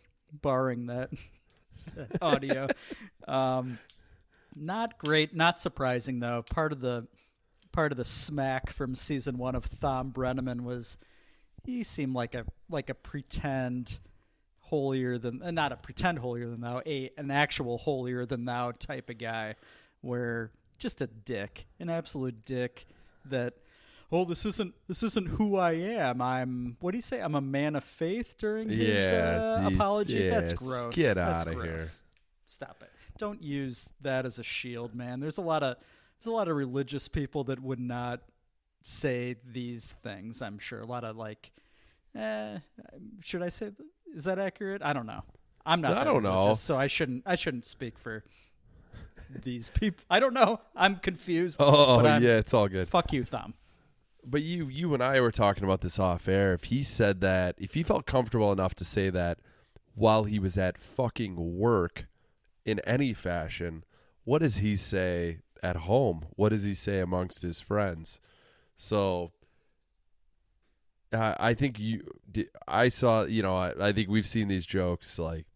[0.42, 1.10] barring that
[2.22, 2.68] audio.
[3.26, 3.78] Um,
[4.54, 6.42] not great, not surprising though.
[6.48, 7.06] Part of the
[7.72, 10.96] part of the smack from season one of Thom Brennaman was
[11.64, 13.98] he seemed like a like a pretend
[14.60, 18.72] holier than uh, not a pretend holier than thou, a an actual holier than thou
[18.72, 19.54] type of guy,
[20.00, 22.86] where just a dick, an absolute dick
[23.26, 23.54] that
[24.14, 26.22] oh this isn't this isn't who I am.
[26.22, 27.20] I'm what do you say?
[27.20, 30.28] I'm a man of faith during his Yeah, uh, the- apology.
[30.28, 30.94] That's gross.
[30.94, 31.84] get out of here.
[32.46, 32.90] Stop it.
[33.18, 35.20] Don't use that as a shield, man.
[35.20, 35.76] There's a lot of
[36.18, 38.20] there's a lot of religious people that would not
[38.82, 40.42] say these things.
[40.42, 41.50] I'm sure a lot of like,
[42.14, 42.58] eh,
[43.20, 43.70] should I say?
[44.14, 44.82] Is that accurate?
[44.82, 45.22] I don't know.
[45.66, 45.96] I'm not.
[45.96, 46.54] I don't know.
[46.54, 47.22] so I shouldn't.
[47.26, 48.22] I shouldn't speak for
[49.42, 50.04] these people.
[50.10, 50.60] I don't know.
[50.76, 51.56] I'm confused.
[51.64, 52.88] Oh I'm- yeah, it's all good.
[52.88, 53.54] Fuck you, Thom.
[54.26, 56.54] But you you and I were talking about this off air.
[56.54, 59.38] If he said that, if he felt comfortable enough to say that
[59.94, 62.06] while he was at fucking work
[62.64, 63.84] in any fashion,
[64.24, 66.26] what does he say at home?
[66.36, 68.20] What does he say amongst his friends?
[68.76, 69.32] So
[71.12, 72.04] I I think you
[72.66, 75.46] I saw, you know, I, I think we've seen these jokes like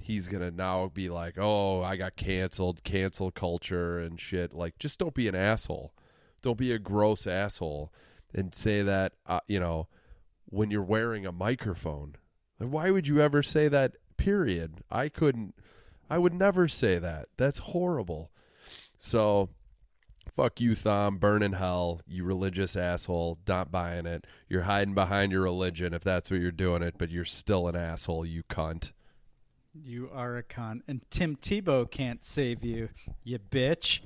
[0.00, 4.98] he's to now be like, "Oh, I got canceled, cancel culture and shit." Like just
[4.98, 5.92] don't be an asshole
[6.42, 7.92] don't be a gross asshole
[8.34, 9.88] and say that uh, you know
[10.46, 12.16] when you're wearing a microphone.
[12.58, 13.96] Why would you ever say that?
[14.16, 14.84] Period.
[14.90, 15.54] I couldn't.
[16.08, 17.28] I would never say that.
[17.38, 18.30] That's horrible.
[18.98, 19.48] So,
[20.36, 21.16] fuck you, Thom.
[21.16, 23.38] Burn in hell, you religious asshole.
[23.48, 24.26] Not buying it.
[24.48, 27.74] You're hiding behind your religion if that's what you're doing it, but you're still an
[27.74, 28.92] asshole, you cunt.
[29.74, 30.82] You are a con.
[30.86, 32.90] And Tim Tebow can't save you,
[33.24, 34.00] you bitch.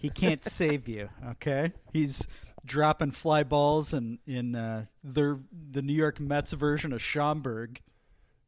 [0.00, 1.72] He can't save you, okay?
[1.92, 2.26] He's
[2.64, 7.80] dropping fly balls in, in uh, their, the New York Mets version of Schaumburg.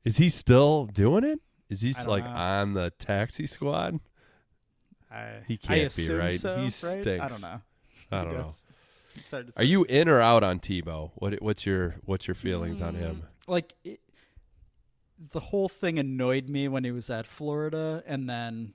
[0.04, 1.40] Is he still doing it?
[1.68, 2.30] Is he like know.
[2.30, 4.00] on the taxi squad?
[5.10, 6.40] I, He can't be right.
[6.40, 6.72] so, he right?
[6.72, 7.08] stinks.
[7.08, 7.60] I don't know.
[8.10, 8.42] I don't know.
[8.44, 8.66] does.
[9.14, 11.10] It's hard to Are you in or out on Tebow?
[11.16, 13.24] What what's your what's your feelings on him?
[13.46, 14.00] like it,
[15.32, 18.72] the whole thing annoyed me when he was at Florida and then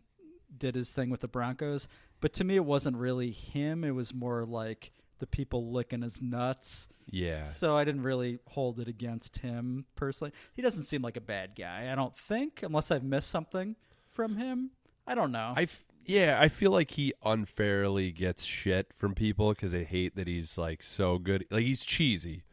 [0.57, 1.87] did his thing with the Broncos.
[2.21, 3.83] But to me, it wasn't really him.
[3.83, 6.89] It was more like the people licking his nuts.
[7.09, 7.43] Yeah.
[7.43, 10.31] So I didn't really hold it against him personally.
[10.55, 11.89] He doesn't seem like a bad guy.
[11.91, 13.75] I don't think, unless I've missed something
[14.07, 14.71] from him.
[15.07, 15.53] I don't know.
[15.55, 20.15] I f- yeah, I feel like he unfairly gets shit from people because they hate
[20.15, 21.45] that he's like so good.
[21.49, 22.43] Like he's cheesy.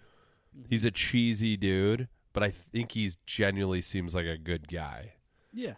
[0.57, 0.67] Mm-hmm.
[0.71, 5.15] He's a cheesy dude, but I think he's genuinely seems like a good guy.
[5.53, 5.75] yeah.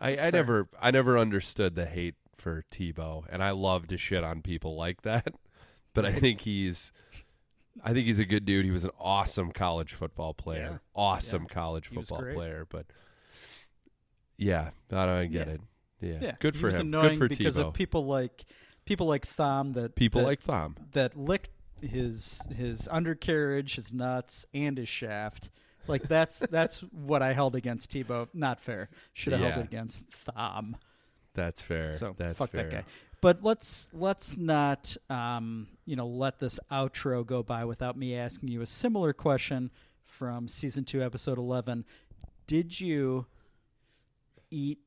[0.00, 4.24] I, I never I never understood the hate for Tebow, and I love to shit
[4.24, 5.34] on people like that.
[5.94, 6.90] But I think he's
[7.84, 8.64] I think he's a good dude.
[8.64, 10.70] He was an awesome college football player.
[10.72, 10.78] Yeah.
[10.92, 11.54] Awesome Yeah.
[11.54, 12.66] college football player.
[12.68, 12.86] But
[14.36, 15.52] yeah, I don't get Yeah.
[15.54, 15.60] it.
[16.00, 16.18] Yeah.
[16.20, 16.90] Yeah, Good for him.
[16.90, 17.68] Good for because Tebow.
[17.68, 18.44] of people like
[18.84, 20.74] people like Thom that People that- like Thom.
[20.92, 21.50] that licked
[21.80, 25.50] his his undercarriage, his nuts, and his shaft.
[25.86, 28.28] Like that's that's what I held against Tebow.
[28.34, 28.88] Not fair.
[29.12, 29.50] Should have Yeah.
[29.50, 30.76] held it against Thom.
[31.34, 31.92] That's fair.
[31.92, 32.64] So That's fuck fair.
[32.64, 32.84] that guy.
[33.20, 38.50] But let's let's not um, you know let this outro go by without me asking
[38.50, 39.70] you a similar question
[40.04, 41.84] from season two, episode eleven.
[42.46, 43.26] Did you
[44.50, 44.78] eat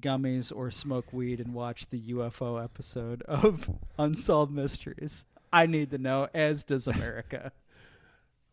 [0.00, 5.24] gummies or smoke weed and watch the UFO episode of Unsolved Mysteries?
[5.52, 7.52] I need to know, as does America.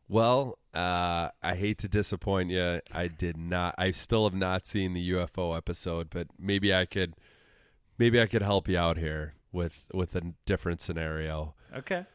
[0.07, 2.81] Well, uh, I hate to disappoint you.
[2.91, 3.75] I did not.
[3.77, 7.15] I still have not seen the UFO episode, but maybe I could,
[7.97, 11.55] maybe I could help you out here with with a different scenario.
[11.75, 12.05] Okay.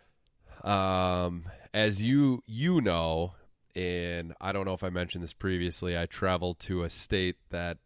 [0.64, 3.34] Um, as you you know,
[3.74, 5.96] and I don't know if I mentioned this previously.
[5.96, 7.78] I traveled to a state that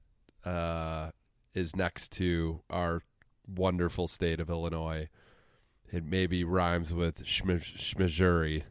[0.45, 1.11] uh,
[1.55, 3.03] is next to our
[3.47, 5.09] wonderful state of Illinois.
[5.93, 7.23] It maybe rhymes with
[7.99, 8.65] Missouri.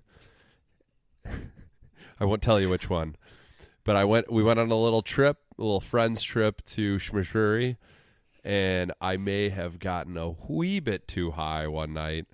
[1.25, 3.15] I won't tell you which one,
[3.83, 4.31] but I went.
[4.31, 7.77] We went on a little trip, a little friends trip to Missouri,
[8.43, 12.27] and I may have gotten a wee bit too high one night,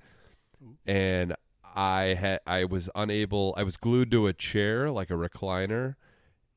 [0.85, 1.35] and
[1.75, 3.53] I had I was unable.
[3.57, 5.95] I was glued to a chair like a recliner,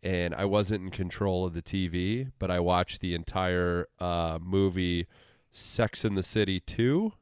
[0.02, 2.32] and I wasn't in control of the TV.
[2.38, 5.06] But I watched the entire uh, movie,
[5.52, 7.12] Sex in the City two.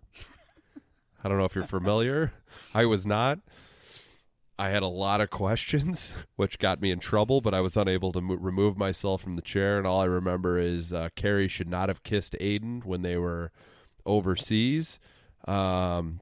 [1.25, 2.33] I don't know if you're familiar.
[2.73, 3.41] I was not.
[4.59, 8.13] I had a lot of questions, which got me in trouble, but I was unable
[8.13, 9.79] to mo- remove myself from the chair.
[9.79, 13.53] And all I remember is uh, Carrie should not have kissed Aidan when they were
[14.05, 14.99] overseas.
[15.47, 16.21] Um,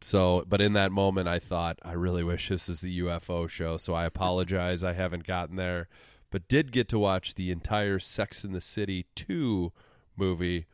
[0.00, 3.76] so, but in that moment, I thought, I really wish this was the UFO show.
[3.76, 4.84] So I apologize.
[4.84, 5.88] I haven't gotten there,
[6.30, 9.72] but did get to watch the entire Sex in the City 2
[10.16, 10.66] movie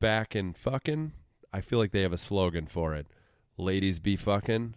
[0.00, 1.12] back in fucking.
[1.52, 3.06] I feel like they have a slogan for it.
[3.56, 4.74] Ladies be fucking,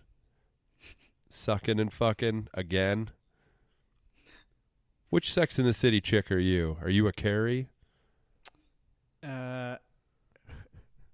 [1.30, 3.12] sucking and fucking again.
[5.10, 6.78] Which Sex in the City chick are you?
[6.82, 7.70] Are you a Carrie?
[9.24, 9.78] Uh,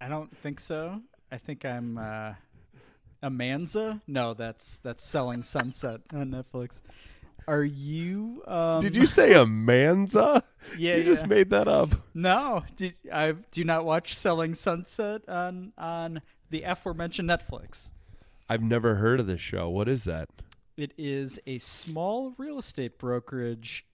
[0.02, 1.02] I don't think so.
[1.32, 2.34] I think I'm uh,
[3.22, 4.02] a Manza.
[4.08, 6.82] No, that's that's Selling Sunset on Netflix.
[7.48, 8.44] Are you?
[8.48, 10.44] Um, Did you say a Manza?
[10.78, 11.28] Yeah, you just yeah.
[11.28, 11.90] made that up.
[12.14, 16.22] No, did I do not watch Selling Sunset on on
[16.52, 17.92] the aforementioned Netflix?
[18.50, 19.70] I've never heard of this show.
[19.70, 20.30] What is that?
[20.76, 23.86] It is a small real estate brokerage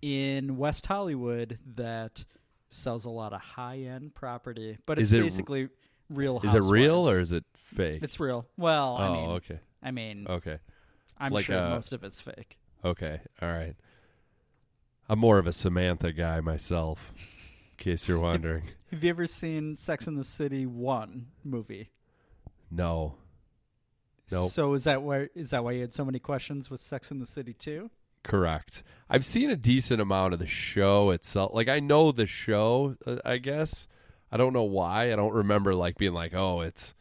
[0.00, 2.24] in West Hollywood that
[2.70, 5.68] sells a lot of high end property, but it's it- basically
[6.08, 6.40] real.
[6.42, 8.02] Is it real or is it fake?
[8.02, 8.46] It's real.
[8.56, 9.60] Well, I Oh, mean, okay.
[9.82, 10.58] I mean, Okay.
[11.18, 12.56] I'm Like, sure uh, most of it's fake.
[12.84, 13.20] Okay.
[13.40, 13.76] All right.
[15.08, 18.64] I'm more of a Samantha guy myself, in case you're wondering.
[18.90, 21.90] Have you ever seen Sex in the City one movie?
[22.70, 23.16] No.
[24.30, 24.50] Nope.
[24.50, 27.18] So is that why is that why you had so many questions with Sex in
[27.18, 27.90] the City too?
[28.22, 28.82] Correct.
[29.10, 31.52] I've seen a decent amount of the show itself.
[31.54, 33.88] Like I know the show, uh, I guess.
[34.30, 35.12] I don't know why.
[35.12, 36.94] I don't remember like being like, "Oh, it's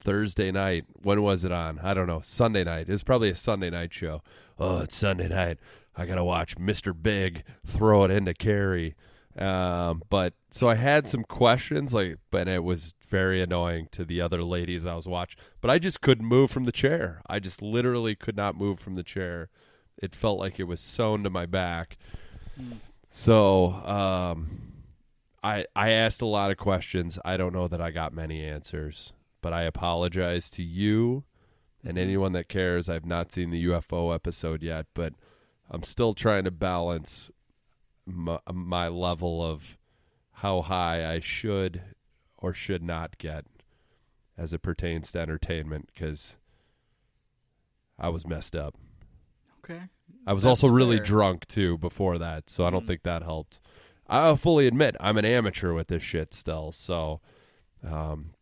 [0.00, 0.86] Thursday night.
[1.02, 1.78] When was it on?
[1.80, 2.20] I don't know.
[2.22, 2.88] Sunday night.
[2.88, 4.22] It's probably a Sunday night show.
[4.58, 5.58] Oh, it's Sunday night.
[5.96, 6.94] I gotta watch Mr.
[7.00, 8.94] Big throw it into Carrie.
[9.38, 14.20] Um, but so I had some questions, like, but it was very annoying to the
[14.20, 15.40] other ladies I was watching.
[15.60, 17.22] But I just couldn't move from the chair.
[17.28, 19.48] I just literally could not move from the chair.
[19.96, 21.96] It felt like it was sewn to my back.
[23.08, 24.72] So um,
[25.42, 27.18] I I asked a lot of questions.
[27.24, 31.24] I don't know that I got many answers, but I apologize to you
[31.84, 32.88] and anyone that cares.
[32.88, 35.14] I've not seen the UFO episode yet, but
[35.70, 37.30] I'm still trying to balance
[38.08, 39.76] my, my level of
[40.34, 41.82] how high I should
[42.36, 43.44] or should not get
[44.36, 46.38] as it pertains to entertainment because
[47.98, 48.74] I was messed up.
[49.64, 49.82] Okay.
[50.26, 51.04] I was That's also really fair.
[51.06, 52.86] drunk too before that, so I don't Mhm.
[52.86, 53.60] think that helped.
[54.06, 57.20] I'll fully admit I'm an amateur with this shit still, so
[57.84, 58.34] um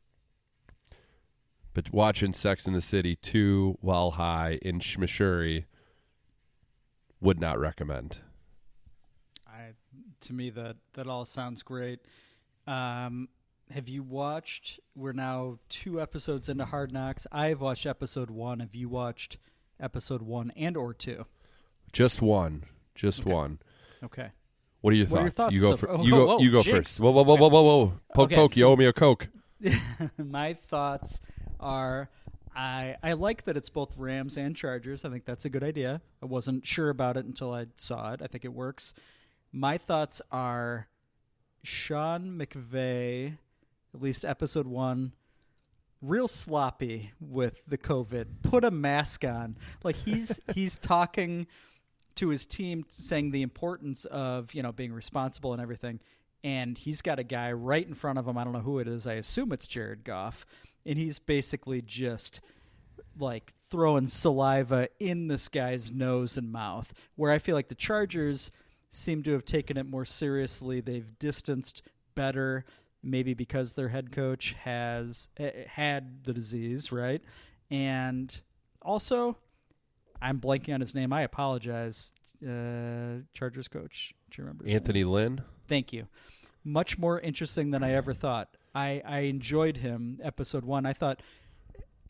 [1.73, 5.67] but watching Sex in the City 2 while high in Schmishuri
[7.21, 8.21] would not recommend.
[10.27, 12.01] To me that that all sounds great.
[12.67, 13.29] Um,
[13.71, 14.81] have you watched?
[14.95, 17.27] We're now two episodes into Hard Knocks.
[17.33, 18.61] I've watched episode one.
[18.61, 19.39] Have you watched
[19.81, 21.27] episode one and or two?
[21.93, 23.31] Just one, just Okay.
[23.33, 23.59] one.
[24.03, 24.29] Okay.
[24.81, 25.53] What are your What are your thoughts?
[25.55, 26.79] You go so for, you go whoa, you go jinx.
[26.91, 27.01] first.
[27.01, 27.87] Whoa whoa whoa whoa whoa whoa.
[28.15, 29.29] Poke Okay, poke, you owe me a coke.
[30.19, 31.21] My thoughts
[31.61, 32.09] are
[32.55, 35.05] I I like that it's both Rams and Chargers.
[35.05, 36.03] I think that's a good idea.
[36.23, 38.21] I wasn't sure about it until I saw it.
[38.23, 38.93] I think it works.
[39.57, 40.87] My thoughts are
[41.63, 43.39] Sean McVay,
[43.95, 45.13] at least episode one,
[46.03, 48.27] real sloppy with the COVID.
[48.43, 49.57] Put a mask on.
[49.83, 51.47] Like he's he's talking
[52.17, 56.01] to his team saying the importance of, you know, being responsible and everything.
[56.45, 58.37] And he's got a guy right in front of him.
[58.37, 59.07] I don't know who it is.
[59.07, 60.45] I assume it's Jared Goff.
[60.85, 62.43] And he's basically just
[63.19, 66.93] like throwing saliva in this guy's nose and mouth.
[67.15, 68.51] Where I feel like the Chargers
[68.91, 70.81] seem to have taken it more seriously.
[70.81, 71.83] They've distanced
[72.15, 72.65] better,
[73.03, 77.23] maybe because their head coach has eh, had the disease, right?
[77.71, 78.41] And
[78.83, 79.37] also,
[80.21, 81.13] I'm blanking on his name.
[81.13, 82.13] I apologize.
[82.43, 84.15] Uh, Chargers coach.
[84.31, 84.65] Do you remember?
[84.65, 84.81] his name?
[84.81, 85.43] Anthony Lynn.
[85.69, 86.07] Thank you.
[86.65, 88.57] Much more interesting than I ever thought.
[88.75, 90.85] I, I enjoyed him episode one.
[90.85, 91.23] I thought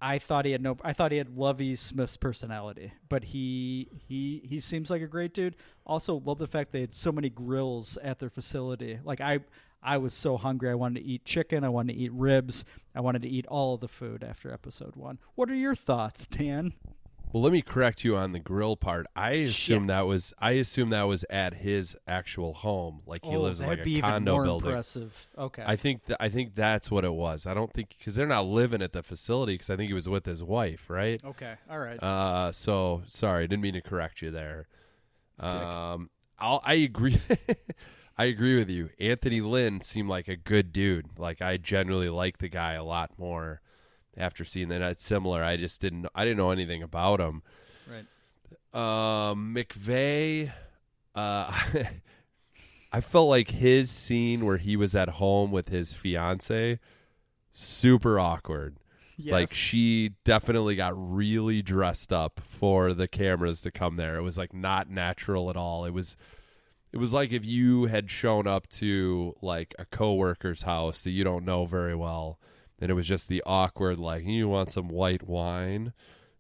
[0.01, 2.93] I thought he had no I thought he had Lovie Smith's personality.
[3.09, 5.57] But he he he seems like a great dude.
[5.85, 8.99] Also love the fact they had so many grills at their facility.
[9.05, 9.41] Like I
[9.83, 12.65] I was so hungry I wanted to eat chicken, I wanted to eat ribs,
[12.95, 15.19] I wanted to eat all of the food after episode one.
[15.35, 16.75] What are your thoughts, Dan?
[17.37, 19.07] Well, let me correct you on the grill part.
[19.15, 19.89] I assume Shit.
[19.89, 23.67] that was I assume that was at his actual home, like he Oh, lives in
[23.67, 24.71] like a condo building.
[24.71, 25.29] impressive.
[25.37, 25.63] Okay.
[25.67, 27.47] I think th- I think that's what it was.
[27.47, 30.09] I don't think because they're not living at the facility because I think he was
[30.09, 31.23] with his wife, right?
[31.23, 32.03] Okay, all right.
[32.03, 34.67] Uh, so sorry, I didn't mean to correct you there.
[35.39, 36.09] Um,
[36.39, 37.21] I'll, I agree.
[38.17, 38.89] I agree with you.
[38.99, 41.19] Anthony Lynn seemed like a good dude.
[41.19, 43.61] Like I generally like the guy a lot more
[44.17, 44.83] after seeing that.
[44.83, 45.43] It's similar.
[45.43, 46.07] I just didn't.
[46.15, 47.43] I didn't know anything about him.
[47.91, 49.31] Right.
[49.31, 50.53] Um, McVay.
[51.15, 51.53] Uh,
[52.93, 56.79] I felt like his scene where he was at home with his fiance,
[57.51, 58.77] super awkward.
[59.33, 64.17] Like she definitely got really dressed up for the cameras to come there.
[64.17, 65.85] It was like not natural at all.
[65.85, 66.17] It was
[66.93, 71.25] it was like if you had shown up to like a coworker's house that you
[71.25, 72.39] don't know very well
[72.81, 75.93] and it was just the awkward like you want some white wine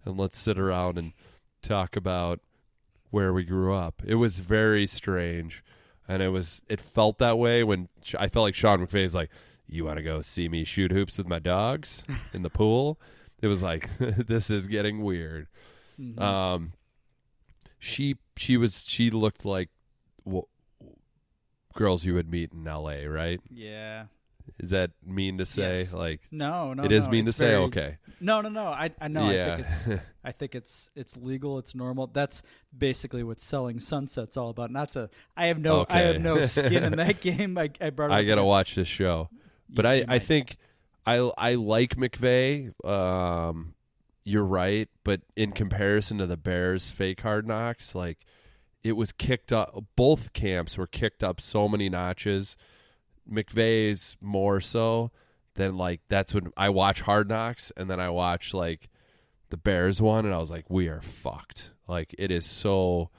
[0.04, 1.12] and let's sit around and
[1.62, 2.40] talk about
[3.10, 4.02] where we grew up.
[4.04, 5.62] It was very strange
[6.08, 7.88] and it was it felt that way when
[8.18, 9.30] I felt like Sean McVay's like
[9.66, 13.00] you want to go see me shoot hoops with my dogs in the pool?
[13.42, 15.46] It was like this is getting weird.
[16.00, 16.18] Mhm.
[16.18, 16.72] Um,
[17.78, 19.68] she she was she looked like
[20.24, 20.46] w-
[21.74, 23.06] girls you would meet in L.A.
[23.06, 23.40] Right?
[23.50, 24.06] Yeah.
[24.58, 25.74] Is that mean to say?
[25.78, 25.92] Yes.
[25.92, 27.54] Like no, no, it is no, mean to it's say.
[27.56, 28.66] Okay, No, no, no.
[28.68, 29.28] I, I know.
[29.28, 29.56] I Yeah.
[29.56, 29.88] think it's,
[30.24, 31.58] I think it's, it's legal.
[31.58, 32.06] It's normal.
[32.06, 32.42] That's
[32.76, 34.70] basically what selling Sunset's all about.
[34.70, 35.94] Not to, I have no, Okay.
[35.94, 37.58] I have no skin in that game.
[37.58, 38.10] I, I brought.
[38.10, 39.28] It I gotta watch this show,
[39.68, 40.56] but You- I you I think
[41.06, 42.72] I I like McVay.
[42.84, 43.74] Um,
[44.24, 48.24] you're right, but in comparison to the Bears' fake hard knocks, like
[48.82, 49.84] it was kicked up.
[49.96, 52.56] Both camps were kicked up so many notches.
[53.30, 55.10] McVay's more so
[55.54, 58.88] than like that's when I watch Hard Knocks and then I watch like
[59.50, 61.70] the Bears one and I was like, we are fucked.
[61.88, 63.10] Like it is so.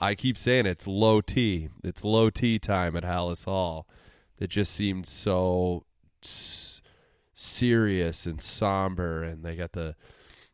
[0.00, 1.68] I keep saying it's low T.
[1.84, 3.86] It's low T time at Halas Hall.
[4.38, 5.84] It just seemed so
[6.24, 6.82] s-
[7.32, 9.94] serious and somber, and they got the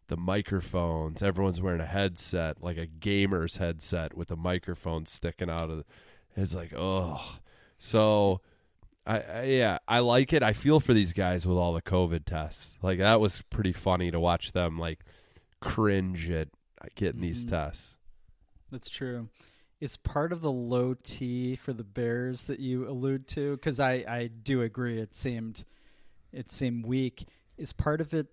[0.09, 1.23] the microphones.
[1.23, 5.85] Everyone's wearing a headset, like a gamer's headset with a microphone sticking out of.
[6.37, 7.39] It's like, oh,
[7.79, 8.43] so.
[9.09, 10.43] I, I yeah, I like it.
[10.43, 12.75] I feel for these guys with all the COVID tests.
[12.83, 15.01] Like that was pretty funny to watch them like
[15.61, 16.49] cringe at
[16.95, 17.51] getting these Mhm.
[17.51, 17.95] tests.
[18.71, 19.29] That's true.
[19.81, 23.53] Is part of the low T for the Bears that you allude to?
[23.57, 24.99] Because I, I do agree.
[25.01, 25.65] It seemed
[26.33, 27.27] it seemed weak.
[27.57, 28.27] Is part of it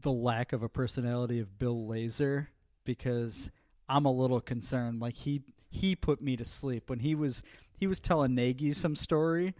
[0.00, 2.48] the lack of a personality of Bill Lazor?
[2.84, 3.50] Because
[3.88, 5.00] I'm a little concerned.
[5.00, 7.42] Like he he put me to sleep when he was
[7.78, 9.54] he was telling Nagy some story.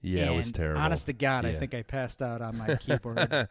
[0.00, 0.80] Yeah, it was terrible.
[0.80, 3.48] Honest to God, I think I passed out on my keyboard.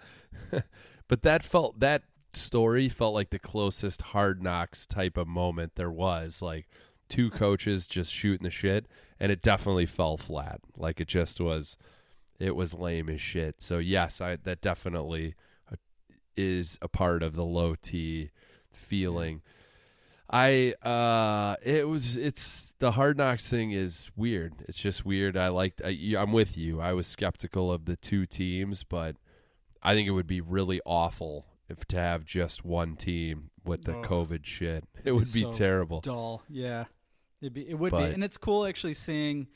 [1.08, 2.04] but that felt that
[2.34, 6.68] story felt like the closest hard knocks type of moment there was like
[7.10, 8.86] two coaches just shooting the shit
[9.20, 10.62] and it definitely fell flat.
[10.76, 11.78] Like it just was
[12.40, 13.62] it was lame as shit.
[13.62, 15.36] So yes i that definitely
[15.72, 15.76] uh,
[16.36, 18.32] is a part of the low t
[18.72, 19.42] feeling
[20.30, 24.54] I uh it was it's the hard knocks thing is weird.
[24.68, 25.38] It's just weird.
[25.38, 26.82] I liked I, I'm with you.
[26.82, 29.16] I was skeptical of the two teams, but
[29.82, 33.98] I think it would be really awful if to have just one team with the
[33.98, 34.06] Ugh.
[34.06, 34.84] COVID shit.
[35.04, 36.02] It would be so terrible.
[36.02, 36.86] Dull, yeah.
[37.42, 39.48] It'd be, it would But- be, and it's cool actually seeing,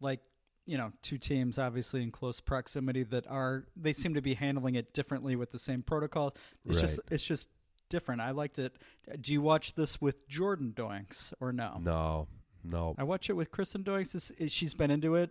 [0.00, 0.20] like
[0.68, 4.74] you know, two teams obviously in close proximity that are they seem to be handling
[4.74, 6.32] it differently with the same protocols.
[6.64, 7.48] It's just it's just
[7.88, 8.20] different.
[8.20, 8.74] I liked it.
[9.20, 11.80] Do you watch this with Jordan Doinks or no?
[11.82, 12.28] No,
[12.64, 12.94] no.
[12.98, 14.14] I watch it with Kristen Doinks.
[14.14, 15.30] Is- is- She's been into it,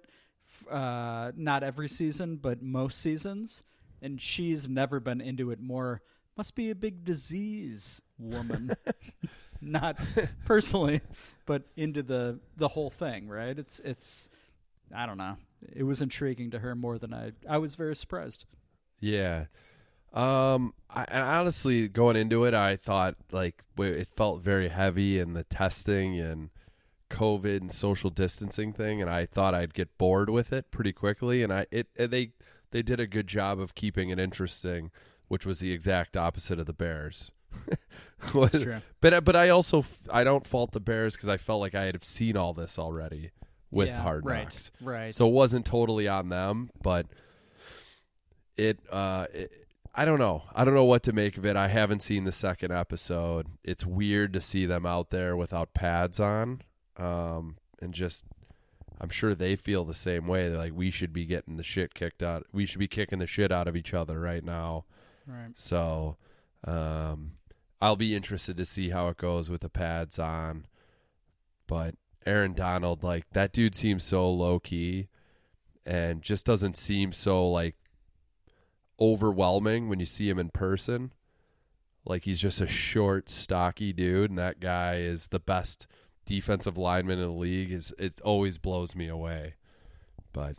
[0.69, 3.63] uh, not every season, but most seasons,
[4.01, 6.01] and she's never been into it more.
[6.37, 8.73] Must be a big disease, woman.
[9.61, 9.97] not
[10.45, 11.01] personally,
[11.45, 13.57] but into the the whole thing, right?
[13.57, 14.29] It's it's
[14.93, 15.37] I don't know.
[15.73, 17.31] It was intriguing to her more than I.
[17.49, 18.45] I was very surprised.
[18.99, 19.45] Yeah.
[20.15, 25.33] Um, I, and honestly, going into it, I thought like it felt very heavy in
[25.33, 26.49] the testing and
[27.09, 31.43] COVID and social distancing thing, and I thought I'd get bored with it pretty quickly.
[31.43, 32.31] And I it and they
[32.71, 34.89] they did a good job of keeping it interesting,
[35.27, 37.31] which was the exact opposite of the Bears.
[38.33, 38.81] That's true.
[39.01, 41.83] But uh, but I also I don't fault the Bears because I felt like I
[41.83, 43.31] had seen all this already
[43.69, 45.13] with Yeah, Hard right, Knocks, right.
[45.13, 47.07] So it wasn't totally on them, but
[48.57, 49.64] it uh it,
[49.97, 50.43] I don't know.
[50.53, 51.55] I don't know what to make of it.
[51.55, 53.47] I haven't seen the second episode.
[53.63, 56.61] It's weird to see them out there without pads on.
[56.97, 58.25] Um and just
[58.99, 60.49] I'm sure they feel the same way.
[60.49, 62.45] They're like we should be getting the shit kicked out.
[62.51, 64.85] We should be kicking the shit out of each other right now.
[65.25, 65.51] Right.
[65.55, 66.17] So,
[66.65, 67.31] um
[67.81, 70.65] I'll be interested to see how it goes with the pads on.
[71.67, 71.95] But
[72.25, 75.07] Aaron Donald like that dude seems so low key
[75.85, 77.75] and just doesn't seem so like
[78.99, 81.11] overwhelming when you see him in person.
[82.05, 85.87] Like he's just a short, stocky dude, and that guy is the best
[86.25, 87.71] defensive lineman in the league.
[87.71, 89.55] Is it always blows me away.
[90.33, 90.55] But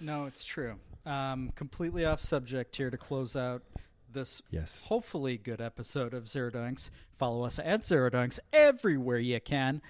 [0.00, 0.76] No, it's true.
[1.04, 3.62] Um, completely off subject here to close out
[4.10, 4.86] this Yes.
[4.86, 6.90] hopefully good episode of Zero Dunks.
[7.12, 9.82] Follow us at Zero Dunks everywhere you can.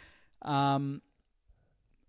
[0.43, 1.03] Um,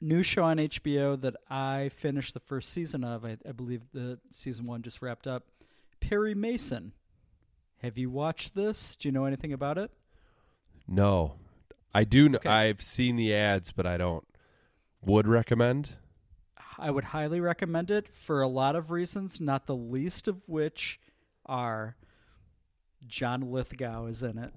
[0.01, 3.25] new show on HBO that I finished the first season of.
[3.25, 5.45] I, I believe the season one just wrapped up.
[5.99, 6.93] Perry Mason.
[7.81, 8.95] Have you watched this?
[8.95, 9.91] Do you know anything about it?
[10.87, 11.35] no,
[11.93, 12.25] I do.
[12.29, 12.49] Kn- Okay.
[12.49, 14.25] I've seen the ads, but I don't.
[15.01, 15.91] Would recommend.
[16.77, 20.99] I would highly recommend it for a lot of reasons, not the least of which
[21.45, 21.95] are
[23.07, 24.53] John Lithgow is in it.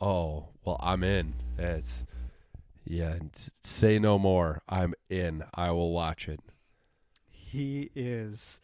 [0.00, 1.34] Oh well, I'm in.
[1.58, 2.04] It's
[2.84, 3.14] yeah.
[3.62, 4.62] Say no more.
[4.68, 5.44] I'm in.
[5.54, 6.40] I will watch it.
[7.28, 8.60] He is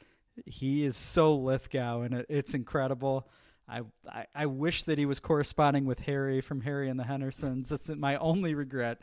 [0.47, 2.27] he is so Lithgow and it.
[2.29, 3.29] It's incredible.
[3.69, 7.69] I, I I wish that he was corresponding with Harry from Harry and the Hendersons.
[7.69, 9.01] That's my only regret.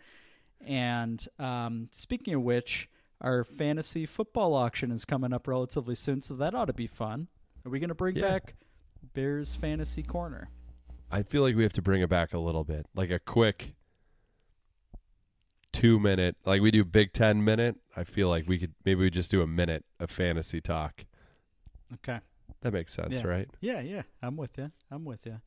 [0.65, 2.89] And um, speaking of which,
[3.21, 7.27] our fantasy football auction is coming up relatively soon, so that ought to be fun.
[7.65, 8.29] Are we going to bring Yeah.
[8.29, 8.55] back
[9.13, 10.49] Bears Fantasy Corner?
[11.11, 13.75] I feel like we have to bring it back a little bit, like a quick
[15.71, 16.35] two minute.
[16.45, 17.75] Like we do Big Ten minute.
[17.95, 21.05] I feel like we could maybe we just do a minute of fantasy talk.
[21.93, 22.19] Okay.
[22.61, 23.27] That makes sense, yeah.
[23.27, 23.49] right?
[23.61, 24.03] Yeah, yeah.
[24.21, 24.71] I'm with you.
[24.91, 25.39] I'm with you.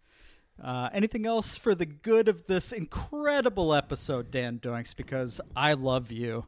[0.62, 4.94] Uh, anything else for the good of this incredible episode, Dan Doinks?
[4.94, 6.47] Because I love you.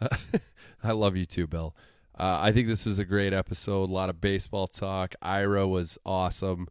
[0.82, 1.74] I love you too, Bill.
[2.18, 3.90] Uh, I think this was a great episode.
[3.90, 5.14] A lot of baseball talk.
[5.20, 6.68] Ira was awesome.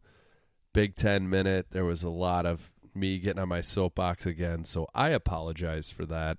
[0.72, 1.68] Big Ten minute.
[1.70, 6.04] There was a lot of me getting on my soapbox again, so I apologize for
[6.06, 6.38] that.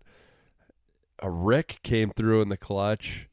[1.19, 3.27] A Rick came through in the clutch.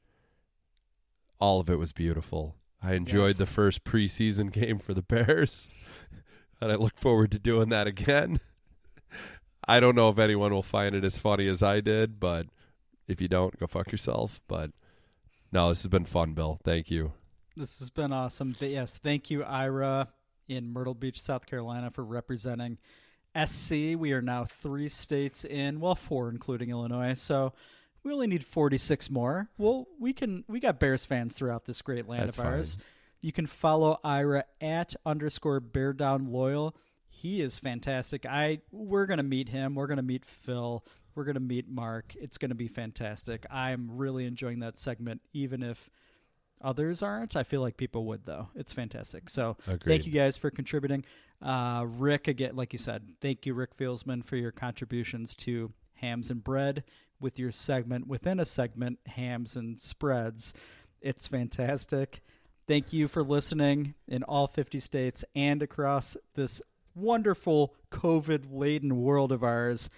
[1.38, 2.56] All of it was beautiful.
[2.84, 3.38] I enjoyed Yes.
[3.38, 5.68] the first preseason game for the Bears,
[6.60, 8.40] and I look forward to doing that again.
[9.66, 12.46] I don't know if anyone will find it as funny as I did, but
[13.08, 14.42] if you don't, go fuck yourself.
[14.46, 14.72] But
[15.52, 16.60] no, this has been fun, Bill.
[16.64, 17.12] Thank you.
[17.56, 18.54] This has been awesome.
[18.60, 20.08] Yes, thank you, Ira,
[20.48, 22.76] in Myrtle Beach, South Carolina, for representing
[23.46, 23.70] SC.
[23.96, 27.14] We are now three states in, well, four including Illinois.
[27.14, 27.54] So
[28.04, 29.48] we only need 46 more.
[29.58, 30.44] Well, we can.
[30.46, 32.74] We got Bears fans throughout this great land That's of ours.
[32.76, 32.84] fine.
[33.22, 36.76] You can follow Ira at underscore Bear Down Loyal.
[37.08, 38.26] He is fantastic.
[38.26, 39.74] I we're gonna meet him.
[39.74, 40.84] We're gonna meet Phil.
[41.14, 42.14] We're gonna meet Mark.
[42.20, 43.46] It's gonna be fantastic.
[43.50, 45.88] I'm really enjoying that segment, even if
[46.60, 47.36] others aren't.
[47.36, 48.48] I feel like people would though.
[48.54, 49.30] It's fantastic.
[49.30, 49.84] So Agreed.
[49.84, 51.04] thank you guys for contributing.
[51.40, 56.30] Uh, Rick again, like you said, thank you, Rick Fieldsman, for your contributions to Hams
[56.30, 56.84] and Bread
[57.24, 60.52] with your segment within a segment, Hams and Spreads.
[61.00, 62.20] It's fantastic.
[62.68, 66.60] Thank you for listening in all 50 states and across this
[66.94, 69.88] wonderful COVID laden world of ours.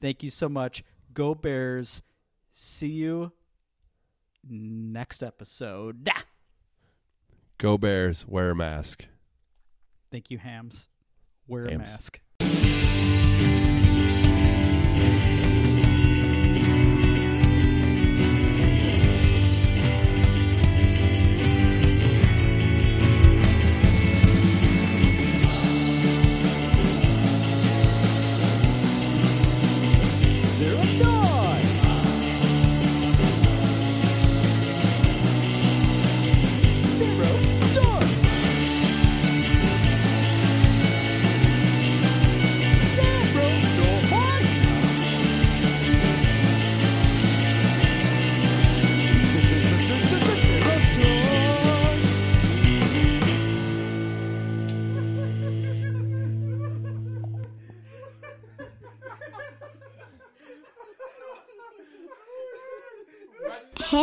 [0.00, 0.82] Thank you so much.
[1.12, 2.00] Go Bears.
[2.52, 3.32] See you
[4.48, 6.08] next episode.
[7.58, 8.26] Go Bears.
[8.26, 9.08] Wear a mask.
[10.10, 10.88] Thank you, Hams.
[11.46, 12.21] Wear a mask.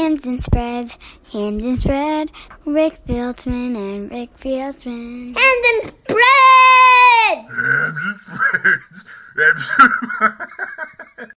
[0.10, 0.98] Hams and spreads,
[1.32, 2.32] hams and spread.
[2.66, 5.38] Rick Fieldsman and Rick Fieldsman.
[5.38, 7.46] Hams and spread!
[7.46, 9.06] Hams and spreads.
[9.38, 9.70] Hams-